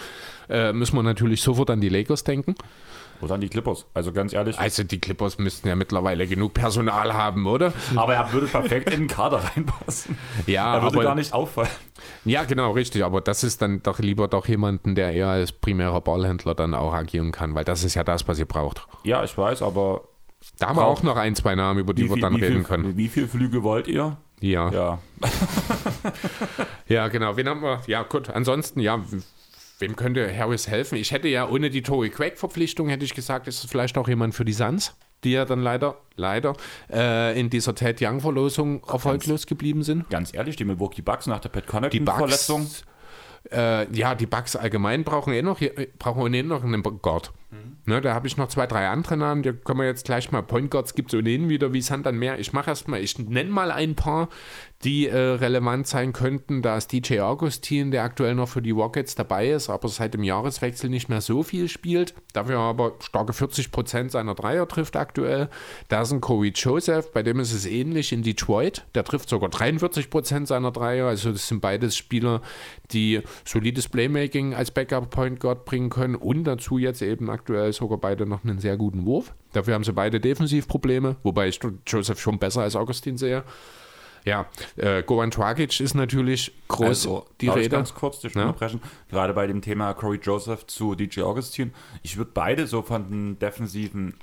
[0.49, 2.55] äh, müssen wir natürlich sofort an die Lakers denken.
[3.21, 3.85] Oder an die Clippers.
[3.93, 4.57] Also ganz ehrlich.
[4.57, 7.73] Also die Clippers müssten ja mittlerweile genug Personal haben, oder?
[7.95, 10.17] Aber er würde perfekt in den Kader reinpassen.
[10.47, 11.69] Ja, er würde aber, gar nicht auffallen.
[12.25, 13.03] Ja, genau, richtig.
[13.03, 16.93] Aber das ist dann doch lieber doch jemanden, der eher als primärer Ballhändler dann auch
[16.93, 18.87] agieren kann, weil das ist ja das, was ihr braucht.
[19.03, 20.03] Ja, ich weiß, aber.
[20.57, 22.63] Da haben wir auch noch ein, zwei Namen, über die viel, wir dann reden viel,
[22.63, 22.97] können.
[22.97, 24.17] Wie viele Flüge wollt ihr?
[24.39, 24.71] Ja.
[24.71, 24.99] Ja.
[26.87, 27.37] ja, genau.
[27.37, 27.81] Wen haben wir?
[27.85, 28.29] Ja, gut.
[28.31, 28.99] Ansonsten, ja,
[29.81, 30.95] Wem könnte Harris helfen?
[30.95, 34.35] Ich hätte ja ohne die Tory Craig-Verpflichtung, hätte ich gesagt, ist es vielleicht auch jemand
[34.35, 36.55] für die Suns, die ja dann leider, leider
[36.91, 40.07] äh, in dieser Ted Young-Verlosung erfolglos geblieben sind.
[40.09, 42.69] Ganz ehrlich, die Milwaukee Bucks nach der Pat Connaughton-Verletzung.
[43.51, 45.59] Äh, ja, die Bucks allgemein brauchen eh noch,
[45.97, 47.33] brauchen eh noch einen Guard.
[47.49, 47.77] Mhm.
[47.91, 50.41] Ne, da habe ich noch zwei, drei andere Namen, die können wir jetzt gleich mal.
[50.41, 52.39] Point Guards gibt es ohnehin wieder wie Sand an Meer.
[52.39, 54.29] Ich mache erstmal, ich nenne mal ein paar,
[54.85, 56.61] die äh, relevant sein könnten.
[56.61, 60.23] Da ist DJ Augustin, der aktuell noch für die Rockets dabei ist, aber seit dem
[60.23, 62.13] Jahreswechsel nicht mehr so viel spielt.
[62.33, 65.49] Dafür aber starke 40 Prozent seiner Dreier trifft aktuell.
[65.89, 68.85] Da ist ein Corey Joseph, bei dem ist es ähnlich in Detroit.
[68.95, 71.07] Der trifft sogar 43 Prozent seiner Dreier.
[71.07, 72.41] Also das sind beides Spieler,
[72.91, 77.97] die solides Playmaking als Backup Point Guard bringen können und dazu jetzt eben aktuell sogar
[77.97, 79.33] beide noch einen sehr guten Wurf.
[79.53, 83.43] Dafür haben sie beide Defensivprobleme, wobei ich Joseph schon besser als Augustin sehe.
[84.23, 86.87] Ja, äh, Goran Dragic ist natürlich groß.
[86.87, 87.69] Also, die Rede.
[87.69, 88.43] ganz kurz dich ja?
[88.43, 88.81] unterbrechen.
[89.09, 91.73] Gerade bei dem Thema Corey Joseph zu DJ Augustin.
[92.03, 94.13] Ich würde beide so von den defensiven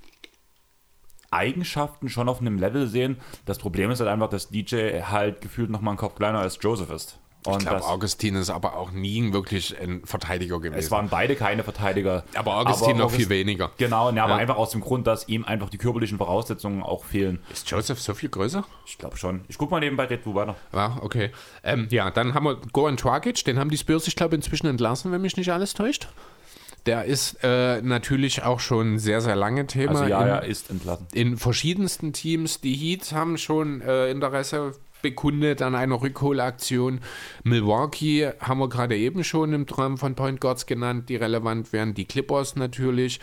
[1.30, 3.16] Eigenschaften schon auf einem Level sehen.
[3.44, 6.58] Das Problem ist halt einfach, dass DJ halt gefühlt noch mal einen Kopf kleiner als
[6.60, 7.18] Joseph ist.
[7.46, 10.78] Und ich glaube, Augustin ist aber auch nie wirklich ein Verteidiger gewesen.
[10.78, 12.24] Es waren beide keine Verteidiger.
[12.34, 13.70] Aber Augustin aber noch August, viel weniger.
[13.78, 14.38] Genau, ja, aber ja.
[14.38, 17.38] einfach aus dem Grund, dass ihm einfach die körperlichen Voraussetzungen auch fehlen.
[17.52, 18.64] Ist Joseph so viel größer?
[18.86, 19.44] Ich glaube schon.
[19.48, 20.56] Ich gucke mal nebenbei Red Bull weiter.
[20.72, 21.30] Ja, okay.
[21.62, 25.12] Ähm, ja, dann haben wir Goran Tragic, den haben die Spurs, ich glaube, inzwischen entlassen,
[25.12, 26.08] wenn mich nicht alles täuscht.
[26.86, 30.00] Der ist äh, natürlich auch schon sehr, sehr lange Thema.
[30.00, 31.06] Also ja, er ist entlassen.
[31.12, 32.60] In verschiedensten Teams.
[32.60, 34.72] Die Heats haben schon äh, Interesse
[35.02, 37.00] bekundet an einer Rückholaktion.
[37.44, 41.94] Milwaukee haben wir gerade eben schon im Traum von Point Guards genannt, die relevant wären.
[41.94, 43.20] Die Clippers natürlich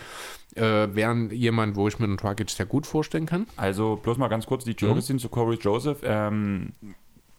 [0.55, 3.47] äh, wären jemand, wo ich mir einen Dragic sehr gut vorstellen kann.
[3.57, 5.19] Also bloß mal ganz kurz die Joe mhm.
[5.19, 5.99] zu Corey Joseph.
[6.03, 6.73] Ähm,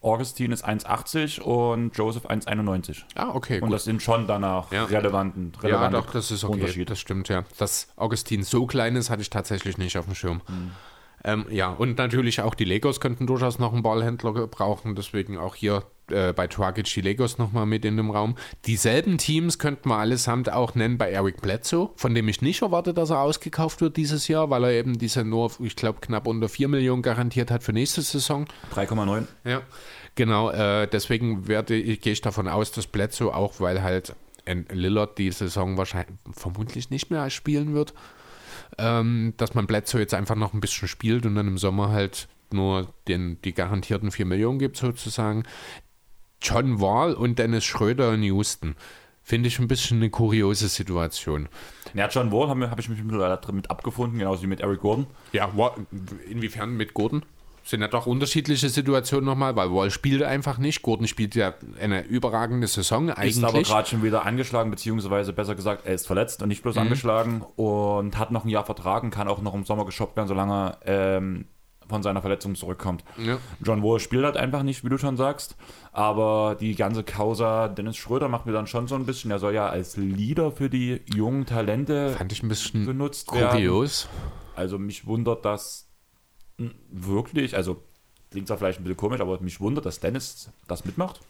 [0.02, 3.02] Augustin ist 1,80 und Joseph 1,91.
[3.16, 3.72] Ah, okay, Und gut.
[3.72, 4.84] das sind schon danach Ja.
[4.84, 6.54] relevanten, Ja, relevante doch, das ist okay.
[6.54, 6.84] Unterschiede.
[6.84, 7.44] Das stimmt, ja.
[7.58, 10.42] Dass Augustin so klein ist, hatte ich tatsächlich nicht auf dem Schirm.
[11.24, 15.54] Ähm, ja, und natürlich auch die Legos könnten durchaus noch einen Ballhändler gebrauchen, deswegen auch
[15.54, 18.36] hier äh, bei Tragic die Legos nochmal mit in dem Raum.
[18.66, 22.94] Dieselben Teams könnten wir allesamt auch nennen bei Eric Bledsoe, von dem ich nicht erwarte,
[22.94, 26.48] dass er ausgekauft wird dieses Jahr, weil er eben diese nur, ich glaube, knapp unter
[26.48, 28.46] 4 Millionen garantiert hat für nächste Saison.
[28.74, 29.24] 3,9.
[29.44, 29.62] Ja,
[30.14, 30.50] genau.
[30.50, 34.14] Äh, deswegen werde ich, gehe ich davon aus, dass Bledsoe auch, weil halt
[34.46, 37.94] Lillard die Saison wahrscheinlich vermutlich nicht mehr spielen wird,
[38.78, 42.28] ähm, dass man Bledsoe jetzt einfach noch ein bisschen spielt und dann im Sommer halt
[42.52, 45.44] nur den, die garantierten 4 Millionen gibt sozusagen.
[46.40, 48.76] John Wall und Dennis Schröder in Houston.
[49.22, 51.48] Finde ich ein bisschen eine kuriose Situation.
[51.94, 55.06] Ja, John Wall habe hab ich mich mittlerweile damit abgefunden, genauso wie mit Eric Gordon.
[55.32, 55.50] Ja,
[56.28, 57.24] inwiefern mit Gordon?
[57.66, 60.82] Sind ja doch unterschiedliche Situationen nochmal, weil Wall spielt einfach nicht.
[60.82, 63.66] Gordon spielt ja eine überragende Saison Ist aber eigentlich.
[63.68, 66.62] gerade schon wieder angeschlagen, beziehungsweise besser gesagt, er ist verletzt und nicht Mhm.
[66.62, 70.16] bloß angeschlagen und hat noch ein Jahr Vertrag und kann auch noch im Sommer geshoppt
[70.16, 71.46] werden, solange er ähm,
[71.88, 73.04] von seiner Verletzung zurückkommt.
[73.16, 73.38] Ja.
[73.64, 75.56] John Wall spielt halt einfach nicht, wie du schon sagst.
[75.92, 79.54] Aber die ganze Causa Dennis Schröder macht mir dann schon so ein bisschen, er soll
[79.54, 83.50] ja als Leader für die jungen Talente Fand ich ein bisschen genutzt werden.
[83.50, 84.08] kurios.
[84.54, 85.85] Also mich wundert das mh,
[86.90, 87.82] wirklich, also
[88.30, 91.20] klingt zwar vielleicht ein bisschen komisch, aber mich wundert, dass Dennis das mitmacht.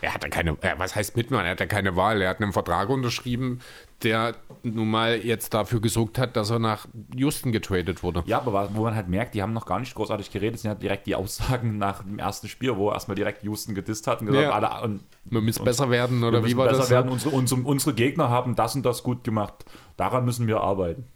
[0.00, 1.46] Er keine, ja, was heißt mitmachen?
[1.46, 2.20] Er hatte keine Wahl.
[2.20, 3.60] Er hat einen Vertrag unterschrieben,
[4.02, 8.22] der nun mal jetzt dafür gesorgt hat, dass er nach Houston getradet wurde.
[8.26, 10.74] Ja, aber wo man halt merkt, die haben noch gar nicht großartig geredet, sind ja
[10.74, 14.26] direkt die Aussagen nach dem ersten Spiel, wo er erstmal direkt Houston gedisst hat und
[14.26, 14.50] gesagt, Ja.
[14.52, 16.90] alle und Wir müssen besser werden, oder wir wie war besser das?
[16.90, 17.10] werden.
[17.10, 19.64] Unsere, unsere, unsere Gegner haben das und das gut gemacht.
[19.96, 21.06] Daran müssen wir arbeiten.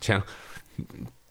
[0.00, 0.22] Tja,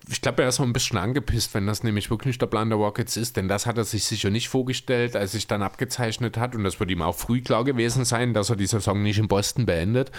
[0.09, 2.77] ich glaube, er ist noch ein bisschen angepisst, wenn das nämlich wirklich der Plan der
[2.77, 6.55] Rockets ist, denn das hat er sich sicher nicht vorgestellt, als sich dann abgezeichnet hat
[6.55, 9.27] und das wird ihm auch früh klar gewesen sein, dass er die Saison nicht in
[9.27, 10.11] Boston beendet,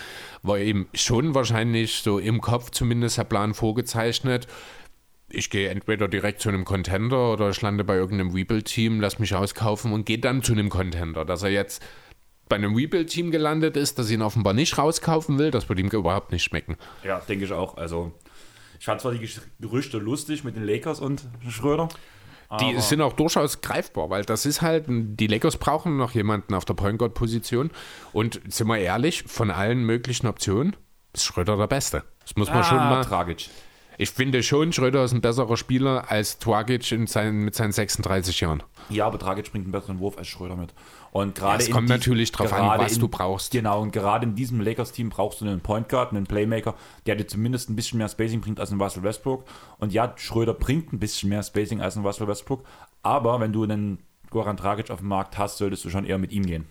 [0.43, 4.47] war ihm schon wahrscheinlich so im Kopf zumindest der Plan vorgezeichnet.
[5.31, 9.35] Ich gehe entweder direkt zu einem Contender oder ich lande bei irgendeinem Rebuild-Team, lass mich
[9.35, 11.25] auskaufen und gehe dann zu einem Contender.
[11.25, 11.83] Dass er jetzt
[12.49, 16.33] bei einem Rebuild-Team gelandet ist, das ihn offenbar nicht rauskaufen will, das wird ihm überhaupt
[16.33, 16.77] nicht schmecken.
[17.05, 17.77] Ja, denke ich auch.
[17.77, 18.13] Also,
[18.79, 19.29] ich fand zwar die
[19.61, 21.89] Gerüchte lustig mit den Lakers und Schröder.
[22.61, 26.65] Die sind auch durchaus greifbar, weil das ist halt, die Lakers brauchen noch jemanden auf
[26.65, 27.71] der Point Guard Position.
[28.15, 30.75] Und sind wir ehrlich, von allen möglichen Optionen
[31.13, 32.05] ist Schröder der Beste.
[32.23, 33.05] Das muss man ah, schon mal.
[33.05, 33.51] tragisch.
[33.99, 38.41] Ich finde schon, Schröder ist ein besserer Spieler als Twagic in seinen, mit seinen 36
[38.41, 38.63] Jahren.
[38.89, 40.73] Ja, aber Dragic bringt einen besseren Wurf als Schröder mit.
[41.11, 43.51] Und gerade Es in kommt dies- natürlich drauf an, was in- du brauchst.
[43.53, 46.75] Genau, und gerade in diesem Lakers-Team brauchst du einen Point Guard, einen Playmaker,
[47.07, 49.45] der dir zumindest ein bisschen mehr Spacing bringt als ein Russell Westbrook.
[49.79, 52.65] Und ja, Schröder bringt ein bisschen mehr Spacing als ein Russell Westbrook,
[53.03, 56.33] aber wenn du einen Goran Dragic auf dem Markt hast, solltest du schon eher mit
[56.33, 56.67] ihm gehen.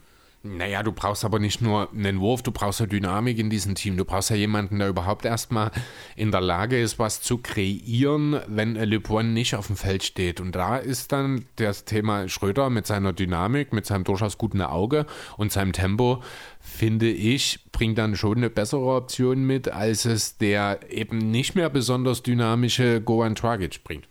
[0.55, 3.97] Naja, du brauchst aber nicht nur einen Wurf, du brauchst ja Dynamik in diesem Team.
[3.97, 5.71] Du brauchst ja jemanden, der überhaupt erstmal
[6.15, 10.39] in der Lage ist, was zu kreieren, wenn LeBron nicht auf dem Feld steht.
[10.39, 15.05] Und da ist dann das Thema Schröder mit seiner Dynamik, mit seinem durchaus guten Auge
[15.37, 16.23] und seinem Tempo,
[16.59, 21.69] finde ich, bringt dann schon eine bessere Option mit, als es der eben nicht mehr
[21.69, 24.07] besonders dynamische Goran Dragic bringt.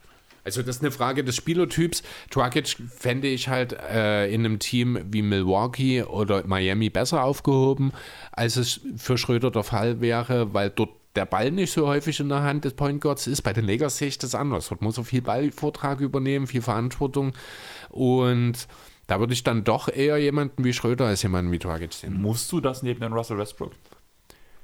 [0.46, 2.02] Also das ist eine Frage des Spielertyps.
[2.30, 7.92] Dragic fände ich halt äh, in einem Team wie Milwaukee oder Miami besser aufgehoben,
[8.32, 12.28] als es für Schröder der Fall wäre, weil dort der Ball nicht so häufig in
[12.28, 13.42] der Hand des Point Guards ist.
[13.42, 14.68] Bei den Lakers sehe ich das anders.
[14.68, 17.32] Dort muss er viel Ballvortrag übernehmen, viel Verantwortung
[17.90, 18.68] und
[19.08, 22.20] da würde ich dann doch eher jemanden wie Schröder als jemanden wie Dragic sehen.
[22.20, 23.72] Musst du das neben den Russell Westbrook?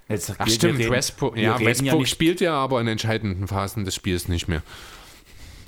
[0.09, 3.95] Jetzt, Ach stimmt, reden- Westbrook, ja, Westbrook nicht- spielt ja aber in entscheidenden Phasen des
[3.95, 4.63] Spiels nicht mehr.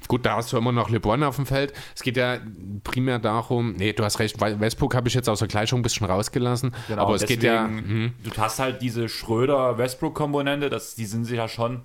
[0.08, 1.72] Gut, da hast du immer noch LeBron auf dem Feld.
[1.94, 2.38] Es geht ja
[2.82, 6.06] primär darum, nee, du hast recht, Westbrook habe ich jetzt aus der Gleichung ein bisschen
[6.06, 11.36] rausgelassen, Genau, aber es geht ja, deswegen, Du hast halt diese Schröder-Westbrook-Komponente, die sind sich
[11.38, 11.82] ja schon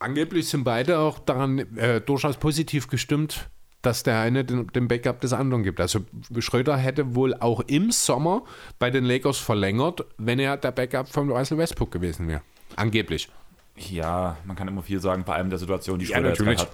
[0.00, 3.48] angeblich sind beide auch daran äh, durchaus positiv gestimmt,
[3.82, 5.80] dass der eine den, den Backup des anderen gibt.
[5.80, 6.00] Also
[6.38, 8.42] Schröder hätte wohl auch im Sommer
[8.78, 12.42] bei den Lakers verlängert, wenn er der Backup von Russell Westbrook gewesen wäre.
[12.76, 13.28] Angeblich.
[13.76, 16.60] Ja, man kann immer viel sagen, vor allem der Situation, die Ja, Schröder jetzt natürlich.
[16.60, 16.68] hat.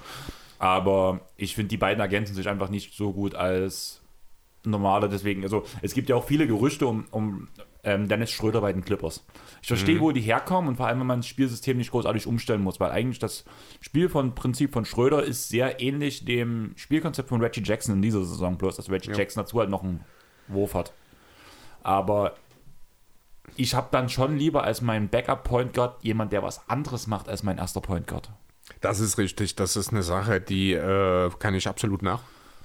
[0.59, 4.03] Aber ich finde, die beiden ergänzen sich einfach nicht so gut als
[4.65, 5.09] normale.
[5.09, 7.49] Deswegen, also es gibt ja auch viele Gerüchte um, um
[7.85, 9.25] ähm, Dennis Schröder bei den Clippers.
[9.63, 12.63] Ich verstehe, wo die herkommen und vor allem, wenn man das Spielsystem nicht großartig umstellen
[12.63, 13.45] muss, weil eigentlich das
[13.81, 18.25] Spiel von Prinzip von Schröder ist sehr ähnlich dem Spielkonzept von Reggie Jackson in dieser
[18.25, 20.05] Saison, bloß dass Reggie Jackson dazu halt noch einen
[20.49, 20.93] Wurf hat.
[21.83, 22.35] Aber
[23.57, 27.29] ich habe dann schon lieber als mein Backup Point Guard jemand, der was anderes macht
[27.29, 28.31] als mein erster Point Guard.
[28.81, 29.57] Das ist richtig.
[29.57, 32.23] Das ist eine Sache, die äh, kann ich absolut nach.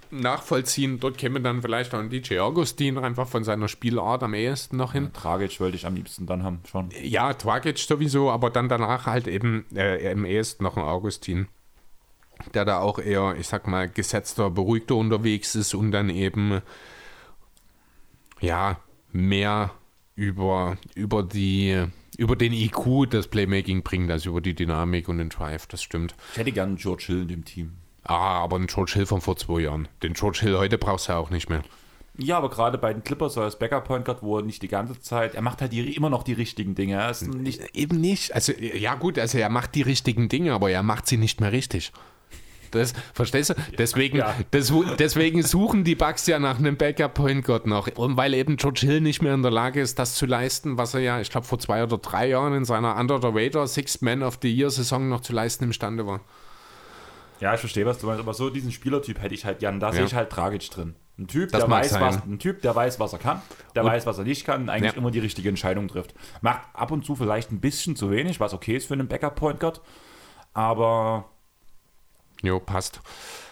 [0.09, 0.99] nachvollziehen.
[0.99, 4.93] Dort käme dann vielleicht auch ein DJ Augustin einfach von seiner Spielart am ehesten noch
[4.93, 5.11] hin.
[5.13, 6.89] Tragisch wollte ich am liebsten dann haben, schon.
[7.01, 11.47] Ja, Twagic sowieso, aber dann danach halt eben äh, im ehesten noch ein Augustin,
[12.53, 16.61] der da auch eher, ich sag mal, gesetzter, beruhigter unterwegs ist und dann eben,
[18.41, 18.79] ja,
[19.13, 19.71] mehr
[20.15, 21.85] über, über die
[22.21, 26.13] über den IQ das Playmaking bringt, also über die Dynamik und den Drive, das stimmt.
[26.33, 27.71] Ich hätte gerne George Hill in dem Team.
[28.03, 29.87] Ah, aber einen George Hill von vor zwei Jahren.
[30.03, 31.63] Den George Hill heute brauchst du ja auch nicht mehr.
[32.19, 34.67] Ja, aber gerade bei den Clippers so als Backup Point Guard, wo er nicht die
[34.67, 36.95] ganze Zeit, er macht halt die, immer noch die richtigen Dinge.
[36.95, 38.35] Er ist nicht Eben nicht.
[38.35, 41.51] Also, ja, gut, also er macht die richtigen Dinge, aber er macht sie nicht mehr
[41.51, 41.91] richtig.
[42.71, 43.53] Das, verstehst du?
[43.77, 44.33] Deswegen, Ja.
[44.51, 47.87] das, deswegen suchen die Bucks ja nach einem Backup Point Guard noch.
[47.95, 50.93] Und weil eben George Hill nicht mehr in der Lage ist, das zu leisten, was
[50.93, 54.01] er ja, ich glaube, vor zwei oder drei Jahren in seiner Under the Radar Sixth
[54.01, 56.21] Man of the Year Saison noch zu leisten imstande war.
[57.39, 59.79] Ja, ich verstehe, was du meinst, aber so diesen Spielertyp hätte ich halt gern.
[59.79, 60.07] Da sehe Ja.
[60.07, 60.95] ich halt tragisch drin.
[61.17, 62.01] Ein Typ, Das der weiß, sein.
[62.01, 63.41] was, ein Typ, der weiß, was er kann,
[63.75, 64.97] der Und- weiß, was er nicht kann, und eigentlich Ja.
[64.97, 66.13] immer die richtige Entscheidung trifft.
[66.41, 69.35] Macht ab und zu vielleicht ein bisschen zu wenig, was okay ist für einen Backup
[69.35, 69.81] Point Guard,
[70.53, 71.25] aber
[72.41, 73.01] Jo, passt.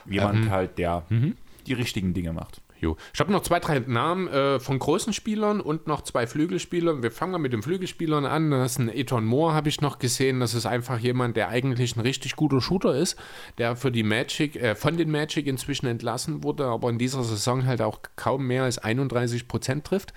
[0.07, 1.35] jemand Ähm, halt, der mhm.
[1.67, 2.61] die richtigen Dinge macht.
[2.81, 2.95] Jo.
[3.13, 7.03] Ich habe noch zwei, drei Namen äh, von großen Spielern und noch zwei Flügelspielern.
[7.03, 8.51] Wir fangen mal mit den Flügelspielern an.
[8.51, 10.39] Das ist ein Eton Moore, habe ich noch gesehen.
[10.39, 13.17] Das ist einfach jemand, der eigentlich ein richtig guter Shooter ist,
[13.57, 17.65] der für die Magic, äh, von den Magic inzwischen entlassen wurde, aber in dieser Saison
[17.65, 20.13] halt auch kaum mehr als 31 Prozent trifft.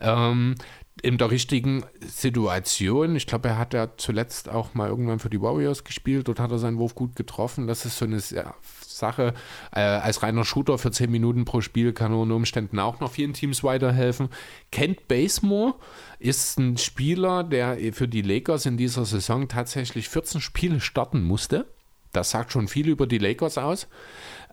[0.00, 0.54] Ähm,
[1.02, 3.16] in der richtigen Situation.
[3.16, 6.28] Ich glaube, er hat ja zuletzt auch mal irgendwann für die Warriors gespielt.
[6.28, 7.66] Dort hat er seinen Wurf gut getroffen.
[7.66, 9.34] Das ist so eine Sache.
[9.72, 13.12] Äh, als reiner Shooter für 10 Minuten pro Spiel kann er unter Umständen auch noch
[13.12, 14.28] vielen Teams weiterhelfen.
[14.70, 15.74] Kent Basemore
[16.18, 21.66] ist ein Spieler, der für die Lakers in dieser Saison tatsächlich 14 Spiele starten musste.
[22.12, 23.86] Das sagt schon viel über die Lakers aus.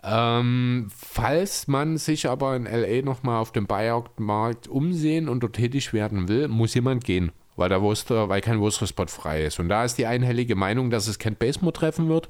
[0.03, 5.93] Ähm, falls man sich aber in LA nochmal auf dem Buyout-Markt umsehen und dort tätig
[5.93, 9.59] werden will, muss jemand gehen, weil der Wurster, weil kein Wurster-Spot frei ist.
[9.59, 12.27] Und da ist die einhellige Meinung, dass es Kent Basemore treffen wird,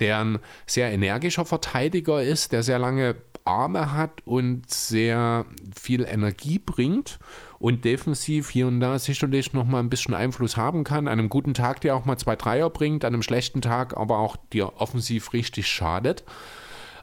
[0.00, 5.44] der ein sehr energischer Verteidiger ist, der sehr lange Arme hat und sehr
[5.74, 7.18] viel Energie bringt
[7.58, 11.08] und defensiv hier und da sicherlich noch mal ein bisschen Einfluss haben kann.
[11.08, 14.18] An einem guten Tag, der auch mal zwei Dreier bringt, an einem schlechten Tag aber
[14.18, 16.24] auch dir offensiv richtig schadet.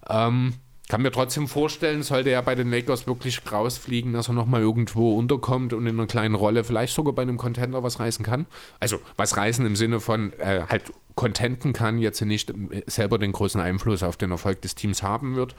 [0.09, 0.53] Ähm,
[0.89, 5.17] kann mir trotzdem vorstellen, sollte er bei den Lakers wirklich rausfliegen, dass er nochmal irgendwo
[5.17, 8.45] unterkommt und in einer kleinen Rolle vielleicht sogar bei einem Contender was reißen kann.
[8.79, 12.53] Also was reißen im Sinne von äh, halt contenten kann, jetzt nicht
[12.85, 15.55] selber den großen Einfluss auf den Erfolg des Teams haben wird.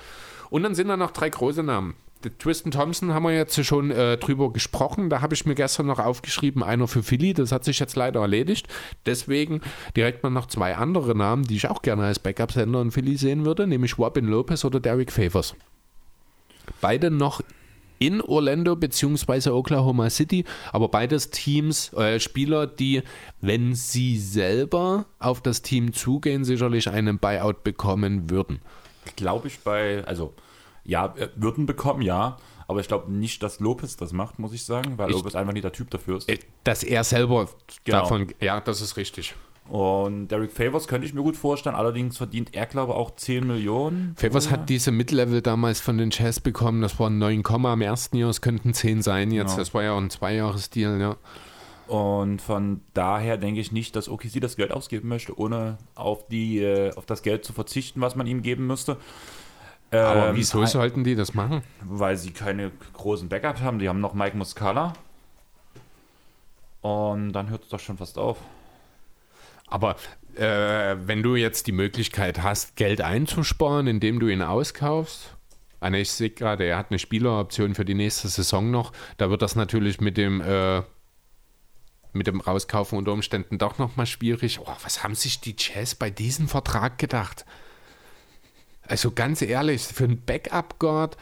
[0.49, 1.95] Und dann sind da noch drei große Namen.
[2.25, 5.09] Der Tristan Thompson haben wir jetzt schon äh, drüber gesprochen.
[5.09, 7.33] Da habe ich mir gestern noch aufgeschrieben, einer für Philly.
[7.33, 8.67] Das hat sich jetzt leider erledigt.
[9.07, 9.61] Deswegen
[9.97, 13.45] direkt mal noch zwei andere Namen, die ich auch gerne als Backup-Sender in Philly sehen
[13.45, 15.55] würde, nämlich Robin Lopez oder Derek Favors.
[16.81, 17.41] Beide noch
[18.01, 19.51] in Orlando bzw.
[19.51, 23.03] Oklahoma City, aber beides Teams, äh, Spieler, die,
[23.41, 28.61] wenn sie selber auf das Team zugehen, sicherlich einen Buyout bekommen würden.
[29.17, 30.35] Glaube ich bei, also
[30.89, 34.65] ja, äh, würden bekommen, ja, aber ich glaube nicht, dass Lopez das macht, muss ich
[34.65, 36.29] sagen, weil Ich- Lopez einfach nicht der Typ dafür ist.
[36.29, 37.49] Äh, Dass er selber
[37.85, 38.01] Genau.
[38.01, 39.35] davon, ja, das ist richtig.
[39.69, 43.47] Und Derek Favors könnte ich mir gut vorstellen, allerdings verdient er, glaube ich, auch 10
[43.47, 44.15] Millionen.
[44.17, 44.55] Favors Oder?
[44.57, 48.41] hat diese Mid-Level damals von den Jazz bekommen, das waren 9, am ersten Jahr, es
[48.41, 49.59] könnten 10 sein jetzt, Genau.
[49.59, 51.17] das war ja auch ein Zweijahresdeal, ja.
[51.87, 56.59] Und von daher denke ich nicht, dass OKC das Geld ausgeben möchte, ohne auf, die,
[56.61, 58.97] äh, auf das Geld zu verzichten, was man ihm geben müsste.
[59.91, 61.63] Aber Ähm, wieso sollten die das machen?
[61.83, 63.79] Weil sie keine großen Backups haben.
[63.79, 64.93] Die haben noch Mike Muscala.
[66.81, 68.39] Und dann hört es doch schon fast auf.
[69.67, 69.97] Aber
[70.37, 75.35] äh, wenn du jetzt die Möglichkeit hast, Geld einzusparen, indem du ihn auskaufst,
[75.81, 79.31] ah, ne, ich sehe gerade, er hat eine Spieleroption für die nächste Saison noch, da
[79.31, 80.83] wird das natürlich mit dem äh,
[82.13, 84.61] mit dem Rauskaufen unter Umständen doch nochmal schwierig.
[84.61, 87.45] Oh, was haben sich die Jazz bei diesem Vertrag gedacht?
[88.89, 91.17] Also ganz ehrlich, für einen Backup-Guard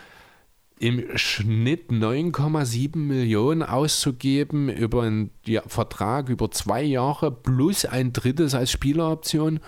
[0.78, 8.55] im Schnitt 9,7 Millionen auszugeben über einen ja, Vertrag über zwei Jahre plus ein drittes
[8.55, 9.60] als Spieleroption.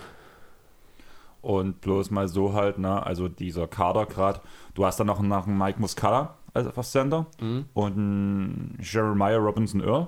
[1.41, 4.41] Und bloß mal so halt, ne, also dieser Kader gerade,
[4.75, 7.27] du hast dann noch nach einen Mike Muscala als als Center
[7.73, 10.07] und einen Jeremiah Robinson Earl.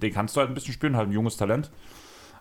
[0.00, 1.70] Den kannst du halt ein bisschen spielen, halt ein junges Talent.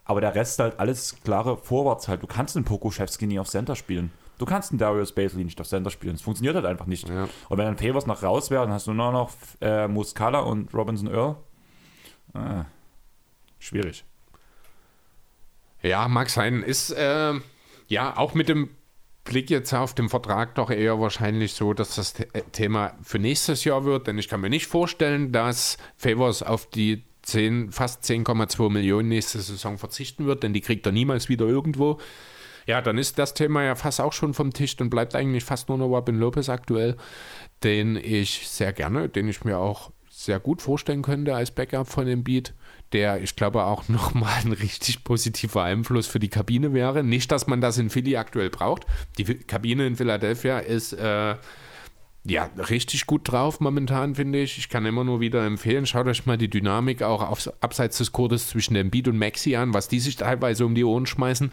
[0.05, 2.23] Aber der Rest halt alles klare Vorwärts halt.
[2.23, 4.11] Du kannst den Pokuschewski nie auf Center spielen.
[4.41, 6.15] Du kannst den Darius Basley nicht auf Center spielen.
[6.15, 7.07] Es funktioniert halt einfach nicht.
[7.07, 7.30] Ja.
[7.47, 9.31] Und wenn dann Favors noch raus wäre, dann hast du nur noch
[9.61, 11.35] äh, Muscala und Robinson Earl.
[12.34, 12.65] Ah,
[13.59, 14.03] schwierig.
[15.84, 16.63] Ja, mag sein.
[16.63, 17.34] Ist äh,
[17.88, 18.72] ja auch mit dem
[19.26, 23.63] blicke jetzt auf den Vertrag doch eher wahrscheinlich so, dass das The Thema für nächstes
[23.63, 28.72] Jahr wird, denn ich kann mir nicht vorstellen, dass Favors auf die 10, fast 10,2
[28.72, 31.99] Millionen nächste Saison verzichten wird, denn die kriegt er niemals wieder irgendwo.
[32.68, 35.70] Ja, dann ist das Thema ja fast auch schon vom Tisch und bleibt eigentlich fast
[35.70, 36.96] nur noch Robin Lopez aktuell,
[37.64, 42.06] den ich sehr gerne, den ich mir auch sehr gut vorstellen könnte als Backup von
[42.06, 42.54] dem Beat,
[42.94, 47.04] der ich glaube auch nochmal ein richtig positiver Einfluss für die Kabine wäre.
[47.04, 48.86] Nicht, dass man das in Philly aktuell braucht.
[49.18, 51.36] Die Kabine in Philadelphia ist äh,
[52.23, 54.60] ja, richtig gut drauf momentan, finde ich.
[54.60, 58.11] Ich kann immer nur wieder empfehlen, schaut euch mal die Dynamik auch aufs, abseits des
[58.11, 61.52] Kurdes zwischen dem Beat und Maxi an, was die sich teilweise um die Ohren schmeißen.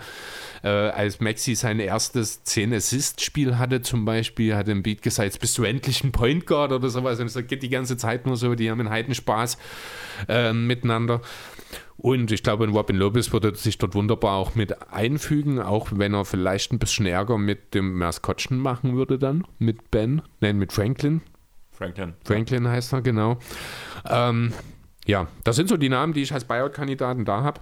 [0.62, 5.57] Äh, als Maxi sein erstes 10-Assist-Spiel hatte zum Beispiel, hat dem Beat gesagt, jetzt bist
[5.57, 7.19] du endlich ein Point Guard oder sowas.
[7.19, 9.57] Und es geht die ganze Zeit nur so, die haben einen Heidenspaß
[10.28, 11.23] äh, miteinander.
[12.01, 16.25] Und ich glaube, Robin Lopez würde sich dort wunderbar auch mit einfügen, auch wenn er
[16.25, 21.23] vielleicht ein bisschen Ärger mit dem Maskottchen machen würde dann, mit Ben, nein, mit Franklin.
[21.73, 22.15] Franklin.
[22.25, 23.39] Franklin heißt er, genau.
[24.09, 24.53] Ähm,
[25.07, 27.61] ja, das sind so die Namen, die ich als Buyout-Kandidaten da habe.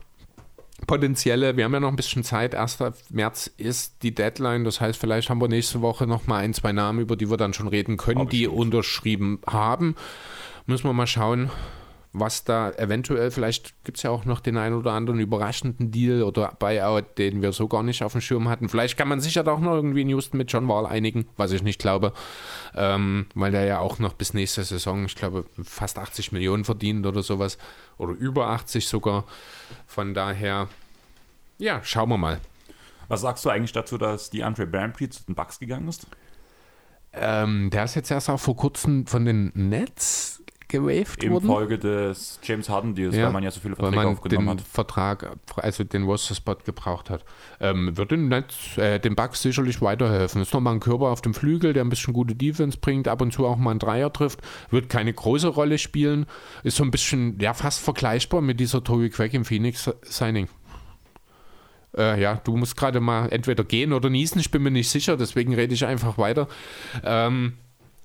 [0.86, 2.54] Potenzielle, wir haben ja noch ein bisschen Zeit.
[2.54, 2.78] 1.
[3.08, 4.64] März ist die Deadline.
[4.64, 7.38] Das heißt, vielleicht haben wir nächste Woche noch mal ein, zwei Namen, über die wir
[7.38, 9.96] dann schon reden können, die unterschrieben haben.
[10.66, 11.50] Müssen wir mal schauen,
[12.18, 16.22] was da eventuell, vielleicht gibt es ja auch noch den einen oder anderen überraschenden Deal
[16.22, 18.68] oder Buyout, den wir so gar nicht auf dem Schirm hatten.
[18.68, 21.52] Vielleicht kann man sich ja doch noch irgendwie in Houston mit John Wall einigen, was
[21.52, 22.12] ich nicht glaube,
[22.74, 27.04] ähm, weil der ja auch noch bis nächste Saison, ich glaube, fast 80 Millionen verdient
[27.06, 27.58] oder sowas
[27.98, 29.24] oder über 80 sogar.
[29.86, 30.68] Von daher,
[31.58, 32.40] ja, schauen wir mal.
[33.08, 36.06] Was sagst du eigentlich dazu, dass die Andre Bamprey zu den Bucks gegangen ist?
[37.12, 40.35] Ähm, der ist jetzt erst auch vor kurzem von den Nets
[40.68, 41.46] gewaved Im wurden.
[41.46, 44.46] Folge des James Harden Deals, Ja, weil man ja so viele weil Verträge man aufgenommen
[44.46, 44.66] den hat.
[44.66, 47.24] Vertrag, also den Roster-Spot gebraucht hat.
[47.60, 50.42] Ähm, wird den, Netz, äh, den Bucks sicherlich weiterhelfen.
[50.42, 53.32] Ist nochmal ein Körper auf dem Flügel, der ein bisschen gute Defense bringt, ab und
[53.32, 54.40] zu auch mal einen Dreier trifft,
[54.70, 56.26] wird keine große Rolle spielen,
[56.62, 60.48] ist so ein bisschen, ja, fast vergleichbar mit dieser Toby Craig im Phoenix-Signing.
[61.96, 65.16] Äh, ja, du musst gerade mal entweder gehen oder niesen, ich bin mir nicht sicher,
[65.16, 66.46] deswegen rede ich einfach weiter.
[67.02, 67.54] Ähm,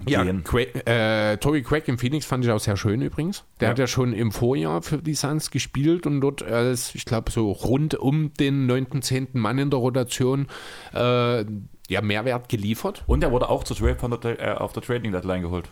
[0.07, 0.25] ja.
[0.43, 3.43] Craig, äh, Toby Craig im Phoenix fand ich auch sehr schön übrigens.
[3.59, 3.71] Der Ja.
[3.71, 7.51] hat ja schon im Vorjahr für die Suns gespielt und dort als, ich glaube, so
[7.51, 9.29] rund um den 9., 10.
[9.33, 10.47] Mann in der Rotation
[10.93, 11.45] äh,
[11.87, 13.03] ja, Mehrwert geliefert.
[13.07, 15.69] Und er wurde auch zur Trade von der, äh, auf der Trading Deadline geholt.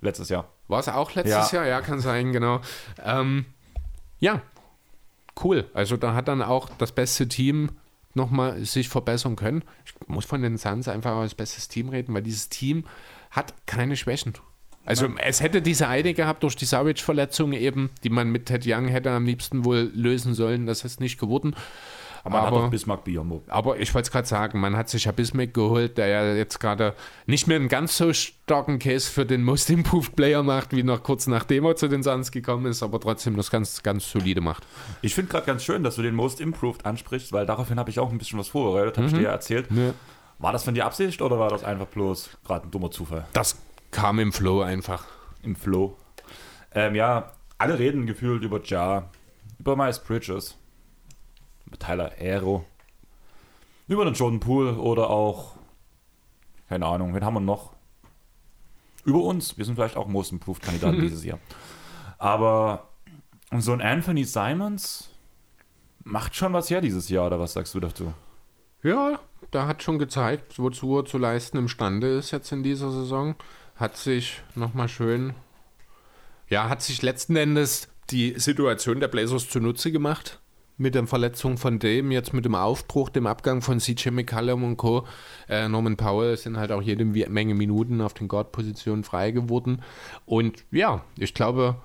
[0.00, 0.48] Letztes Jahr.
[0.68, 1.58] War es auch letztes Ja.
[1.60, 1.66] Jahr?
[1.66, 2.60] Ja, kann sein, genau.
[3.04, 3.46] Ähm,
[4.18, 4.42] ja,
[5.42, 5.64] cool.
[5.74, 7.70] Also da hat dann auch das beste Team
[8.14, 9.62] nochmal sich verbessern können.
[9.84, 12.84] Ich muss von den Suns einfach als bestes Team reden, weil dieses Team
[13.30, 14.34] hat keine Schwächen.
[14.84, 18.86] Also es hätte diese eine gehabt durch die Savage-Verletzung eben, die man mit Ted Young
[18.86, 20.66] hätte am liebsten wohl lösen sollen.
[20.66, 21.56] Das ist nicht geworden.
[22.22, 23.42] Aber, man Aber- hat Bismarck Biombo.
[23.46, 26.58] Aber ich wollte es gerade sagen, man hat sich ja Bismack geholt, der ja jetzt
[26.58, 26.94] gerade
[27.26, 31.04] nicht mehr einen ganz so starken Case für den Most Improved Player macht, wie noch
[31.04, 34.64] kurz nachdem er zu den Suns gekommen ist, aber trotzdem das ganz, ganz solide macht.
[35.02, 38.00] Ich finde gerade ganz schön, dass du den Most Improved ansprichst, weil daraufhin habe ich
[38.00, 39.68] auch ein bisschen was vorbereitet, habe ich dir ja erzählt.
[39.70, 39.94] Ja.
[40.38, 43.56] War das von dir Absicht oder war das einfach bloß gerade ein dummer Zufall Das
[43.90, 45.04] kam im Flow einfach.
[45.42, 45.96] im Flow?
[46.72, 49.08] Ähm, ja, alle reden gefühlt über Ja,
[49.58, 50.56] über Miles Bridges,
[51.66, 52.64] über Tyler Aero,
[53.88, 55.56] über den Jordan Poole oder auch,
[56.68, 57.72] keine Ahnung, wen haben wir noch?
[59.04, 59.56] Über uns.
[59.56, 61.38] Wir sind vielleicht auch Most Improved Kandidaten dieses Jahr.
[62.18, 62.88] Aber
[63.58, 65.10] so ein Anthony Simons
[66.02, 68.12] macht schon was her dieses Jahr, oder was sagst du dazu?
[68.82, 69.18] Ja,
[69.50, 73.34] da hat schon gezeigt, wozu er zu leisten imstande ist jetzt in dieser Saison.
[73.76, 75.34] Hat sich nochmal schön,
[76.48, 80.40] ja, hat sich letzten Endes die Situation der Blazers zunutze gemacht.
[80.78, 84.76] Mit der Verletzung von dem, jetzt mit dem Aufbruch, dem Abgang von CJ McCallum und
[84.76, 85.06] Co.
[85.48, 89.82] Äh, Norman Powell sind halt auch jede Menge Minuten auf den Guard-Positionen frei geworden.
[90.26, 91.76] Und ja, ich glaube,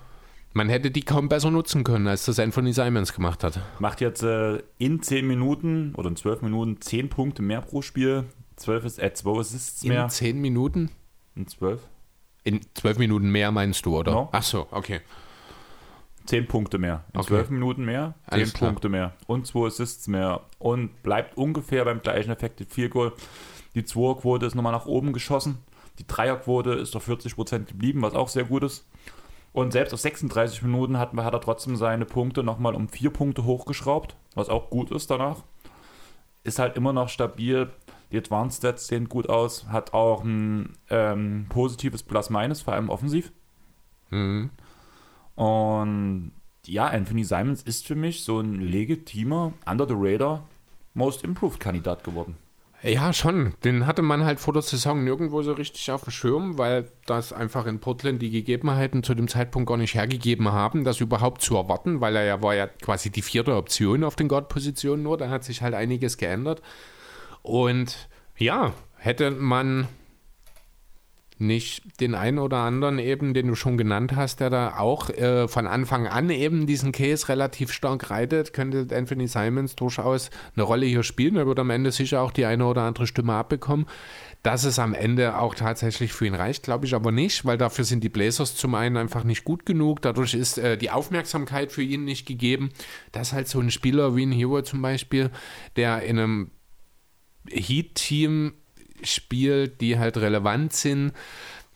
[0.54, 3.60] man hätte die kaum besser nutzen können, als das Anthony Simons gemacht hat.
[3.78, 8.24] Macht jetzt äh, in 10 Minuten oder in 12 Minuten 10 Punkte mehr pro Spiel.
[8.56, 10.04] 12 ist, äh, 12 Assists mehr.
[10.04, 10.90] In zehn Minuten?
[11.34, 11.80] In 12?
[12.44, 14.12] In zwölf Minuten mehr meinst du, oder?
[14.12, 14.28] No.
[14.32, 15.00] Ach so, okay.
[16.26, 17.04] 10 Punkte mehr.
[17.12, 17.28] In Okay.
[17.28, 18.70] 12 Minuten mehr, 10 Alles klar.
[18.70, 19.12] Punkte mehr.
[19.26, 20.40] Und 2 Assists mehr.
[20.58, 23.12] Und bleibt ungefähr beim gleichen Effektiv Field Goal.
[23.74, 25.58] Die 2er-Quote ist nochmal nach oben geschossen.
[25.98, 28.86] Die Dreierquote ist auf 40% geblieben, was auch sehr gut ist.
[29.52, 33.44] Und selbst auf 36 Minuten hat, hat er trotzdem seine Punkte nochmal um 4 Punkte
[33.44, 35.44] hochgeschraubt, was auch gut ist danach.
[36.44, 37.70] Ist halt immer noch stabil.
[38.10, 39.68] Die Advanced Stats sehen gut aus.
[39.68, 43.32] Hat auch ein ähm, positives Plus-Minus, vor allem offensiv.
[44.10, 44.50] Mhm.
[45.34, 46.32] Und
[46.66, 50.44] ja, Anthony Simons ist für mich so ein legitimer, under the radar,
[50.94, 52.36] Most Improved Kandidat geworden.
[52.84, 53.54] Ja, schon.
[53.62, 57.32] Den hatte man halt vor der Saison nirgendwo so richtig auf dem Schirm, weil das
[57.32, 61.56] einfach in Portland die Gegebenheiten zu dem Zeitpunkt gar nicht hergegeben haben, das überhaupt zu
[61.56, 65.16] erwarten, weil er ja war ja quasi die vierte Option auf den Guard-Positionen nur.
[65.16, 66.60] Da hat sich halt einiges geändert.
[67.42, 69.86] Und ja, hätte man
[71.42, 75.48] nicht den einen oder anderen eben, den du schon genannt hast, der da auch äh,
[75.48, 80.86] von Anfang an eben diesen Case relativ stark reitet, könnte Anthony Simons durchaus eine Rolle
[80.86, 81.36] hier spielen.
[81.36, 83.86] Er wird am Ende sicher auch die eine oder andere Stimme abbekommen.
[84.42, 87.84] Dass es am Ende auch tatsächlich für ihn reicht, glaube ich aber nicht, weil dafür
[87.84, 90.02] sind die Blazers zum einen einfach nicht gut genug.
[90.02, 92.70] Dadurch ist äh, die Aufmerksamkeit für ihn nicht gegeben.
[93.12, 95.30] Dass halt so ein Spieler wie ein Hero zum Beispiel,
[95.76, 96.50] der in einem
[97.48, 98.54] Heat-Team
[99.04, 101.12] spielt, die halt relevant sind,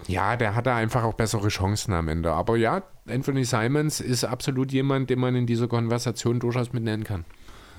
[0.06, 2.32] ja, der hat da einfach auch bessere Chancen am Ende.
[2.32, 7.04] Aber ja, Anthony Simons ist absolut jemand, den man in dieser Konversation durchaus mit nennen
[7.04, 7.24] kann.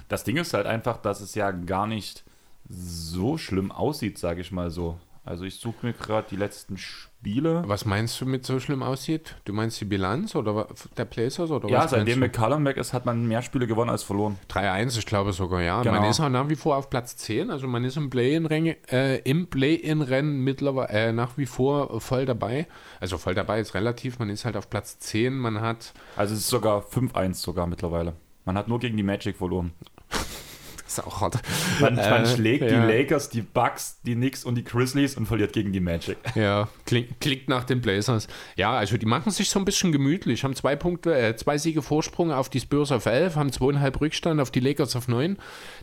[0.07, 2.23] Das Ding ist halt einfach, dass es ja gar nicht
[2.69, 4.99] so schlimm aussieht, sage ich mal so.
[5.23, 6.77] Also ich suche mir gerade die letzten
[7.19, 7.63] Spiele.
[7.65, 9.35] Was meinst du mit so schlimm aussieht?
[9.45, 10.67] Du meinst die Bilanz oder
[10.97, 11.91] der Blazers oder ja, was?
[11.91, 14.37] seitdem McCallum weg ist, hat man mehr Spiele gewonnen als verloren.
[14.49, 15.81] 3-1, ich glaube sogar, ja.
[15.81, 15.99] Genau.
[15.99, 19.17] Man ist auch nach wie vor auf Platz 10, also man ist im Play-In-Rennen äh,
[19.19, 22.67] im Play-In-Rennen mittlerweile äh, nach wie vor voll dabei.
[22.99, 25.93] Also voll dabei ist relativ, man ist halt auf Platz 10, man hat...
[26.15, 28.13] Also es ist sogar 5-1 sogar mittlerweile.
[28.45, 29.73] Man hat nur gegen die Magic verloren.
[30.87, 31.39] Ist auch hart.
[31.81, 32.69] Man, man Äh, schlägt ja.
[32.69, 36.17] die Lakers, die Bucks, die Knicks und die Grizzlies und verliert gegen die Magic.
[36.35, 38.27] Ja, klingt, klingt nach den Blazers.
[38.55, 41.81] Ja, also die machen sich so ein bisschen gemütlich, haben zwei Punkte, äh, zwei Siege
[41.81, 45.37] Vorsprung auf die Spurs auf 11, haben zweieinhalb Rückstand auf die Lakers auf 9.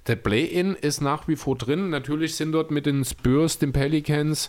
[0.07, 1.91] Der Play-In ist nach wie vor drin.
[1.91, 4.49] Natürlich sind dort mit den Spurs, den Pelicans,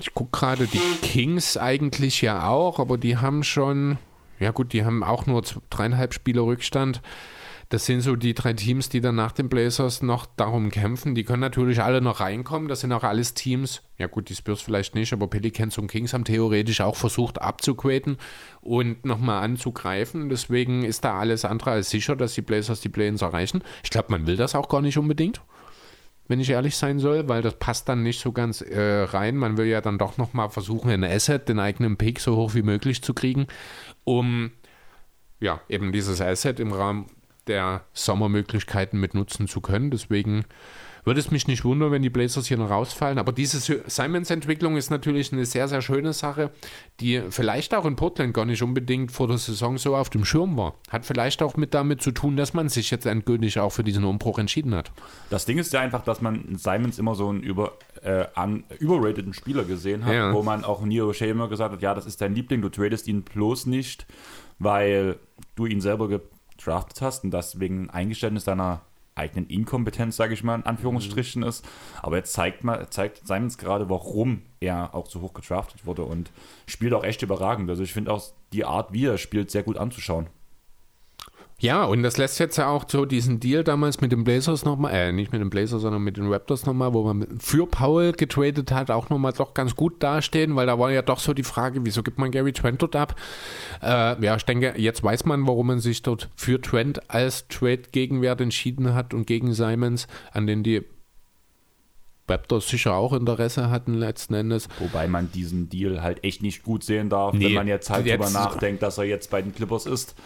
[0.00, 3.98] ich gucke gerade, die Kings eigentlich ja auch, aber die haben schon,
[4.38, 7.00] ja gut, die haben auch nur dreieinhalb Spiele Rückstand.
[7.68, 11.16] Das sind so die drei Teams, die dann nach den Blazers noch darum kämpfen.
[11.16, 12.68] Die können natürlich alle noch reinkommen.
[12.68, 13.82] Das sind auch alles Teams.
[13.98, 18.18] Ja gut, die Spurs vielleicht nicht, aber Pelicans und Kings haben theoretisch auch versucht abzugraden
[18.60, 20.28] und nochmal anzugreifen.
[20.28, 23.64] Deswegen ist da alles andere als sicher, dass die Blazers die Play-ins erreichen.
[23.82, 25.40] Ich glaube, man will das auch gar nicht unbedingt
[26.28, 29.36] wenn ich ehrlich sein soll, weil das passt dann nicht so ganz äh, rein.
[29.36, 32.62] Man will ja dann doch nochmal versuchen, ein Asset, den eigenen Pick so hoch wie
[32.62, 33.46] möglich zu kriegen,
[34.02, 34.50] um
[35.38, 37.06] ja, eben dieses Asset im Rahmen
[37.46, 39.90] der Sommermöglichkeiten mit nutzen zu können.
[39.90, 40.44] Deswegen
[41.04, 43.18] würde es mich nicht wundern, wenn die Blazers hier noch rausfallen.
[43.18, 46.50] Aber diese Simons-Entwicklung ist natürlich eine sehr, sehr schöne Sache,
[46.98, 50.56] die vielleicht auch in Portland gar nicht unbedingt vor der Saison so auf dem Schirm
[50.56, 50.74] war.
[50.90, 54.02] Hat vielleicht auch mit damit zu tun, dass man sich jetzt endgültig auch für diesen
[54.02, 54.90] Umbruch entschieden hat.
[55.30, 59.32] Das Ding ist ja einfach, dass man Simons immer so einen über, äh, an, überrateden
[59.32, 60.32] Spieler gesehen hat, Ja.
[60.34, 63.06] wo man auch Neo Shea immer gesagt hat, ja, das ist dein Liebling, du tradest
[63.06, 64.06] ihn bloß nicht,
[64.58, 65.20] weil
[65.54, 66.08] du ihn selber
[66.66, 68.82] gedraftet hast und das wegen ein Eingeständnis deiner
[69.14, 71.64] eigenen Inkompetenz, sage ich mal, in Anführungsstrichen ist.
[72.02, 76.30] Aber jetzt zeigt, mal, zeigt Simons gerade, warum er auch so hoch gedraftet wurde und
[76.66, 77.70] spielt auch echt überragend.
[77.70, 78.22] Also ich finde auch
[78.52, 80.26] die Art, wie er spielt, sehr gut anzuschauen.
[81.58, 84.92] Ja, und das lässt jetzt ja auch so diesen Deal damals mit den Blazers nochmal,
[84.92, 88.72] äh, nicht mit den Blazers, sondern mit den Raptors nochmal, wo man für Powell getradet
[88.72, 91.80] hat, auch nochmal doch ganz gut dastehen, weil da war ja doch so die Frage,
[91.86, 93.16] wieso gibt man Gary Trent dort ab?
[93.82, 98.42] Äh, ja, ich denke, jetzt weiß man, warum man sich dort für Trent als Trade-Gegenwert
[98.42, 100.82] entschieden hat und gegen Simons, an den die
[102.28, 104.68] Raptors sicher auch Interesse hatten letzten Endes.
[104.80, 108.04] Wobei man diesen Deal halt echt nicht gut sehen darf, Nee, wenn man jetzt halt
[108.04, 110.16] jetzt- drüber nachdenkt, dass er jetzt bei den Clippers ist.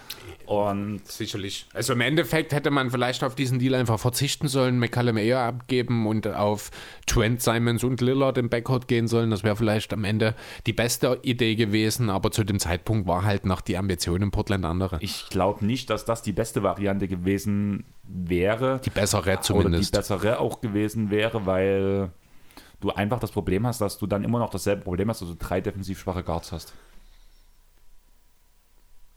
[0.46, 1.66] Und Sicherlich.
[1.74, 6.06] Also im Endeffekt hätte man vielleicht auf diesen Deal einfach verzichten sollen, McCallum eher abgeben
[6.06, 6.70] und auf
[7.06, 9.30] Trent, Simons und Lillard im Backcourt gehen sollen.
[9.30, 10.34] Das wäre vielleicht am Ende
[10.66, 14.64] die beste Idee gewesen, aber zu dem Zeitpunkt war halt noch die Ambition in Portland
[14.64, 14.98] andere.
[15.00, 18.80] ich glaube nicht, dass das die beste Variante gewesen wäre.
[18.84, 19.92] Die bessere Oder die zumindest.
[19.92, 22.10] bessere auch gewesen wäre, weil
[22.80, 25.36] du einfach das Problem hast, dass du dann immer noch dasselbe Problem hast, dass du
[25.38, 26.72] drei defensiv schwache Guards hast.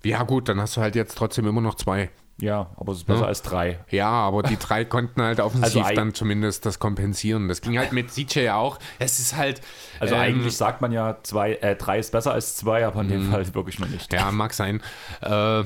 [0.05, 2.09] Ja gut, dann hast du halt jetzt trotzdem immer noch zwei.
[2.41, 3.27] Ja, aber es ist besser Ja.
[3.27, 3.79] als drei.
[3.89, 7.47] Ja, aber die drei konnten halt offensiv Also dann zumindest das kompensieren.
[7.47, 8.79] Das ging halt mit CJ auch.
[8.99, 9.61] Es ist halt.
[9.99, 13.09] Also ähm, eigentlich sagt man ja, zwei, äh, drei ist besser als zwei, aber in
[13.09, 14.11] dem Fall wirklich noch nicht.
[14.11, 14.81] Ja, mag sein.
[15.21, 15.63] Äh,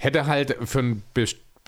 [0.00, 1.02] hätte halt für, ein,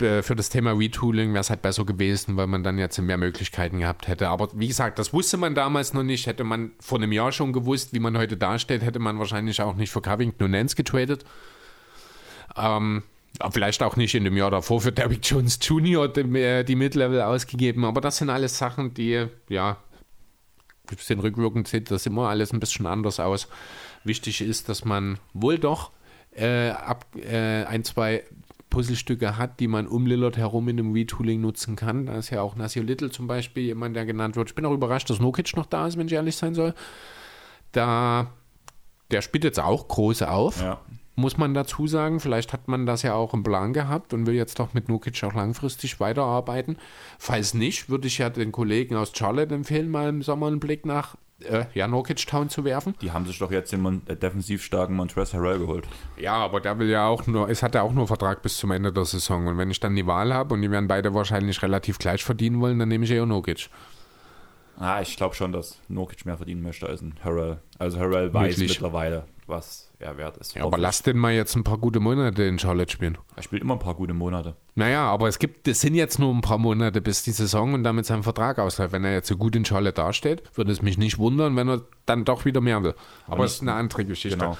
[0.01, 3.17] äh, für das Thema Retooling wäre es halt besser gewesen, weil man dann jetzt mehr
[3.17, 4.27] Möglichkeiten gehabt hätte.
[4.29, 6.25] Aber wie gesagt, das wusste man damals noch nicht.
[6.25, 9.75] Hätte man vor einem Jahr schon gewusst, wie man heute dasteht, hätte man wahrscheinlich auch
[9.75, 11.23] nicht für Covington und Nance getradet.
[12.55, 13.03] Ähm,
[13.51, 16.07] vielleicht auch nicht in dem Jahr davor für Derrick Jones Jr.
[16.07, 17.85] die, äh, die Mid-Level ausgegeben.
[17.85, 19.77] Aber das sind alles Sachen, die, ja,
[21.09, 23.47] den rückwirkend sieht das immer alles ein bisschen anders aus.
[24.03, 25.91] Wichtig ist, dass man wohl doch
[26.35, 28.23] äh, ab, äh, ein, zwei
[28.69, 32.07] Puzzlestücke hat, die man um Lillard herum in einem Retooling nutzen kann.
[32.07, 34.49] Da ist ja auch Nasio Little zum Beispiel jemand, der genannt wird.
[34.49, 36.73] Ich bin auch überrascht, dass Nokic noch da ist, wenn ich ehrlich sein soll.
[37.73, 38.31] Da,
[39.11, 40.61] der spielt jetzt auch große auf.
[40.61, 40.81] Ja.
[41.15, 44.33] Muss man dazu sagen, vielleicht hat man das ja auch im Plan gehabt und will
[44.33, 46.77] jetzt doch mit Nukic auch langfristig weiterarbeiten.
[47.19, 50.85] Falls nicht, würde ich ja den Kollegen aus Charlotte empfehlen, mal im Sommer einen Blick
[50.85, 52.95] nach äh, ja, Nokic Town zu werfen.
[53.01, 55.87] Die haben sich doch jetzt den Mon äh, defensiv starken Montrezl Harrell geholt.
[56.17, 58.71] Ja, aber der will ja auch nur, es hat ja auch nur Vertrag bis zum
[58.71, 59.47] Ende der Saison.
[59.47, 62.61] Und wenn ich dann die Wahl habe und die werden beide wahrscheinlich relativ gleich verdienen
[62.61, 63.69] wollen, dann nehme ich eher Nokic.
[64.79, 67.59] Ah, ich glaube schon, dass Nokic mehr verdienen möchte als ein Harrell.
[67.77, 68.69] Also Harrell weiß Möglich.
[68.71, 70.55] mittlerweile, was er wert ist.
[70.55, 73.17] Ja, aber lass den mal jetzt ein paar gute Monate in Charlotte spielen.
[73.35, 74.55] Er spielt immer ein paar gute Monate.
[74.75, 77.83] Naja, aber es gibt, es sind jetzt nur ein paar Monate bis die Saison und
[77.83, 78.93] damit sein Vertrag ausläuft.
[78.93, 81.81] Wenn er jetzt so gut in Charlotte dasteht, würde es mich nicht wundern, wenn er
[82.05, 82.95] dann doch wieder mehr will.
[83.27, 84.37] Aber es ist eine andere Geschichte.
[84.37, 84.57] Genau.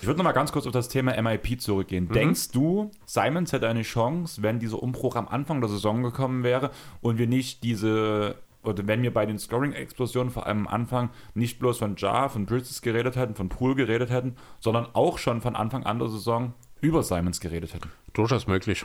[0.00, 2.08] Ich würde noch mal ganz kurz auf das Thema MIP zurückgehen.
[2.08, 6.70] Denkst du, Simons hätte eine Chance, wenn dieser Umbruch am Anfang der Saison gekommen wäre
[7.00, 8.36] und wir nicht diese,
[8.66, 12.46] oder wenn wir bei den Scoring-Explosionen vor allem am Anfang nicht bloß von Jar, von
[12.46, 16.52] Bridges geredet hätten, von Poole geredet hätten, sondern auch schon von Anfang an der Saison
[16.80, 17.90] über Simons geredet hätten?
[18.12, 18.84] Durchaus möglich.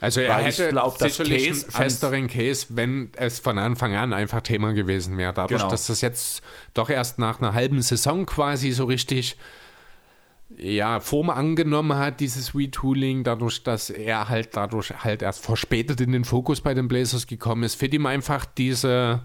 [0.00, 3.58] Also er Weil ich hätte glaub, das sicherlich Case einen festeren Case, wenn es von
[3.58, 5.32] Anfang an einfach Thema gewesen wäre.
[5.32, 5.70] Dadurch, Genau.
[5.70, 6.42] dass das jetzt
[6.74, 9.36] doch erst nach einer halben Saison quasi so richtig
[10.56, 16.12] ja, Form angenommen hat, dieses Retooling, dadurch, dass er halt dadurch halt erst verspätet in
[16.12, 19.22] den Fokus bei den Blazers gekommen ist, fehlt ihm einfach diese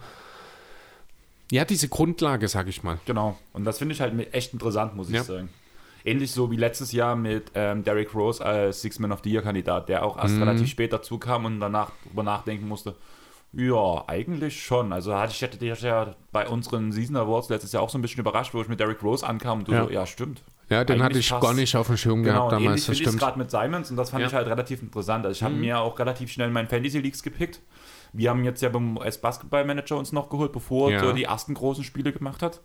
[1.52, 3.00] ja, diese Grundlage, sag ich mal.
[3.06, 3.36] Genau.
[3.54, 5.24] Und das finde ich halt echt interessant, muss ich Ja.
[5.24, 5.50] sagen.
[6.06, 9.42] Ähnlich so wie letztes Jahr mit ähm, Derrick Rose als Six Man of the Year
[9.42, 10.44] Kandidat, der auch erst Mhm.
[10.44, 12.96] relativ spät dazu kam und danach drüber nachdenken musste.
[13.52, 14.94] Ja, eigentlich schon.
[14.94, 18.02] Also hatte ich, hätte dich ja bei unseren Season Awards letztes Jahr auch so ein
[18.04, 19.86] bisschen überrascht, wo ich mit Derrick Rose ankam und du Ja.
[19.86, 20.44] so, ja, stimmt.
[20.70, 21.42] Ja, den hatte ich passt.
[21.42, 23.98] gar nicht auf dem Schirm Genau, gehabt und ähnlich damals, das gerade mit Simons und
[23.98, 24.28] das fand Ja.
[24.28, 25.26] ich halt relativ interessant.
[25.26, 27.62] Also ich habe mir auch relativ schnell meinen Fantasy Leagues gepickt.
[28.14, 31.04] Wir haben jetzt ja beim US-Basketball-Manager uns noch geholt, bevor Ja.
[31.04, 32.62] er die ersten großen Spiele gemacht hat.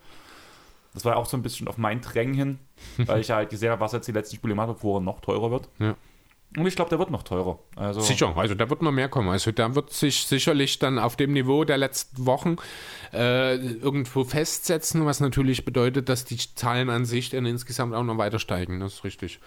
[0.92, 2.58] Das war auch so ein bisschen auf mein Drängen hin,
[3.06, 5.20] weil ich halt gesehen habe, was jetzt die letzten Spiele gemacht hat, bevor er noch
[5.20, 5.68] teurer wird.
[5.78, 5.94] Ja.
[6.56, 7.58] Und ich glaube, der wird noch teurer.
[7.74, 9.28] Also, Sicher, also da wird noch mehr kommen.
[9.28, 12.56] Also da wird sich sicherlich dann auf dem Niveau der letzten Wochen
[13.12, 18.18] äh, irgendwo festsetzen, was natürlich bedeutet, dass die Zahlen an sich dann insgesamt auch noch
[18.18, 18.78] weiter steigen.
[18.78, 19.40] Das ist richtig.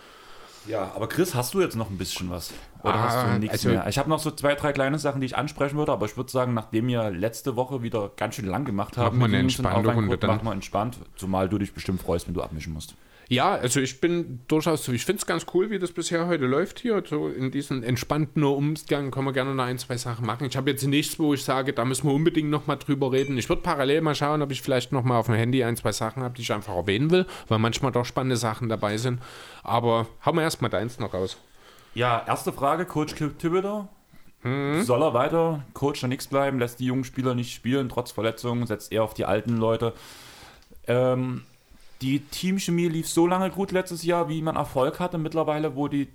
[0.67, 2.53] Ja, aber Chris, hast du jetzt noch ein bisschen was?
[2.83, 3.87] Oder Ah, hast du nichts also- mehr?
[3.87, 6.31] Ich habe noch so zwei, drei kleine Sachen, die ich ansprechen würde, aber ich würde
[6.31, 9.89] sagen, nachdem wir letzte Woche wieder ganz schön lang gemacht haben, Machen wir eine entspannte
[9.93, 10.29] Runde dann.
[10.35, 12.95] machen wir entspannt, zumal du dich bestimmt freust, wenn du abmischen musst.
[13.29, 16.45] Ja, also ich bin durchaus so, ich finde es ganz cool, wie das bisher heute
[16.45, 17.03] läuft hier.
[17.05, 20.45] So in diesem entspannten Umgang können wir gerne noch ein, zwei Sachen machen.
[20.47, 23.37] Ich habe jetzt nichts, wo ich sage, da müssen wir unbedingt noch mal drüber reden.
[23.37, 25.91] Ich würde parallel mal schauen, ob ich vielleicht noch mal auf dem Handy ein, zwei
[25.91, 29.19] Sachen habe, die ich einfach erwähnen will, weil manchmal doch spannende Sachen dabei sind.
[29.61, 31.37] Aber hauen wir erstmal deins noch raus.
[31.93, 33.87] Ja, erste Frage, Coach Kip Thibodeau.
[34.43, 34.83] Mhm.
[34.83, 38.67] Soll er weiter Coach der Nix bleiben, lässt die jungen Spieler nicht spielen, trotz Verletzungen,
[38.67, 39.93] setzt er auf die alten Leute.
[40.85, 41.43] Ähm,
[42.01, 45.17] die Teamchemie lief so lange gut letztes Jahr, wie man Erfolg hatte.
[45.17, 46.07] Mittlerweile, wo die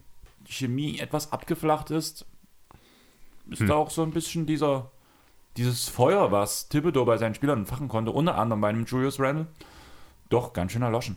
[0.47, 2.25] Chemie etwas abgeflacht ist,
[3.51, 3.67] ist Hm.
[3.67, 4.91] da auch so ein bisschen dieser,
[5.57, 9.49] dieses Feuer, was Thibodeau bei seinen Spielern entfachen konnte, unter anderem bei einem Julius Randle,
[10.33, 11.17] doch ganz schön erloschen.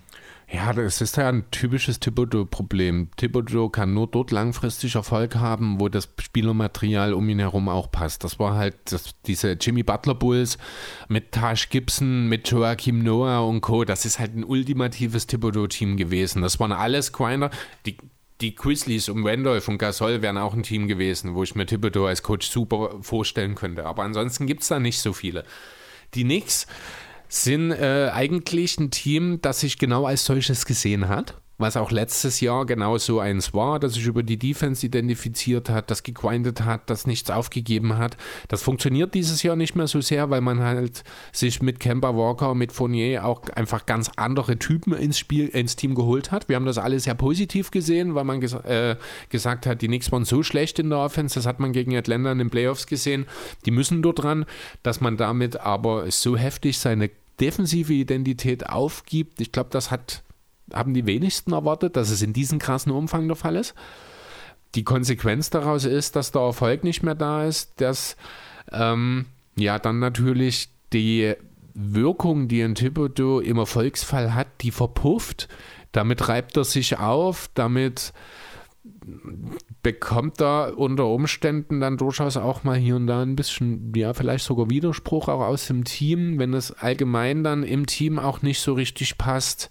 [0.52, 3.10] Ja, das ist ja ein typisches Thibodeau-Problem.
[3.18, 8.24] Thibodeau kann nur dort langfristig Erfolg haben, wo das Spielermaterial um ihn herum auch passt.
[8.24, 10.60] Das war halt das, diese Jimmy Butler Bulls
[11.08, 13.86] mit Taj Gibson, mit Joachim Noah und Co.
[13.86, 16.44] Das ist halt ein ultimatives Thibodeau-Team gewesen.
[16.44, 17.50] Das waren alles Grinder.
[17.88, 17.98] Die,
[18.40, 22.06] die Grizzlies um Randolph und Gasol wären auch ein Team gewesen, wo ich mir Thibodeau
[22.06, 23.88] als Coach super vorstellen könnte.
[23.88, 25.44] Aber ansonsten gibt es da nicht so viele.
[26.14, 26.68] Die Knicks
[27.44, 31.36] sind äh, eigentlich ein Team, das sich genau als solches gesehen hat.
[31.58, 35.90] Was auch letztes Jahr genau so eins war, das sich über die Defense identifiziert hat,
[35.90, 38.18] das gegrindet hat, das nichts aufgegeben hat.
[38.50, 42.56] Das funktioniert dieses Jahr nicht mehr so sehr, weil man halt sich mit Kemba Walker,
[42.56, 46.50] mit Fournier auch einfach ganz andere Typen ins Spiel, ins Team geholt hat.
[46.50, 48.98] Wir haben das alles sehr positiv gesehen, weil man ges äh,
[49.30, 52.34] gesagt hat, die Knicks waren so schlecht in der Offense, das hat man gegen Atlanta
[52.34, 53.28] in den Playoffs gesehen.
[53.66, 54.46] Die müssen dort ran,
[54.84, 57.10] dass man damit aber so heftig seine
[57.40, 59.42] defensive Identität aufgibt.
[59.42, 60.24] Ich glaube, das hat
[60.74, 63.76] haben die wenigsten erwartet, dass es in diesem krassen Umfang der Fall ist.
[64.74, 68.18] Die Konsequenz daraus ist, dass der Erfolg nicht mehr da ist, dass
[68.72, 69.26] ähm,
[69.56, 71.36] ja dann natürlich die
[71.74, 75.48] Wirkung, die ein Thibodeau im Erfolgsfall hat, die verpufft.
[75.92, 78.12] Damit reibt er sich auf, damit
[79.86, 84.44] bekommt er unter Umständen dann durchaus auch mal hier und da ein bisschen, ja, vielleicht
[84.44, 88.74] sogar Widerspruch auch aus dem Team, wenn es allgemein dann im Team auch nicht so
[88.74, 89.70] richtig passt.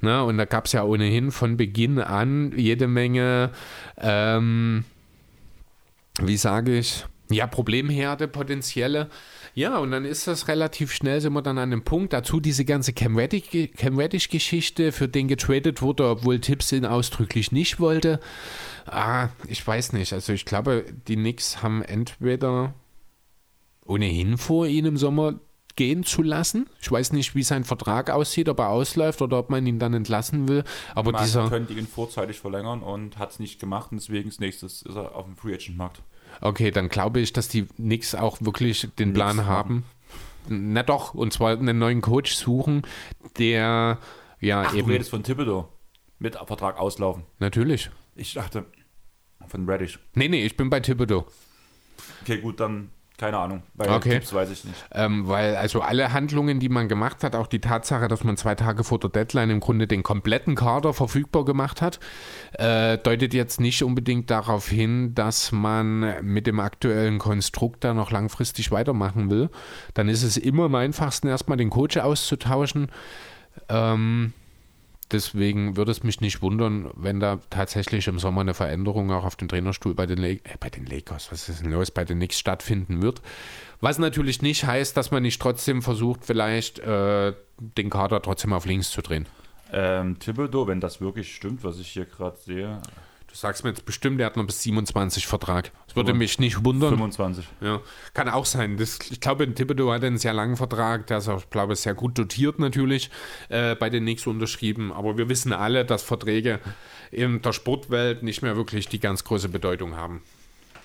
[0.00, 0.22] Ne?
[0.22, 3.50] Und da gab es ja ohnehin von Beginn an jede Menge,
[3.96, 4.84] ähm,
[6.22, 9.08] wie sage ich, ja, Problemherde, potenzielle.
[9.54, 12.12] Ja, und dann ist das relativ schnell, sind wir dann an dem Punkt.
[12.12, 18.20] Dazu diese ganze Cam Reddish-Geschichte, für den getradet wurde, obwohl Tipps ihn ausdrücklich nicht wollte.
[18.90, 20.12] Ah, ich weiß nicht.
[20.12, 22.74] Also ich glaube, die Knicks haben entweder
[23.84, 25.34] ohnehin vor, ihn im Sommer
[25.76, 26.68] gehen zu lassen.
[26.80, 29.94] Ich weiß nicht, wie sein Vertrag aussieht, ob er ausläuft oder ob man ihn dann
[29.94, 30.64] entlassen will.
[30.94, 31.48] Aber Man dieser.
[31.48, 35.14] könnte ihn vorzeitig verlängern und hat es nicht gemacht und deswegen als nächstes ist er
[35.14, 36.02] auf dem Free Agent Markt.
[36.40, 39.84] Okay, dann glaube ich, dass die Knicks auch wirklich den Plan Knicks haben.
[40.48, 42.82] Na doch, und zwar einen neuen Coach suchen,
[43.38, 43.98] der
[44.40, 44.90] ja Ach, du eben.
[44.90, 45.68] redest von Thibodeau.
[46.18, 47.22] Mit Vertrag auslaufen.
[47.38, 47.90] Natürlich.
[48.16, 48.64] Ich dachte
[49.48, 49.98] von Reddish.
[50.14, 51.26] Nee, nee, ich bin bei Thibodeau.
[52.22, 53.64] Okay, gut, dann keine Ahnung.
[53.74, 54.10] Bei Okay.
[54.10, 54.76] Tipps weiß ich nicht.
[54.92, 58.54] Ähm, weil also alle Handlungen, die man gemacht hat, auch die Tatsache, dass man zwei
[58.54, 61.98] Tage vor der Deadline im Grunde den kompletten Kader verfügbar gemacht hat,
[62.52, 68.12] äh, deutet jetzt nicht unbedingt darauf hin, dass man mit dem aktuellen Konstrukt da noch
[68.12, 69.50] langfristig weitermachen will.
[69.94, 72.86] Dann ist es immer am einfachsten, erstmal den Coach auszutauschen.
[73.68, 74.32] Ähm,
[75.10, 79.36] deswegen würde es mich nicht wundern, wenn da tatsächlich im Sommer eine Veränderung auch auf
[79.36, 82.18] dem Trainerstuhl bei den, La äh, bei den Lakers, was ist denn los, bei den
[82.18, 83.22] Knicks stattfinden wird.
[83.80, 88.66] Was natürlich nicht heißt, dass man nicht trotzdem versucht, vielleicht äh, den Kader trotzdem auf
[88.66, 89.26] links zu drehen.
[89.72, 92.80] Ähm, Thibodeau, wenn das wirklich stimmt, was ich hier gerade sehe,
[93.28, 95.70] Du sagst mir jetzt bestimmt, der hat noch bis 27 Vertrag.
[95.86, 96.90] Das würde mich nicht wundern.
[96.90, 97.46] 25.
[97.60, 97.80] Ja,
[98.14, 98.78] kann auch sein.
[98.78, 101.94] Das, ich glaube, Thibodeau hat einen sehr langen Vertrag, der ist auch, glaube ich, sehr
[101.94, 103.10] gut dotiert natürlich
[103.50, 104.92] äh, bei den Knicks unterschrieben.
[104.92, 106.58] Aber wir wissen alle, dass Verträge
[107.10, 110.22] in der Sportwelt nicht mehr wirklich die ganz große Bedeutung haben.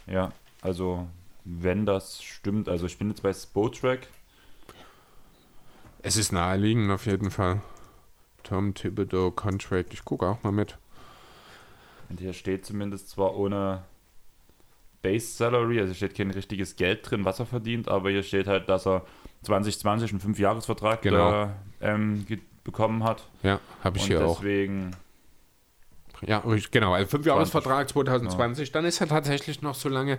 [0.06, 1.08] Ja, also
[1.46, 4.08] wenn das stimmt, also ich bin jetzt bei Spotrack.
[6.02, 7.62] Es ist naheliegend auf jeden Fall.
[8.44, 9.94] Tom Thibodeau Contract.
[9.94, 10.78] Ich gucke auch mal mit.
[12.10, 13.84] Und hier steht zumindest zwar ohne
[15.02, 18.70] Base Salary, also steht kein richtiges Geld drin, was er verdient, aber hier steht halt,
[18.70, 19.06] dass er
[19.44, 21.32] 2020 einen Fünfjahresvertrag Genau.
[21.32, 22.26] da, ähm,
[22.64, 23.28] bekommen hat.
[23.44, 24.38] Ja, habe ich und hier auch.
[24.38, 24.92] deswegen,
[26.26, 26.94] Ja, genau.
[26.94, 28.72] Also Fünfjahresvertrag 2020.
[28.72, 30.18] Dann ist er tatsächlich noch so lange.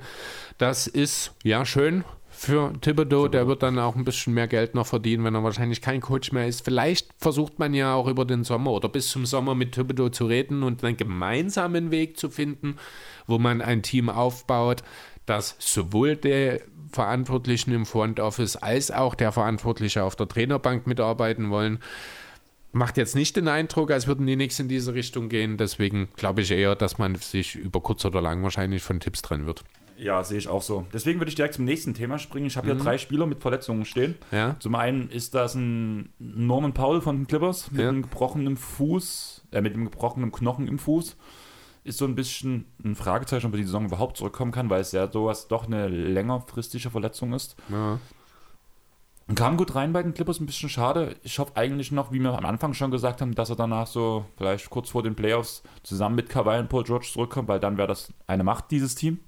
[0.59, 2.05] Das ist ja schön
[2.45, 3.29] für Thibodeau.
[3.29, 6.33] Der wird dann auch ein bisschen mehr Geld noch verdienen, wenn er wahrscheinlich kein Coach
[6.33, 6.65] mehr ist.
[6.65, 10.27] Vielleicht versucht man ja auch über den Sommer oder bis zum Sommer mit Thibodeau zu
[10.27, 12.77] reden und einen gemeinsamen Weg zu finden,
[13.27, 14.83] wo man ein Team aufbaut,
[15.27, 16.61] das sowohl der
[16.93, 21.81] Verantwortlichen im Front Office als auch der Verantwortliche auf der Trainerbank mitarbeiten wollen.
[22.73, 25.57] Macht jetzt nicht den Eindruck, als würden die Knicks in diese Richtung gehen.
[25.57, 29.47] Deswegen glaube ich eher, dass man sich über kurz oder lang wahrscheinlich von Tipps trennen
[29.47, 29.65] wird.
[29.97, 30.87] Ja, sehe ich auch so.
[30.93, 32.47] Deswegen würde ich direkt zum nächsten Thema springen.
[32.47, 34.15] Ich habe hier drei Spieler mit Verletzungen stehen.
[34.33, 34.57] Ja.
[34.59, 37.89] Zum einen ist das ein Norman Powell von den Clippers mit Ja.
[37.89, 41.17] einem gebrochenen Fuß, äh, mit einem gebrochenen Knochen im Fuß.
[41.85, 44.93] Ist so ein bisschen ein Fragezeichen, ob er die Saison überhaupt zurückkommen kann, weil es
[44.93, 47.57] ja sowas doch eine längerfristige Verletzung ist.
[47.69, 47.99] Ja.
[49.35, 51.17] Kam gut rein bei den Clippers, ein bisschen schade.
[51.23, 54.27] Ich hoffe eigentlich noch, wie wir am Anfang schon gesagt haben, dass er danach so
[54.37, 57.89] vielleicht kurz vor den Playoffs zusammen mit Kawhi und Paul George zurückkommt, weil dann wäre
[57.89, 59.21] das eine Macht, dieses Team.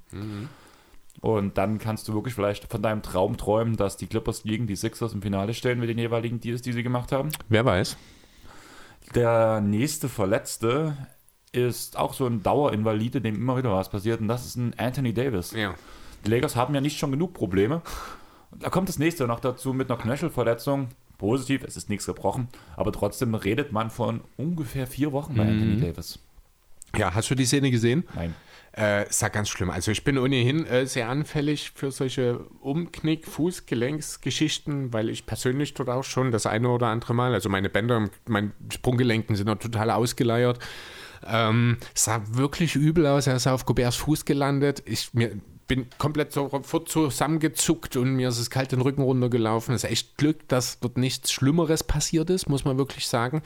[1.23, 4.77] Und dann kannst du wirklich vielleicht von deinem Traum träumen, dass die Clippers gegen die
[4.77, 7.31] Sixers im Finale stellen mit den jeweiligen Deals, die sie gemacht haben.
[7.48, 7.97] Wer weiß.
[9.14, 10.97] Der nächste Verletzte
[11.52, 15.14] ist auch so ein Dauerinvalide, dem immer wieder was passiert, und das ist ein Anthony
[15.14, 15.52] Davis.
[15.52, 15.74] Ja.
[16.27, 17.81] Die Lakers haben ja nicht schon genug Probleme.
[18.52, 20.89] Da kommt das nächste noch dazu mit einer Knöchelverletzung.
[21.18, 25.81] Positiv, es ist nichts gebrochen, aber trotzdem redet man von ungefähr vier Wochen bei Anthony
[25.81, 26.18] Davis.
[26.94, 28.05] Ja, hast du die Szene gesehen?
[28.14, 28.35] Nein.
[28.77, 29.70] Äh, ist ja ganz schlimm.
[29.70, 35.89] Also ich bin ohnehin äh, sehr anfällig für solche Umknick-, Fußgelenksgeschichten, weil ich persönlich dort
[35.89, 39.90] auch schon das eine oder andere Mal, also meine Bänder, meine Sprunggelenken sind noch total
[39.90, 40.59] ausgeleiert.
[41.27, 43.27] Ähm, sah wirklich übel aus.
[43.27, 44.82] Er ist auf Goberts Fuß gelandet.
[44.85, 49.74] Ich mir, bin komplett sofort zusammengezuckt und mir ist es kalt den Rücken runtergelaufen.
[49.74, 53.43] Es ist echt Glück, dass dort nichts Schlimmeres passiert ist, muss man wirklich sagen.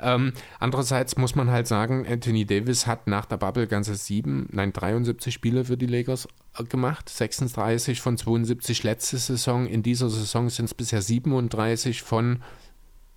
[0.00, 4.72] Ähm, andererseits muss man halt sagen, Anthony Davis hat nach der Bubble ganze sieben, nein,
[4.72, 7.08] 73 Spiele für die Lakers äh, gemacht.
[7.08, 9.66] 36 von 72 letzte Saison.
[9.66, 12.42] In dieser Saison sind es bisher 37 von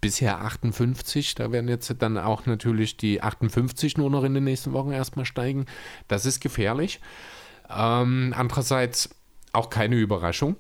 [0.02, 1.36] bisher 58.
[1.36, 5.26] Da werden jetzt dann auch natürlich die 58 nur noch in den nächsten Wochen erstmal
[5.26, 5.68] steigen.
[6.08, 7.00] Das ist gefährlich.
[7.76, 9.10] Ähm, andererseits
[9.54, 10.56] auch keine Überraschung.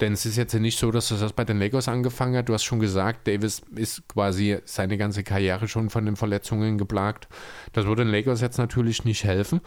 [0.00, 2.48] Denn es ist jetzt nicht so, dass das bei den Lakers angefangen hat.
[2.48, 7.28] Du hast schon gesagt, Davis ist quasi seine ganze Karriere schon von den Verletzungen geplagt.
[7.72, 9.60] Das würde den Lakers jetzt natürlich nicht helfen.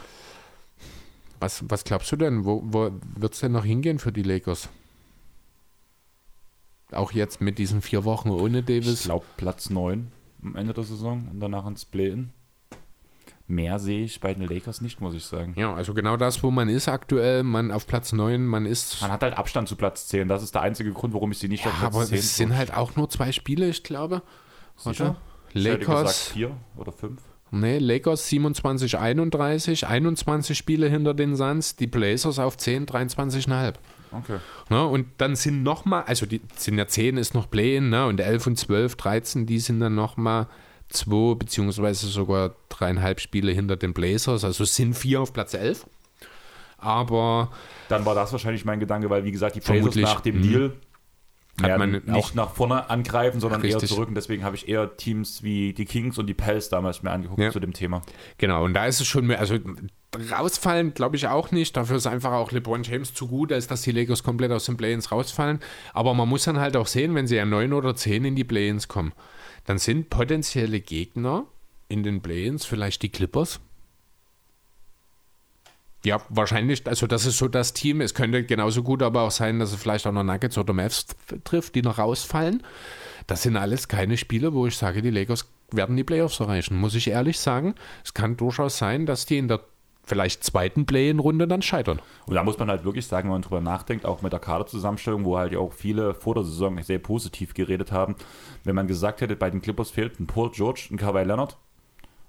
[1.40, 2.44] Was, was glaubst du denn?
[2.44, 4.68] Wo, wo wird es denn noch hingehen für die Lakers?
[6.91, 8.99] Auch jetzt mit diesen vier Wochen ohne Davis?
[8.99, 10.12] Ich glaube Platz 9
[10.44, 12.32] am Ende der Saison und danach ins Play-In.
[13.48, 15.54] Mehr sehe ich bei den Lakers nicht, muss ich sagen.
[15.56, 19.02] Ja, also genau das, wo man ist aktuell, man auf Platz 9, man ist.
[19.02, 20.28] Man hat halt Abstand zu Platz 10.
[20.28, 22.36] Das ist der einzige Grund, warum ich sie nicht ja, auf Platz aber 10 es
[22.36, 24.24] sind halt auch nur zwei Spiele, ich glaube.
[24.76, 25.16] Sicher?
[25.54, 26.30] Lakers.
[26.30, 27.22] vier oder fünf?
[27.52, 33.76] Nee, Lakers 27, 31, 21 Spiele hinter den Suns, die Blazers auf 10, 23,5.
[34.12, 34.38] Okay.
[34.70, 38.20] Ja, und dann sind nochmal, also die sind ja 10 ist noch Play-In, ne, und
[38.20, 40.48] 11 und 12, 13, die sind dann nochmal
[40.90, 44.44] zwei beziehungsweise sogar dreieinhalb Spiele hinter den Blazers.
[44.44, 45.86] Also sind vier auf Platz 11.
[46.78, 47.52] Aber.
[47.90, 50.41] Dann war das wahrscheinlich mein Gedanke, weil wie gesagt, die Blazers nach dem mhm.
[50.41, 50.74] Deal
[51.62, 53.84] hat man nicht nach vorne angreifen, sondern richtig.
[53.84, 54.10] eher zurück.
[54.10, 57.41] Und deswegen habe ich eher Teams wie die Kings und die Pels damals mir angeguckt
[57.41, 57.52] ja.
[57.52, 58.02] zu dem Thema.
[58.38, 59.57] Genau, und da ist es schon mehr, also
[60.32, 61.78] rausfallen glaube ich auch nicht.
[61.78, 64.76] Dafür ist einfach auch LeBron James zu gut, als dass die Lakers komplett aus den
[64.76, 65.60] Play-Ins rausfallen.
[65.94, 68.44] Aber man muss dann halt auch sehen, wenn sie ja 9 oder 10 in die
[68.44, 69.14] Play-Ins kommen
[69.66, 71.46] dann sind potenzielle Gegner
[71.88, 73.60] in den Play-ins vielleicht die Clippers.
[76.04, 78.00] Ja, wahrscheinlich, also das ist so das Team.
[78.00, 81.08] Es könnte genauso gut aber auch sein, dass es vielleicht auch noch Nuggets oder Mavs
[81.44, 82.62] trifft, die noch rausfallen.
[83.26, 86.78] Das sind alles keine Spiele, wo ich sage, die Lakers werden die Playoffs erreichen.
[86.78, 87.74] Muss ich ehrlich sagen,
[88.04, 89.62] es kann durchaus sein, dass die in der
[90.06, 91.99] vielleicht zweiten Play-in-Runde dann scheitern.
[92.26, 95.26] Und da muss man halt wirklich sagen, wenn man drüber nachdenkt, auch mit der Kaderzusammenstellung,
[95.26, 98.15] wo halt ja auch viele vor der Saison sehr positiv geredet haben,
[98.64, 101.57] wenn man gesagt hätte, bei den Clippers fehlt ein Paul George, ein Kawhi Leonard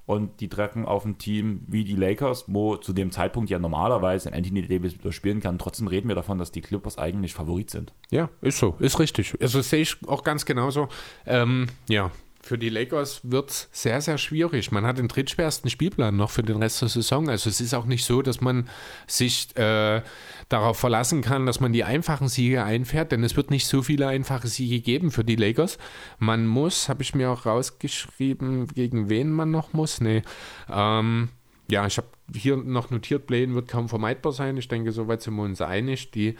[0.07, 4.33] und die treffen auf ein Team wie die Lakers, wo zu dem Zeitpunkt ja normalerweise
[4.33, 5.59] ein Anthony Davis wieder spielen kann.
[5.59, 7.93] Trotzdem reden wir davon, dass die Clippers eigentlich Favorit sind.
[8.11, 9.35] Ja, ist so, ist richtig.
[9.41, 10.89] Also sehe ich auch ganz genauso.
[11.27, 12.13] Ähm, ja,
[12.47, 14.73] für die Lakers wird es sehr, sehr schwierig.
[14.73, 17.29] Man hat den drittschwersten Spielplan noch für den Rest der Saison.
[17.29, 18.69] Also es ist auch nicht so, dass man
[19.07, 20.03] sich äh,
[20.49, 24.07] darauf verlassen kann, dass man die einfachen Siege einfährt, denn es wird nicht so viele
[24.07, 25.79] einfache Siege geben für die Lakers.
[26.19, 30.01] Man muss, habe ich mir auch rausgeschrieben, gegen wen man noch muss.
[30.01, 30.23] Nee.
[30.71, 31.31] Ähm,
[31.69, 34.57] ja, ich habe hier noch notiert, Bladen wird kaum vermeidbar sein.
[34.57, 36.11] Ich denke, soweit sind wir uns einig.
[36.13, 36.37] Die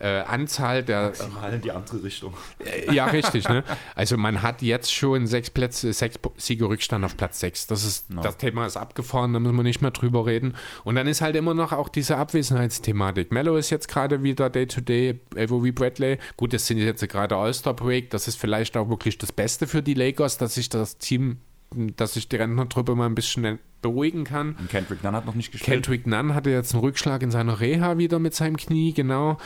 [0.00, 1.08] äh, Anzahl der.
[1.08, 2.34] Maximal in die andere Richtung.
[2.64, 3.48] Äh, ja, richtig.
[3.48, 3.64] Ne?
[3.94, 7.66] Also man hat jetzt schon sechs Plätze, sechs Siege Rückstand auf Platz sechs.
[7.66, 8.22] Das ist, no.
[8.22, 10.54] das Thema ist abgefahren, da müssen wir nicht mehr drüber reden.
[10.84, 13.32] Und dann ist halt immer noch auch diese Abwesenheitsthematik.
[13.32, 16.18] Mello ist jetzt gerade wieder Day-to-Day, Evo wie Bradley.
[16.36, 18.10] Gut, das sind jetzt gerade All-Star-Break.
[18.10, 21.38] Das ist vielleicht auch wirklich das Beste für die Lakers, dass sich das Team
[21.74, 24.56] dass sich die Rentnertruppe mal ein bisschen beruhigen kann.
[24.58, 25.72] Und Kendrick Nunn hat noch nicht gespielt.
[25.72, 29.38] Kendrick Nunn hatte jetzt einen Rückschlag in seiner Reha wieder mit seinem Knie, genau.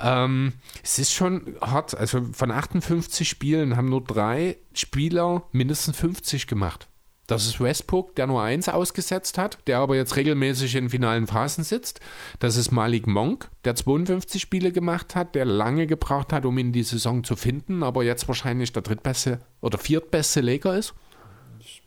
[0.00, 1.96] Ähm, es ist schon hart.
[1.96, 6.88] Also von 58 Spielen haben nur drei Spieler mindestens 50 gemacht.
[7.26, 11.64] Das ist Westbrook, der nur eins ausgesetzt hat, der aber jetzt regelmäßig in finalen Phasen
[11.64, 11.98] sitzt.
[12.38, 16.72] Das ist Malik Monk, der 52 Spiele gemacht hat, der lange gebraucht hat, um ihn
[16.72, 20.94] die Saison zu finden, aber jetzt wahrscheinlich der drittbeste oder viertbeste Laker ist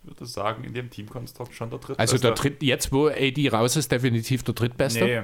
[0.10, 2.02] würde sagen, in dem Teamkonstrukt schon der drittbeste.
[2.02, 5.06] Also der dritt, jetzt, wo AD raus ist, definitiv der drittbeste?
[5.06, 5.22] Nee.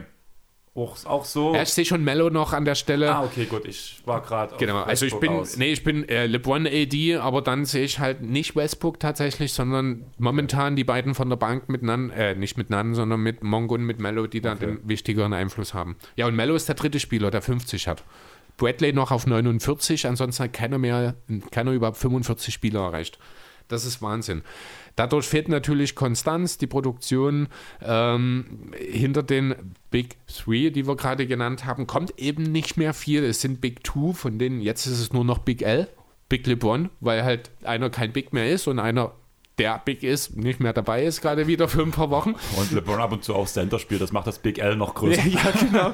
[0.77, 1.55] Auch, auch so.
[1.55, 3.15] Ja, ich sehe schon Mello noch an der Stelle.
[3.15, 3.65] Ah, okay, gut.
[3.65, 4.57] Ich war gerade.
[4.57, 5.55] Genau, also ich bin, aus.
[5.55, 10.03] nee, ich bin äh, LeBron AD, aber dann sehe ich halt nicht Westbrook tatsächlich, sondern
[10.17, 13.75] momentan die beiden von der Bank mit Nan, äh, nicht mit Nan, sondern mit Mongo
[13.75, 14.65] und mit Mello, die da okay.
[14.65, 15.95] den wichtigeren Einfluss haben.
[16.17, 18.03] Ja, und Mello ist der dritte Spieler, der 50 hat.
[18.57, 21.15] Bradley noch auf 49, ansonsten hat keiner mehr,
[21.51, 23.17] keiner überhaupt 45 Spieler erreicht.
[23.67, 24.43] Das ist Wahnsinn.
[24.95, 27.47] Dadurch fehlt natürlich Konstanz, die Produktion
[27.81, 29.55] ähm, hinter den
[29.91, 33.23] Big Three, die wir gerade genannt haben, kommt eben nicht mehr viel.
[33.23, 35.87] Es sind Big Two, von denen jetzt ist es nur noch Big L,
[36.29, 39.13] Big LeBron, weil halt einer kein Big mehr ist und einer
[39.57, 42.35] der Big ist, nicht mehr dabei ist, gerade wieder für ein paar Wochen.
[42.57, 45.25] Und LeBron ab und zu auch Center spielt, das macht das Big L noch größer.
[45.25, 45.93] ja, genau.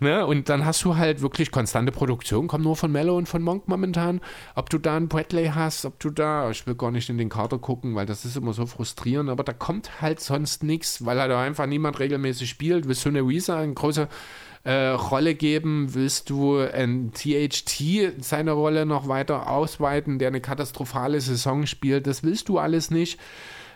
[0.00, 0.26] ne?
[0.26, 3.68] Und dann hast du halt wirklich konstante Produktion, kommt nur von Mello und von Monk
[3.68, 4.20] momentan.
[4.54, 7.28] Ob du da einen Bradley hast, ob du da, ich will gar nicht in den
[7.28, 11.20] Kader gucken, weil das ist immer so frustrierend, aber da kommt halt sonst nichts, weil
[11.20, 12.88] halt einfach niemand regelmäßig spielt.
[12.88, 14.08] Willst du eine Visa, ein großer
[14.66, 15.94] äh, Rolle geben?
[15.94, 22.08] Willst du ein THT seine Rolle noch weiter ausweiten, der eine katastrophale Saison spielt?
[22.08, 23.20] Das willst du alles nicht.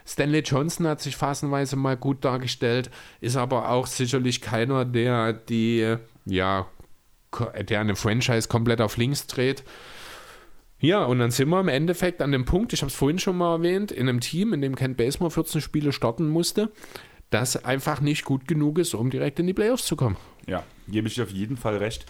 [0.04, 2.90] Stanley Johnson hat sich phasenweise mal gut dargestellt,
[3.20, 6.66] ist aber auch sicherlich keiner, der die, ja,
[7.60, 9.62] der eine Franchise komplett auf links dreht.
[10.80, 13.36] Ja, und dann sind wir im Endeffekt an dem Punkt, ich habe es vorhin schon
[13.38, 16.72] mal erwähnt, in einem Team, in dem Ken Basemore 14 Spiele starten musste,
[17.28, 20.16] das einfach nicht gut genug ist, um direkt in die Playoffs zu kommen.
[20.50, 22.06] Ja, gebe ich dir auf jeden Fall recht.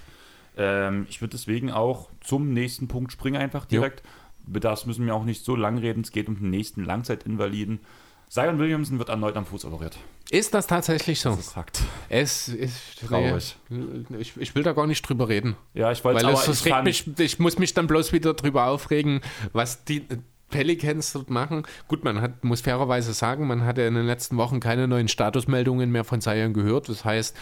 [0.57, 4.03] Ähm, ich würde deswegen auch zum nächsten Punkt springen, einfach direkt.
[4.47, 6.01] Über das müssen wir auch nicht so lang reden.
[6.01, 7.81] Es geht um den nächsten Langzeitinvaliden.
[8.29, 9.99] Zion Williamson wird erneut am Fuß operiert.
[10.31, 11.31] Ist das tatsächlich so?
[11.31, 11.83] Das ist Fakt.
[12.09, 13.57] Es ist Traurig.
[13.69, 15.57] Nee, ich, ich will da gar nicht drüber reden.
[15.75, 18.67] Ja, ich wollte Weil es, ich regt mich, ich muss mich dann bloß wieder drüber
[18.67, 19.21] aufregen,
[19.53, 20.07] was die
[20.49, 21.65] Pelicans dort machen.
[21.89, 25.91] Gut, man hat, muss fairerweise sagen, man hatte in den letzten Wochen keine neuen Statusmeldungen
[25.91, 26.89] mehr von Zion gehört.
[26.89, 27.37] Das heißt,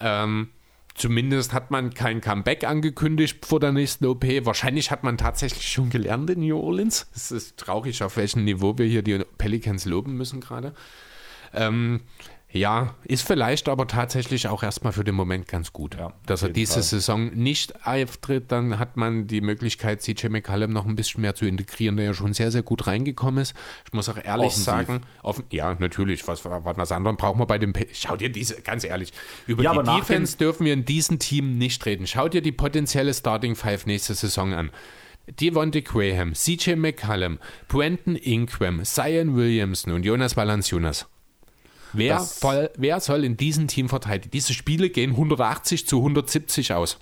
[0.00, 0.48] ähm,
[0.94, 4.24] zumindest hat man kein Comeback angekündigt vor der nächsten OP.
[4.24, 7.08] Wahrscheinlich hat man tatsächlich schon gelernt in New Orleans.
[7.14, 10.74] Es ist traurig, auf welchem Niveau wir hier die Pelicans loben müssen gerade.
[11.52, 12.00] Ähm,
[12.56, 15.96] ja, ist vielleicht aber tatsächlich auch erstmal für den Moment ganz gut.
[15.96, 16.82] Ja, dass er diese Fall.
[16.82, 21.46] Saison nicht auftritt, dann hat man die Möglichkeit, CJ McCallum noch ein bisschen mehr zu
[21.46, 23.54] integrieren, der ja schon sehr, sehr gut reingekommen ist.
[23.86, 24.64] Ich muss auch ehrlich Offensiv.
[24.64, 27.72] sagen, offen, ja, natürlich, was, was anderes brauchen wir bei dem.
[27.92, 29.12] Schau dir diese, ganz ehrlich,
[29.46, 32.06] über Ja, die Defense dürfen wir in diesem Team nicht reden.
[32.06, 34.70] Schau dir die potenzielle Starting Five nächste Saison an.
[35.40, 37.38] Devontae Graham, CJ McCallum,
[37.68, 41.06] Brenton Ingram, Zion Williamson und Jonas Valanciunas.
[41.92, 44.30] Wer, voll, wer soll in diesem Team verteidigen?
[44.30, 46.98] Diese Spiele gehen 180 zu 170 aus.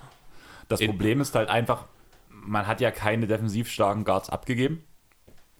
[0.67, 1.85] Das In- Problem ist halt einfach,
[2.29, 4.83] man hat ja keine defensiv starken Guards abgegeben.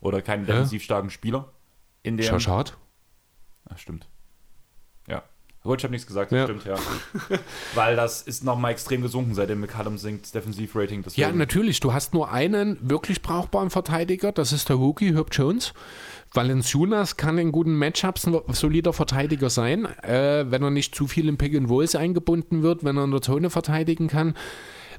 [0.02, 1.52] Oder keine defensiv starken Spieler.
[2.04, 2.26] In dem?
[3.68, 4.08] Ach, stimmt.
[5.08, 5.24] Ja.
[5.64, 6.44] Gut, ich habe nichts gesagt, Ja.
[6.44, 6.76] stimmt, ja.
[7.74, 11.04] Weil das ist nochmal extrem gesunken, seitdem McCallum sinkt, das Defensivrating.
[11.16, 11.80] Ja, natürlich.
[11.80, 14.32] Du hast nur einen wirklich brauchbaren Verteidiger.
[14.32, 15.74] Das ist der Rookie Herb Jones.
[16.36, 21.30] Valenciunas kann in guten Matchups ein solider Verteidiger sein, äh, wenn er nicht zu viel
[21.30, 24.36] in Pick and Rolls eingebunden wird, wenn er in der Zone verteidigen kann.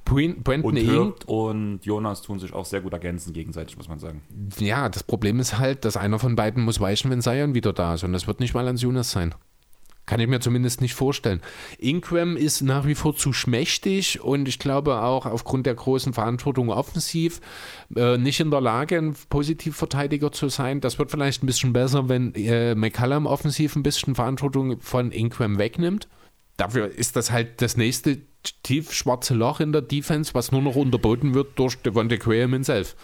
[0.05, 0.77] Brandon Und
[1.29, 4.23] und Jonas tun sich auch sehr gut ergänzen gegenseitig, muss man sagen.
[4.59, 7.95] ja, das Problem ist halt, dass einer von beiden muss weichen, wenn Zion wieder da
[7.95, 8.05] ist.
[8.05, 9.35] Und das wird nicht Valenciunas sein.
[10.07, 11.41] Kann ich mir zumindest nicht vorstellen.
[11.78, 16.70] Ingram ist nach wie vor zu schmächtig und ich glaube auch aufgrund der großen Verantwortung
[16.70, 17.41] offensiv
[17.97, 20.81] äh, nicht in der Lage, ein Positivverteidiger zu sein.
[20.81, 25.59] Das wird vielleicht ein bisschen besser, wenn äh, McCallum offensiv ein bisschen Verantwortung von Ingram
[25.59, 26.07] wegnimmt.
[26.57, 28.19] Dafür ist das halt das nächste
[28.62, 32.95] tief schwarze Loch in der Defense, was nur noch unterboten wird durch Devontae Graham himself.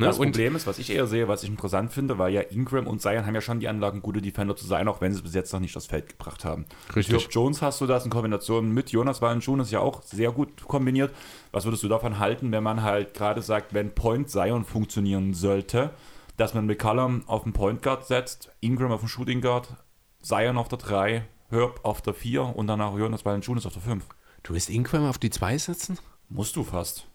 [0.00, 0.06] Ne?
[0.06, 3.02] Das Problem ist, was ich eher sehe, was ich interessant finde, weil ja Ingram und
[3.02, 5.34] Zion haben ja schon die Anlagen, gute Defender zu sein, auch wenn sie es bis
[5.34, 6.64] jetzt noch nicht aufs Feld gebracht haben.
[6.96, 7.12] Richtig.
[7.12, 10.64] Mit Herb Jones hast du das in Kombination mit Jonas Valanciunas ja auch sehr gut
[10.66, 11.14] kombiniert.
[11.52, 15.90] Was würdest du davon halten, wenn man halt gerade sagt, wenn Point Zion funktionieren sollte,
[16.38, 19.68] dass man McCallum auf den Point Guard setzt, Ingram auf den Shooting Guard,
[20.22, 24.04] Zion auf der 3, Herb auf der 4 und danach Jonas Valanciunas auf der 5.
[24.44, 25.98] du willst Ingram auf die 2 setzen?
[26.30, 27.09] Musst du fast.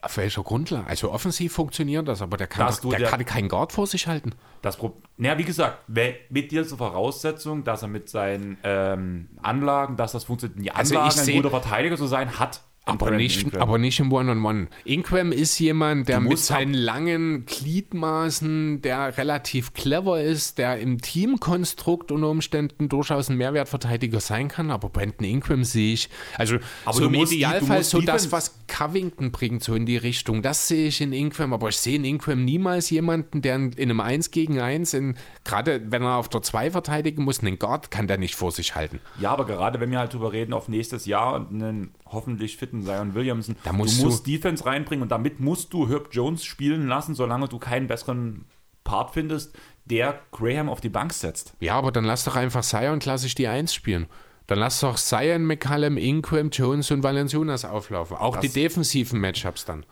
[0.00, 0.86] Auf welcher Grundlage?
[0.86, 4.06] Also offensiv funktioniert das, aber der kann, doch, der der- kann keinen Guard vor sich
[4.06, 4.32] halten.
[4.62, 10.12] Das Pro naja, wie gesagt, mit dieser Voraussetzung, dass er mit seinen ähm, Anlagen, dass
[10.12, 12.62] das funktioniert, die Also Anlagen ich ein guter Verteidiger zu sein, hat.
[12.84, 13.62] Aber nicht, Ingram.
[13.62, 14.66] aber nicht im One-on-One.
[14.84, 22.10] Ingram ist jemand, der mit seinen langen Gliedmaßen, der relativ clever ist, der im Teamkonstrukt
[22.10, 24.70] unter Umständen durchaus ein Mehrwertverteidiger sein kann.
[24.70, 29.30] Aber Brandon Ingram sehe ich, also Aber so im die- Idealfall so das, was Covington
[29.30, 30.42] bringt, so in die Richtung.
[30.42, 31.52] Das sehe ich in Ingram.
[31.52, 35.16] Aber ich sehe in Ingram niemals jemanden, der in, in einem 1 gegen 1, in,
[35.44, 38.74] gerade wenn er auf der 2 verteidigen muss, einen Guard kann der nicht vor sich
[38.74, 39.00] halten.
[39.20, 42.82] Ja, aber gerade wenn wir halt drüber reden, auf nächstes Jahr und einen hoffentlich fitten
[42.82, 46.44] Zion Williamson, Da musst du du- musst Defense reinbringen und damit musst du Herb Jones
[46.44, 48.46] spielen lassen, solange du keinen besseren
[48.84, 49.54] Part findest,
[49.84, 51.54] der Graham auf die Bank setzt.
[51.60, 54.06] Ja, aber dann lass doch einfach Zion klassisch die 1 spielen.
[54.48, 58.16] Dann lass doch Zion, McCallum, Ingram, Jones und Valenciunas auflaufen.
[58.16, 59.84] Auch die Das- defensiven Matchups dann.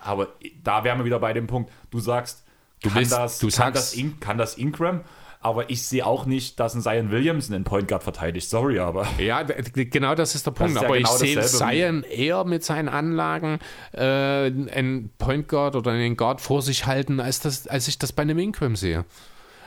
[0.00, 0.28] Aber
[0.62, 2.44] da wären wir wieder bei dem Punkt, du sagst,
[2.82, 5.00] Du kann, willst- das, du kann, sagst- das In, kann das Ingram,
[5.44, 8.48] aber ich sehe auch nicht, dass ein Zion Williamson den Point Guard verteidigt.
[8.48, 9.06] Sorry, aber.
[9.18, 10.74] Ja, genau das ist der Punkt.
[10.74, 13.58] ist ja aber genau ich sehe Zion eher mit seinen Anlagen
[13.92, 18.12] äh, einen Point Guard oder einen Guard vor sich halten, als, das, als ich das
[18.12, 19.04] bei einem Ingram sehe.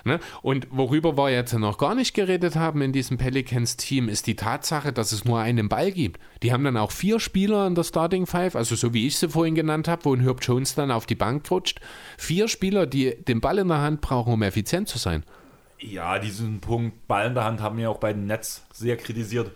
[0.04, 0.20] Ne?
[0.42, 4.94] Und worüber wir jetzt noch gar nicht geredet haben in diesem Pelicans-Team, ist die Tatsache,
[4.94, 6.20] dass es nur einen Ball gibt.
[6.42, 9.30] Die haben dann auch vier Spieler in der Starting Five, also so wie ich sie
[9.30, 11.82] vorhin genannt habe, wo ein Herb Jones dann auf die Bank rutscht.
[12.18, 15.24] Vier Spieler, die den Ball in der Hand brauchen, um effizient zu sein.
[15.80, 19.52] Ja, diesen Punkt Ball in der Hand haben wir auch bei den Nets sehr kritisiert.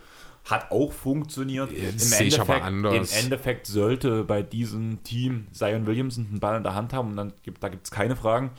[0.45, 1.71] Hat auch funktioniert.
[1.71, 3.13] Im sehe ich aber Endeffekt, anders.
[3.13, 7.17] Im Endeffekt sollte bei diesem Team Zion Williamson einen Ball in der Hand haben und
[7.17, 8.51] dann gibt, da gibt es keine Fragen.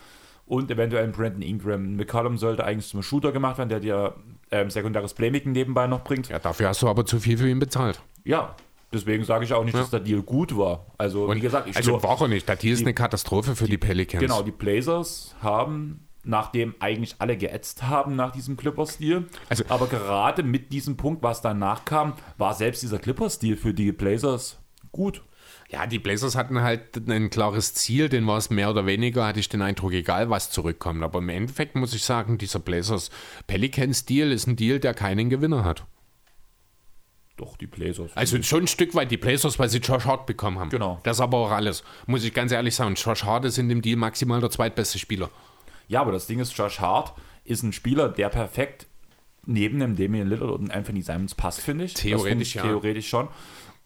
[0.46, 1.96] Und eventuell ein Brandon Ingram.
[1.96, 4.14] McCollum sollte eigentlich zum Shooter gemacht werden, der dir
[4.50, 6.28] ähm, sekundäres Playmaking nebenbei noch bringt.
[6.28, 8.00] Ja, dafür hast du aber zu viel für ihn bezahlt.
[8.24, 8.54] Ja,
[8.92, 10.86] deswegen sage ich auch nicht, dass der Deal gut war.
[10.98, 12.48] Also, wie gesagt, ich also war er nicht.
[12.48, 14.20] Das hier ist eine Katastrophe für die, Pelicans.
[14.20, 20.42] Genau, die Blazers haben, nachdem eigentlich alle geätzt haben nach diesem Clippers-Stil, Also- aber gerade
[20.42, 24.58] mit diesem Punkt, was danach kam, war selbst dieser Clippers-Stil für die Blazers
[24.92, 25.22] gut.
[25.70, 29.40] Ja, die Blazers hatten halt ein klares Ziel, den war es mehr oder weniger, hatte
[29.40, 31.02] ich den Eindruck, egal was zurückkommt.
[31.02, 33.10] Aber im Endeffekt muss ich sagen, dieser Blazers
[33.46, 35.86] Pelicans Deal ist ein Deal, der keinen Gewinner hat.
[37.38, 38.10] Doch, die Blazers.
[38.14, 40.68] Also schon ein Stück weit die Blazers, weil sie Josh Hart bekommen haben.
[40.68, 41.00] Genau.
[41.02, 41.82] Das ist aber auch alles.
[42.06, 45.30] Muss ich ganz ehrlich sagen, Josh Hart ist in dem Deal maximal der zweitbeste Spieler.
[45.92, 47.12] Ja, aber das Ding ist, Josh Hart
[47.44, 48.86] ist ein Spieler, der perfekt
[49.44, 51.92] neben dem Damian Lillard und Anthony Simons passt, finde ich.
[51.92, 52.62] Theoretisch, ja.
[52.62, 53.28] Theoretisch schon.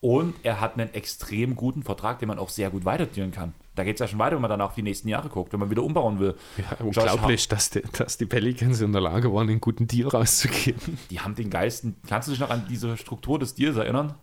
[0.01, 3.55] Und er hat einen extrem guten Vertrag, den man auch sehr gut weiterdealen kann.
[3.75, 5.59] Da geht es ja schon weiter, wenn man dann auch die nächsten Jahre guckt, wenn
[5.59, 6.37] man wieder umbauen will.
[6.59, 10.99] Ja, unglaublich, dass die, dass die Pelicans in der Lage waren, einen guten Deal rauszugeben.
[11.11, 11.97] die haben den Geisten.
[12.07, 14.15] Kannst du dich noch an diese Struktur des Deals erinnern?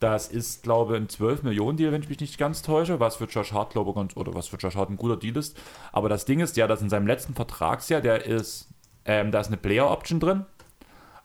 [0.00, 3.16] Das ist, glaube ich, ein 12 Millionen Deal, wenn ich mich nicht ganz täusche, was
[3.16, 5.56] für Josh Hart, glaube ich, ganz, oder was für Josh Hart ein guter Deal ist.
[5.92, 8.68] Aber das Ding ist ja, dass in seinem letzten Vertragsjahr, der ist,
[9.04, 10.46] ähm, da ist eine Player Option drin,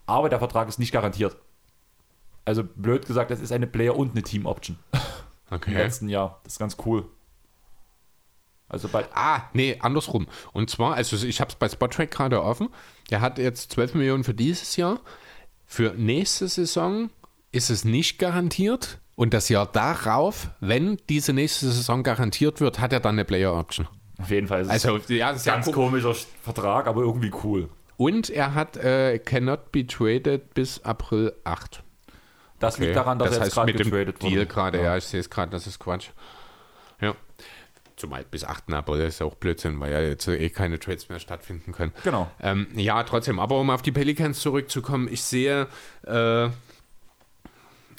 [0.06, 1.38] aber der Vertrag ist nicht garantiert.
[2.44, 4.78] Also blöd gesagt, das ist eine Player und eine Team Option
[5.52, 5.74] im Okay.
[5.74, 6.42] letzten Jahr.
[6.44, 7.06] Das ist ganz cool.
[8.68, 10.28] Also bei, Ah, nee, andersrum.
[10.52, 12.70] Und zwar, also ich habe es bei Spottrack gerade offen.
[13.10, 15.00] Der hat jetzt 12 Millionen für dieses Jahr.
[15.66, 17.10] Für nächste Saison
[17.56, 19.00] ist es nicht garantiert.
[19.16, 23.54] Und das Jahr darauf, wenn diese nächste Saison garantiert wird, hat er dann eine Player
[23.54, 23.88] Option.
[24.20, 25.74] auf jeden Fall ist es Also, ja, ist ja ganz cool.
[25.74, 26.14] komischer
[26.44, 27.70] Vertrag, aber irgendwie cool.
[27.96, 31.82] Und er hat äh, cannot be traded bis April 8.
[32.60, 34.34] Das liegt daran, dass das er jetzt gerade getradet wurde.
[34.34, 34.98] Deal gerade, ja.
[34.98, 36.10] ich sehe es gerade, das ist Quatsch.
[37.00, 37.16] Ja.
[37.96, 38.74] Zumal bis 8.
[38.74, 41.94] April ist ja auch Blödsinn, weil ja jetzt eh keine Trades mehr stattfinden können.
[42.04, 42.30] Genau.
[42.42, 45.68] Ähm, ja, trotzdem, aber um auf die Pelicans zurückzukommen, ich sehe,
[46.06, 46.50] äh,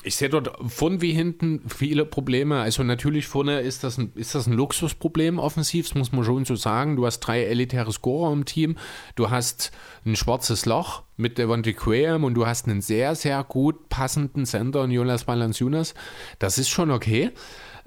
[0.07, 2.61] ich sehe dort von wie hinten viele Probleme.
[2.61, 6.45] Also natürlich vorne ist das ein, ist das ein Luxusproblem offensiv, das muss man schon
[6.45, 6.95] so sagen.
[6.95, 8.77] Du hast drei elitäre Scorer im Team,
[9.17, 9.73] du hast
[10.05, 14.85] ein schwarzes Loch mit Devontae Graham und du hast einen sehr, sehr gut passenden Center
[14.85, 15.95] in Jonas Valanciunas.
[16.39, 17.33] Das ist schon okay.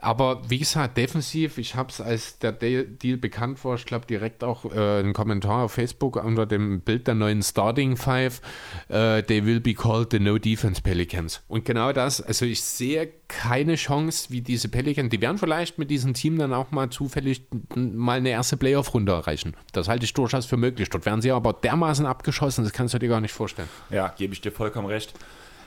[0.01, 4.05] Aber wie gesagt, defensiv, ich habe es, als der De- Deal bekannt war, ich glaube
[4.05, 8.41] direkt auch äh, einen Kommentar auf Facebook unter dem Bild der neuen Starting Five,
[8.87, 11.41] äh, they will be called the No Defense Pelicans.
[11.49, 15.91] Und genau das, also ich sehe keine Chance, wie diese Pelicans, die werden vielleicht mit
[15.91, 17.43] diesem Team dann auch mal zufällig
[17.75, 19.53] mal eine erste Playoff-Runde erreichen.
[19.73, 20.89] Das halte ich durchaus für möglich.
[20.89, 23.67] Dort werden sie aber dermaßen abgeschossen, das kannst du dir gar nicht vorstellen.
[23.89, 25.13] Ja, gebe ich dir vollkommen recht.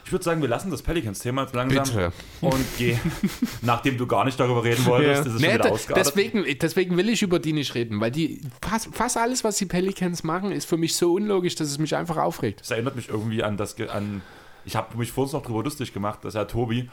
[0.04, 2.12] Ich würde sagen, wir lassen das Pelicans-Thema jetzt langsam Bitte.
[2.40, 2.98] und gehen,
[3.62, 6.96] nachdem du gar nicht darüber reden wolltest, ist es Nee, schon wieder da- deswegen, deswegen
[6.96, 10.52] will ich über die nicht reden, weil die fast, fast alles, was die Pelicans machen,
[10.52, 12.60] ist für mich so unlogisch, dass es mich einfach aufregt.
[12.60, 14.22] Das erinnert mich irgendwie an das, an,
[14.64, 16.90] ich habe mich vorhin noch drüber lustig gemacht, dass ja Tobi,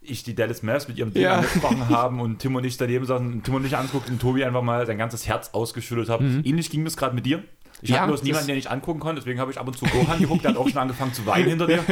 [0.00, 1.36] ich die Dallas Mavs mit ihrem Ding Ja.
[1.38, 4.44] angesprochen haben und Tim und ich daneben saßen und Tim und ich anguckt und Tobi
[4.44, 6.20] einfach mal sein ganzes Herz ausgeschüttet hat.
[6.20, 7.42] Ähnlich ging das gerade mit dir.
[7.82, 7.90] Ich.
[7.90, 10.18] Ja, hatte bloß niemanden, den ich angucken konnte, deswegen habe ich ab und zu Gohan
[10.18, 11.84] geguckt, der hat auch schon angefangen zu weinen hinter dir.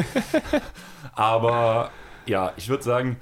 [1.15, 1.91] Aber
[2.27, 3.17] ja, ich würde sagen,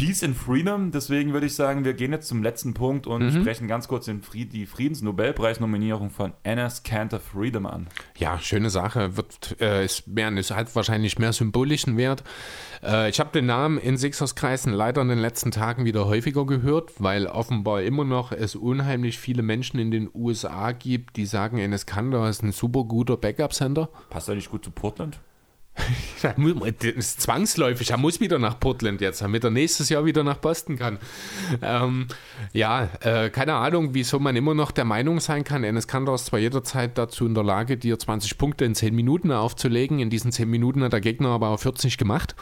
[0.00, 0.90] Peace and Freedom.
[0.92, 3.42] Deswegen würde ich sagen, wir gehen jetzt zum letzten Punkt und Mhm.
[3.42, 7.86] sprechen ganz kurz den Fried die Friedensnobelpreisnominierung von Anna's Cantor Freedom an.
[8.16, 9.18] Ja, schöne Sache.
[9.18, 12.24] Wird, äh, ist mehr, ist halt wahrscheinlich mehr symbolischen Wert.
[12.82, 16.92] Äh, ich habe den Namen in Sixers-Kreisen leider in den letzten Tagen wieder häufiger gehört,
[16.98, 21.84] weil offenbar immer noch es unheimlich viele Menschen in den USA gibt, die sagen, Enes
[21.84, 23.90] Kanter ist ein super guter Backup-Center.
[24.08, 25.20] Passt er nicht gut zu Portland?
[26.22, 26.36] Das
[26.84, 27.90] ist zwangsläufig.
[27.90, 30.98] Er muss wieder nach Portland jetzt, damit er nächstes Jahr wieder nach Boston kann.
[31.62, 32.08] Ähm,
[32.52, 35.64] ja, äh, keine Ahnung, wieso man immer noch der Meinung sein kann.
[35.64, 39.32] Enes Kanter ist zwar jederzeit dazu in der Lage, dir 20 Punkte in 10 Minuten
[39.32, 39.98] aufzulegen.
[39.98, 42.34] In diesen 10 Minuten hat der Gegner aber auch 40 gemacht.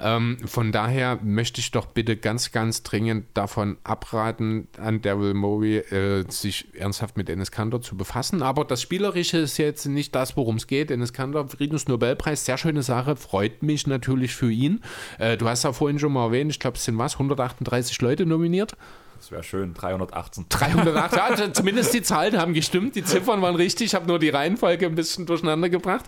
[0.00, 5.78] Ähm, von daher möchte ich doch bitte ganz, ganz dringend davon abraten, an Daryl Morey
[5.78, 8.42] äh, sich ernsthaft mit Enes Kanter zu befassen.
[8.42, 10.90] Aber das Spielerische ist jetzt nicht das, worum es geht.
[10.90, 14.82] Enes Kanter, Friedensnobelpreis, sehr schöne Sache, freut mich natürlich für ihn.
[15.18, 18.26] Äh, du hast ja vorhin schon mal erwähnt, ich glaube, es sind was, 138 Leute
[18.26, 18.76] nominiert.
[19.18, 20.46] Das wäre schön, 318.
[20.48, 24.20] 308, ja, also zumindest die Zahlen haben gestimmt, die Ziffern waren richtig, ich habe nur
[24.20, 26.04] die Reihenfolge ein bisschen durcheinander gebracht.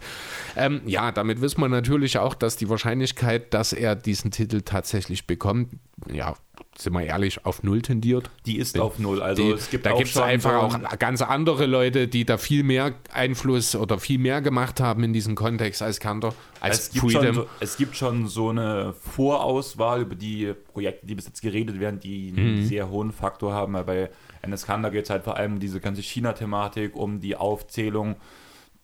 [0.56, 5.26] Ähm, ja, damit wissen wir natürlich auch, dass die Wahrscheinlichkeit, dass er diesen Titel tatsächlich
[5.26, 5.74] bekommt,
[6.12, 6.36] ja,
[6.76, 8.30] sind wir ehrlich, auf Null tendiert.
[8.46, 9.22] Die ist auf Null.
[9.22, 12.38] Also Die, es gibt da auch gibt es einfach auch ganz andere Leute, die da
[12.38, 16.90] viel mehr Einfluss oder viel mehr gemacht haben in diesem Kontext als Kanter, als es
[16.92, 21.42] gibt, schon so, es gibt schon so eine Vorauswahl über die Projekte, die bis jetzt
[21.42, 22.38] geredet werden, die Mhm.
[22.38, 23.74] einen sehr hohen Faktor haben.
[23.74, 24.10] Weil bei
[24.42, 28.16] NS Kanda geht es halt vor allem um diese ganze China-Thematik, um die Aufzählung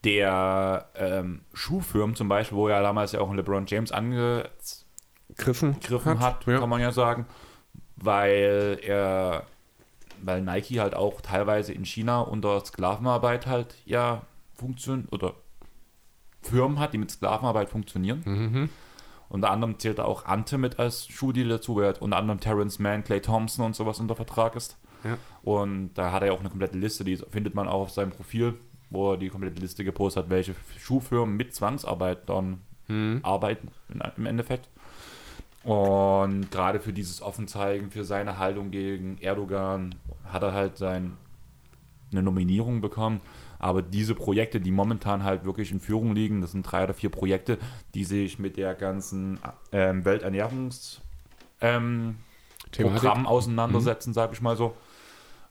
[0.05, 4.51] der ähm, Schuhfirmen zum Beispiel, wo ja damals ja auch ein LeBron James angegriffen
[5.81, 6.59] Griffen hat, ja.
[6.59, 7.27] kann man ja sagen,
[7.97, 9.45] weil er,
[10.23, 14.23] weil Nike halt auch teilweise in China unter Sklavenarbeit halt ja
[14.55, 15.35] funktioniert oder
[16.43, 18.23] Firmen hat, die mit Sklavenarbeit funktionieren.
[18.25, 18.69] Mhm.
[19.29, 23.03] Unter anderem zählt da auch Ante mit als Schuhdeal dazu, weil unter anderem Terrence Mann,
[23.03, 24.79] Clay Thompson und sowas unter Vertrag ist.
[25.03, 25.19] Ja.
[25.43, 28.55] Und da hat er auch eine komplette Liste, die findet man auch auf seinem Profil,
[28.91, 33.19] wo er die komplette Liste gepostet hat, welche Schuhfirmen mit Zwangsarbeit dann Hm.
[33.25, 33.69] arbeiten
[34.17, 34.69] im Endeffekt.
[35.67, 41.17] Und gerade für dieses Offenzeigen, für seine Haltung gegen Erdogan, hat er halt sein,
[42.13, 43.21] eine Nominierung bekommen.
[43.59, 47.11] Aber diese Projekte, die momentan halt wirklich in Führung liegen, das sind drei oder vier
[47.11, 47.59] Projekte,
[47.95, 49.41] die sich mit der ganzen
[49.73, 51.01] ähm, Welternährungs-
[51.61, 52.17] ähm.
[52.71, 54.77] Programm auseinandersetzen, sage ich mal so.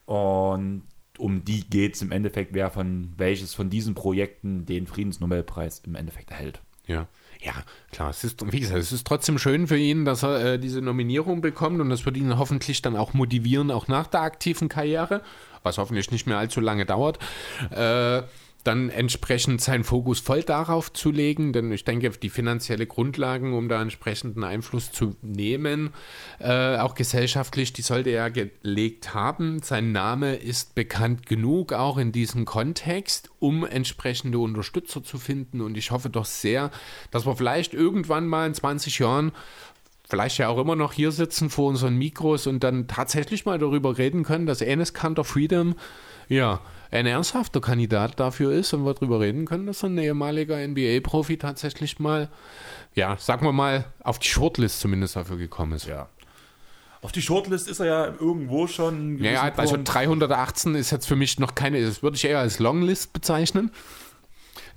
[0.05, 0.83] Und
[1.17, 5.95] um die geht es im Endeffekt, wer von welches von diesen Projekten den Friedensnobelpreis im
[5.95, 6.61] Endeffekt erhält.
[6.87, 7.07] Ja.
[7.41, 7.53] Ja,
[7.91, 8.09] klar.
[8.09, 11.41] Es ist, wie gesagt, es ist trotzdem schön für ihn, dass er äh, diese Nominierung
[11.41, 15.21] bekommt und das wird ihn hoffentlich dann auch motivieren, auch nach der aktiven Karriere,
[15.63, 17.19] was hoffentlich nicht mehr allzu lange dauert,
[17.71, 18.23] äh,
[18.65, 23.69] dann entsprechend seinen Fokus voll darauf zu legen, denn ich denke, die finanzielle Grundlagen, um
[23.69, 25.91] da entsprechenden Einfluss zu nehmen,
[26.39, 29.61] äh, auch gesellschaftlich, die sollte er gelegt haben.
[29.61, 35.61] Sein Name ist bekannt genug, auch in diesem Kontext, um entsprechende Unterstützer zu finden.
[35.61, 36.71] Und ich hoffe doch sehr,
[37.11, 39.31] dass wir vielleicht irgendwann mal in 20 Jahren
[40.09, 43.97] vielleicht ja auch immer noch hier sitzen vor unseren Mikros und dann tatsächlich mal darüber
[43.97, 45.75] reden können, dass Enes Kanter Freedom
[46.27, 46.61] ja
[46.95, 51.99] ein ernsthafter Kandidat dafür ist und wir darüber reden können, dass ein ehemaliger NBA-Profi tatsächlich
[51.99, 52.29] mal,
[52.93, 55.87] ja, sagen wir mal, auf die Shortlist zumindest dafür gekommen ist.
[55.87, 56.09] Ja.
[57.01, 59.19] Auf die Shortlist ist er ja irgendwo schon.
[59.19, 59.93] Ja, ja, gewissen also Punkt.
[59.93, 63.71] 318 ist jetzt für mich noch keine, das würde ich eher als Longlist bezeichnen.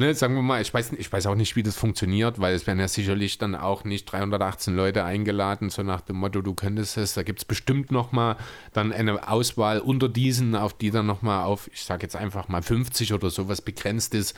[0.01, 2.69] Ne, sagen wir mal, ich weiß, ich weiß auch nicht, wie das funktioniert, weil es
[2.69, 6.97] werden ja sicherlich dann auch nicht 318 Leute eingeladen, so nach dem Motto, du könntest
[6.97, 7.15] es.
[7.15, 8.37] Da gibt es bestimmt nochmal
[8.73, 12.62] dann eine Auswahl unter diesen, auf die dann nochmal auf, ich sage jetzt einfach mal
[12.62, 14.37] 50 oder sowas begrenzt ist,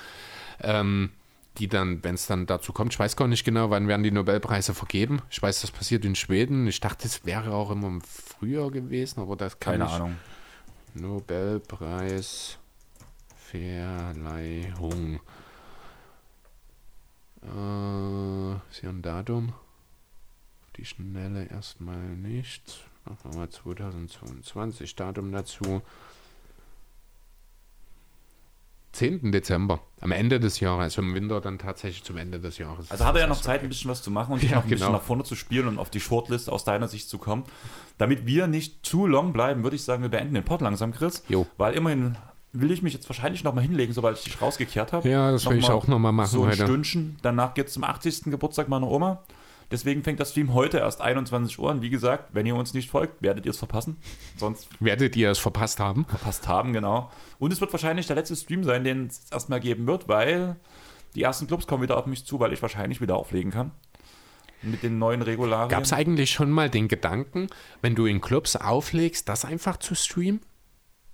[0.62, 1.10] ähm,
[1.58, 4.10] die dann, wenn es dann dazu kommt, ich weiß gar nicht genau, wann werden die
[4.10, 5.20] Nobelpreise vergeben.
[5.28, 6.68] Ich weiß, das passiert in Schweden.
[6.68, 10.16] Ich dachte, es wäre auch immer im Frühjahr gewesen, aber das kann Keine ich, Ahnung.
[10.94, 12.56] Nobelpreis
[13.50, 15.20] Verleihung.
[17.42, 19.52] Äh, ist hier ein Datum?
[20.62, 22.86] Auf die Schnelle erstmal nicht.
[23.04, 25.82] Machen wir mal 2022 Datum dazu.
[28.92, 29.30] 10.
[29.30, 32.90] Dezember, am Ende des Jahres, also im Winter dann tatsächlich zum Ende des Jahres.
[32.90, 34.68] Also hat er ja noch Zeit, ein bisschen was zu machen und Ja, noch ein
[34.68, 34.98] bisschen genau.
[34.98, 37.44] nach vorne zu spielen und auf die Shortlist aus deiner Sicht zu kommen.
[37.98, 41.22] Damit wir nicht zu long bleiben, würde ich sagen, wir beenden den Pod langsam, Chris.
[41.28, 41.46] Jo.
[41.56, 42.16] Weil immerhin
[42.52, 45.08] will ich mich jetzt wahrscheinlich nochmal hinlegen, sobald ich dich rausgekehrt habe.
[45.08, 46.64] Ja, das will ich auch nochmal machen So ein heute.
[46.64, 47.16] Stündchen.
[47.22, 48.24] Danach geht es zum 80.
[48.24, 49.22] Geburtstag meiner Oma.
[49.70, 51.80] Deswegen fängt das Stream heute erst 21 Uhr an.
[51.80, 53.98] Wie gesagt, wenn ihr uns nicht folgt, werdet ihr es verpassen.
[54.36, 56.06] Sonst Werdet ihr es verpasst haben?
[56.06, 57.08] verpasst haben, genau.
[57.38, 60.56] Und es wird wahrscheinlich der letzte Stream sein, den es erstmal geben wird, weil
[61.14, 63.70] die ersten Clubs kommen wieder auf mich zu, weil ich wahrscheinlich wieder auflegen kann.
[64.62, 65.68] Mit den neuen Regularien.
[65.70, 67.46] Gab es eigentlich schon mal den Gedanken,
[67.80, 70.40] wenn du in Clubs auflegst, das einfach zu streamen?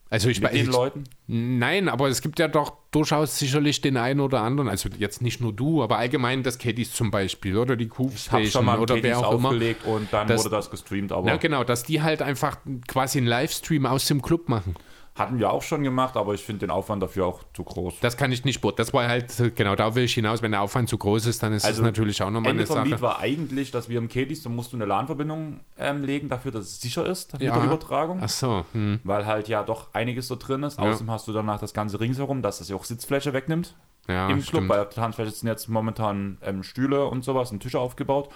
[0.08, 1.04] Also ich mit den ich- Leuten?
[1.26, 5.40] Nein, aber es gibt ja doch durchaus sicherlich den einen oder anderen, also jetzt nicht
[5.40, 9.18] nur du, aber allgemein das Caddies zum Beispiel oder die schon Station mal oder wer
[9.18, 9.48] auch immer.
[9.48, 13.18] aufgelegt und dann Das- wurde das gestreamt, aber Ja, genau, dass die halt einfach quasi
[13.18, 14.76] einen Livestream aus dem Club machen.
[15.16, 17.94] Hatten wir auch schon gemacht, aber ich finde den Aufwand dafür auch zu groß.
[18.00, 18.86] Das kann ich nicht beurteilen.
[18.86, 20.42] Das war halt, genau, da will ich hinaus.
[20.42, 22.66] Wenn der Aufwand zu groß ist, dann ist Also, das natürlich auch nochmal Ende eine
[22.66, 22.88] vom Sache.
[22.88, 26.52] Lied war eigentlich, dass wir im Caddies, da musst du eine LAN-Verbindung ähm, legen, dafür,
[26.52, 27.54] dass es sicher ist mit Ja.
[27.56, 28.18] der Übertragung.
[28.22, 29.00] Ach so, hm.
[29.04, 30.78] Weil halt ja doch einiges so drin ist.
[30.78, 30.84] Ja.
[30.84, 33.74] Außerdem hast du danach das ganze ringsherum, dass das ja auch Sitzfläche wegnimmt.
[34.08, 34.68] ja, im Club, stimmt.
[34.68, 38.28] bei der Tanzfläche sind jetzt momentan ähm, Stühle und sowas und Tische aufgebaut.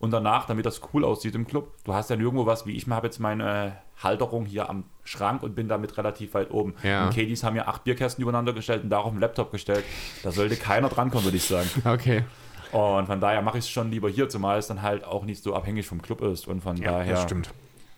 [0.00, 2.86] Und danach, damit das cool aussieht im Club, du hast ja nirgendwo was, wie ich
[2.88, 6.74] habe jetzt meine Halterung hier am Schrank und bin damit relativ weit oben.
[6.84, 7.06] Ja.
[7.06, 9.84] Und Kadies haben ja acht Bierkästen übereinander gestellt und darauf einen Laptop gestellt.
[10.22, 11.68] Da sollte keiner drankommen, würde ich sagen.
[11.84, 12.22] Okay,
[12.70, 15.42] Und von daher mache ich es schon lieber hier, zumal es dann halt auch nicht
[15.42, 16.46] so abhängig vom Club ist.
[16.46, 17.50] Und von ja, daher, das stimmt.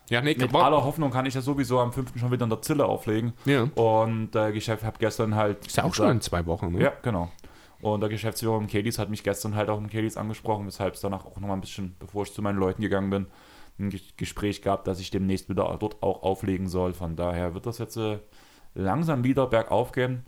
[0.08, 2.18] Ja, nee, mit aller Hoffnung kann ich ja sowieso am 5.
[2.18, 3.32] schon wieder in der Zille auflegen.
[3.44, 3.68] ja.
[3.74, 5.66] Und der Geschäft habe gestern halt.
[5.66, 6.82] Ist ja auch schon in zwei Wochen, ne?
[6.82, 7.30] Ja, genau.
[7.82, 11.00] Und der Geschäftsführer im Kedis hat mich gestern halt auch im Kedis angesprochen, weshalb es
[11.00, 13.26] danach auch nochmal ein bisschen, bevor ich zu meinen Leuten gegangen bin,
[13.78, 16.92] ein Ge- Gespräch gab, dass ich demnächst wieder dort auch auflegen soll.
[16.92, 18.18] Von daher wird das jetzt äh,
[18.74, 20.26] langsam wieder bergauf gehen.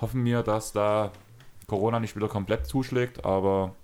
[0.00, 1.12] Hoffen wir, dass da
[1.66, 3.74] Corona nicht wieder komplett zuschlägt, aber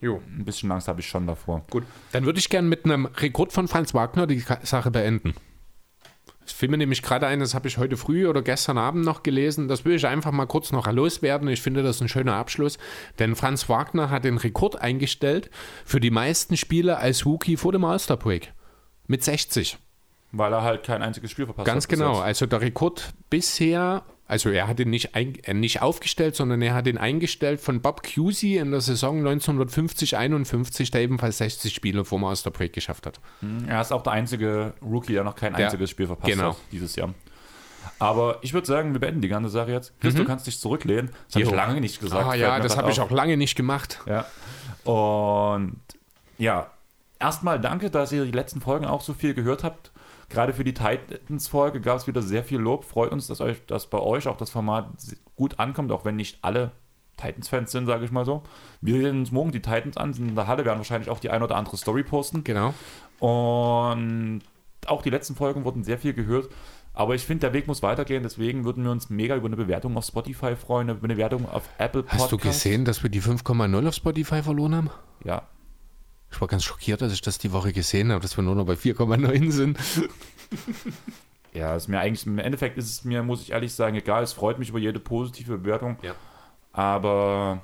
[0.00, 0.20] Jo.
[0.28, 1.62] ein bisschen Angst habe ich schon davor.
[1.70, 5.34] Gut, dann würde ich gerne mit einem Rekord von Franz Wagner die Sache beenden.
[6.46, 9.22] Es fiel mir nämlich gerade ein, das habe ich heute früh oder gestern Abend noch
[9.22, 9.68] gelesen.
[9.68, 11.48] Das will ich einfach mal kurz noch loswerden.
[11.48, 12.78] Ich finde das ein schöner Abschluss.
[13.18, 15.50] Denn Franz Wagner hat den Rekord eingestellt
[15.84, 18.52] für die meisten Spiele als Rookie vor dem All-Star-Break.
[19.06, 19.78] Mit 60.
[20.32, 21.90] Weil er halt kein einziges Spiel verpasst Ganz hat.
[21.90, 22.18] bis genau.
[22.18, 26.72] Also der Rekord bisher Also er hat ihn nicht, ein, äh, nicht aufgestellt, sondern er
[26.74, 32.18] hat ihn eingestellt von Bob Cusey in der Saison 1950-51, der ebenfalls 60 Spiele vor
[32.18, 33.20] Master Break geschafft hat.
[33.66, 36.50] Er ist auch der einzige Rookie, der noch kein Der- einziges Spiel verpasst genau.
[36.50, 37.12] hat dieses Jahr.
[37.98, 39.92] Aber ich würde sagen, wir beenden die ganze Sache jetzt.
[40.00, 41.10] Chris, du kannst dich zurücklehnen.
[41.26, 41.56] Das habe ich Mhm.
[41.56, 42.26] Lange nicht gesagt.
[42.26, 44.00] Ah ja, das habe ich auch lange nicht gemacht.
[44.06, 44.24] Ja.
[44.90, 45.76] Und
[46.38, 46.68] ja,
[47.20, 49.90] erstmal danke, dass ihr die letzten Folgen auch so viel gehört habt.
[50.28, 52.84] Gerade für die Titans-Folge gab es wieder sehr viel Lob.
[52.84, 54.88] Freut uns, dass, euch, dass bei euch auch das Format
[55.36, 56.72] gut ankommt, auch wenn nicht alle
[57.16, 58.42] Titans-Fans sind, sage ich mal so.
[58.80, 61.30] Wir sehen uns morgen die Titans an, sind in der Halle, werden wahrscheinlich auch die
[61.30, 62.44] ein oder andere Story posten.
[62.44, 62.74] Genau.
[63.20, 64.42] Und
[64.86, 66.48] auch die letzten Folgen wurden sehr viel gehört.
[66.92, 68.22] Aber ich finde, der Weg muss weitergehen.
[68.22, 71.68] Deswegen würden wir uns mega über eine Bewertung auf Spotify freuen, über eine Bewertung auf
[71.78, 72.22] Apple Podcast.
[72.22, 74.90] Hast du gesehen, dass wir die 5,0 auf Spotify verloren haben?
[75.24, 75.42] Ja.
[76.34, 78.66] Ich war ganz schockiert, dass ich das die Woche gesehen habe, dass wir nur noch
[78.66, 79.78] bei 4,9 sind.
[81.52, 84.24] Ja, ist mir eigentlich, im Endeffekt ist es mir, muss ich ehrlich sagen, egal.
[84.24, 85.96] Es freut mich über jede positive Bewertung.
[86.02, 86.16] Ja.
[86.72, 87.62] Aber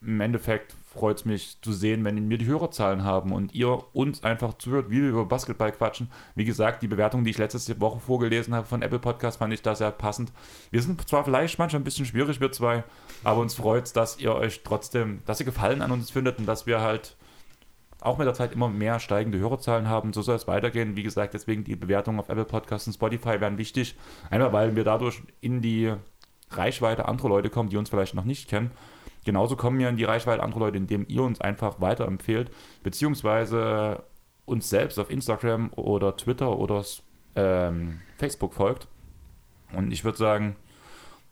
[0.00, 4.22] im Endeffekt freut es mich zu sehen, wenn wir die Hörerzahlen haben und ihr uns
[4.22, 6.08] einfach zuhört, wie wir über Basketball quatschen.
[6.36, 9.62] Wie gesagt, die Bewertung, die ich letzte Woche vorgelesen habe von Apple Podcast, fand ich
[9.62, 10.30] da sehr passend.
[10.70, 12.84] Wir sind zwar vielleicht manchmal ein bisschen schwierig, wir zwei,
[13.24, 16.46] aber uns freut es, dass ihr euch trotzdem, dass ihr Gefallen an uns findet und
[16.46, 17.16] dass wir halt
[18.00, 20.12] auch mit der Zeit immer mehr steigende Hörerzahlen haben.
[20.12, 20.96] So soll es weitergehen.
[20.96, 23.96] Wie gesagt, deswegen die Bewertungen auf Apple Podcasts und Spotify werden wichtig.
[24.30, 25.92] Einmal, weil wir dadurch in die
[26.50, 28.70] Reichweite anderer Leute kommen, die uns vielleicht noch nicht kennen.
[29.24, 32.50] Genauso kommen wir in die Reichweite anderer Leute, indem ihr uns einfach weiterempfehlt,
[32.84, 34.04] beziehungsweise
[34.44, 36.84] uns selbst auf Instagram oder Twitter oder
[37.34, 38.86] ähm, Facebook folgt.
[39.72, 40.54] Und ich würde sagen,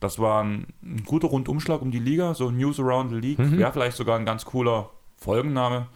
[0.01, 3.39] das war ein, ein guter Rundumschlag um die Liga, so News Around the League.
[3.39, 5.86] Wäre vielleicht sogar ein ganz cooler Folgenname.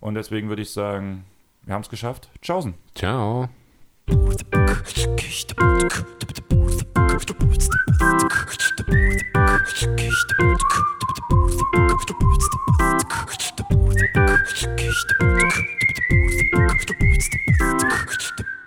[0.00, 1.24] Und deswegen würde ich sagen,
[1.64, 2.30] wir haben es geschafft.
[2.40, 2.74] Tschaußen.
[2.94, 3.48] Ciao.
[4.08, 4.40] Thank
[18.40, 18.57] you.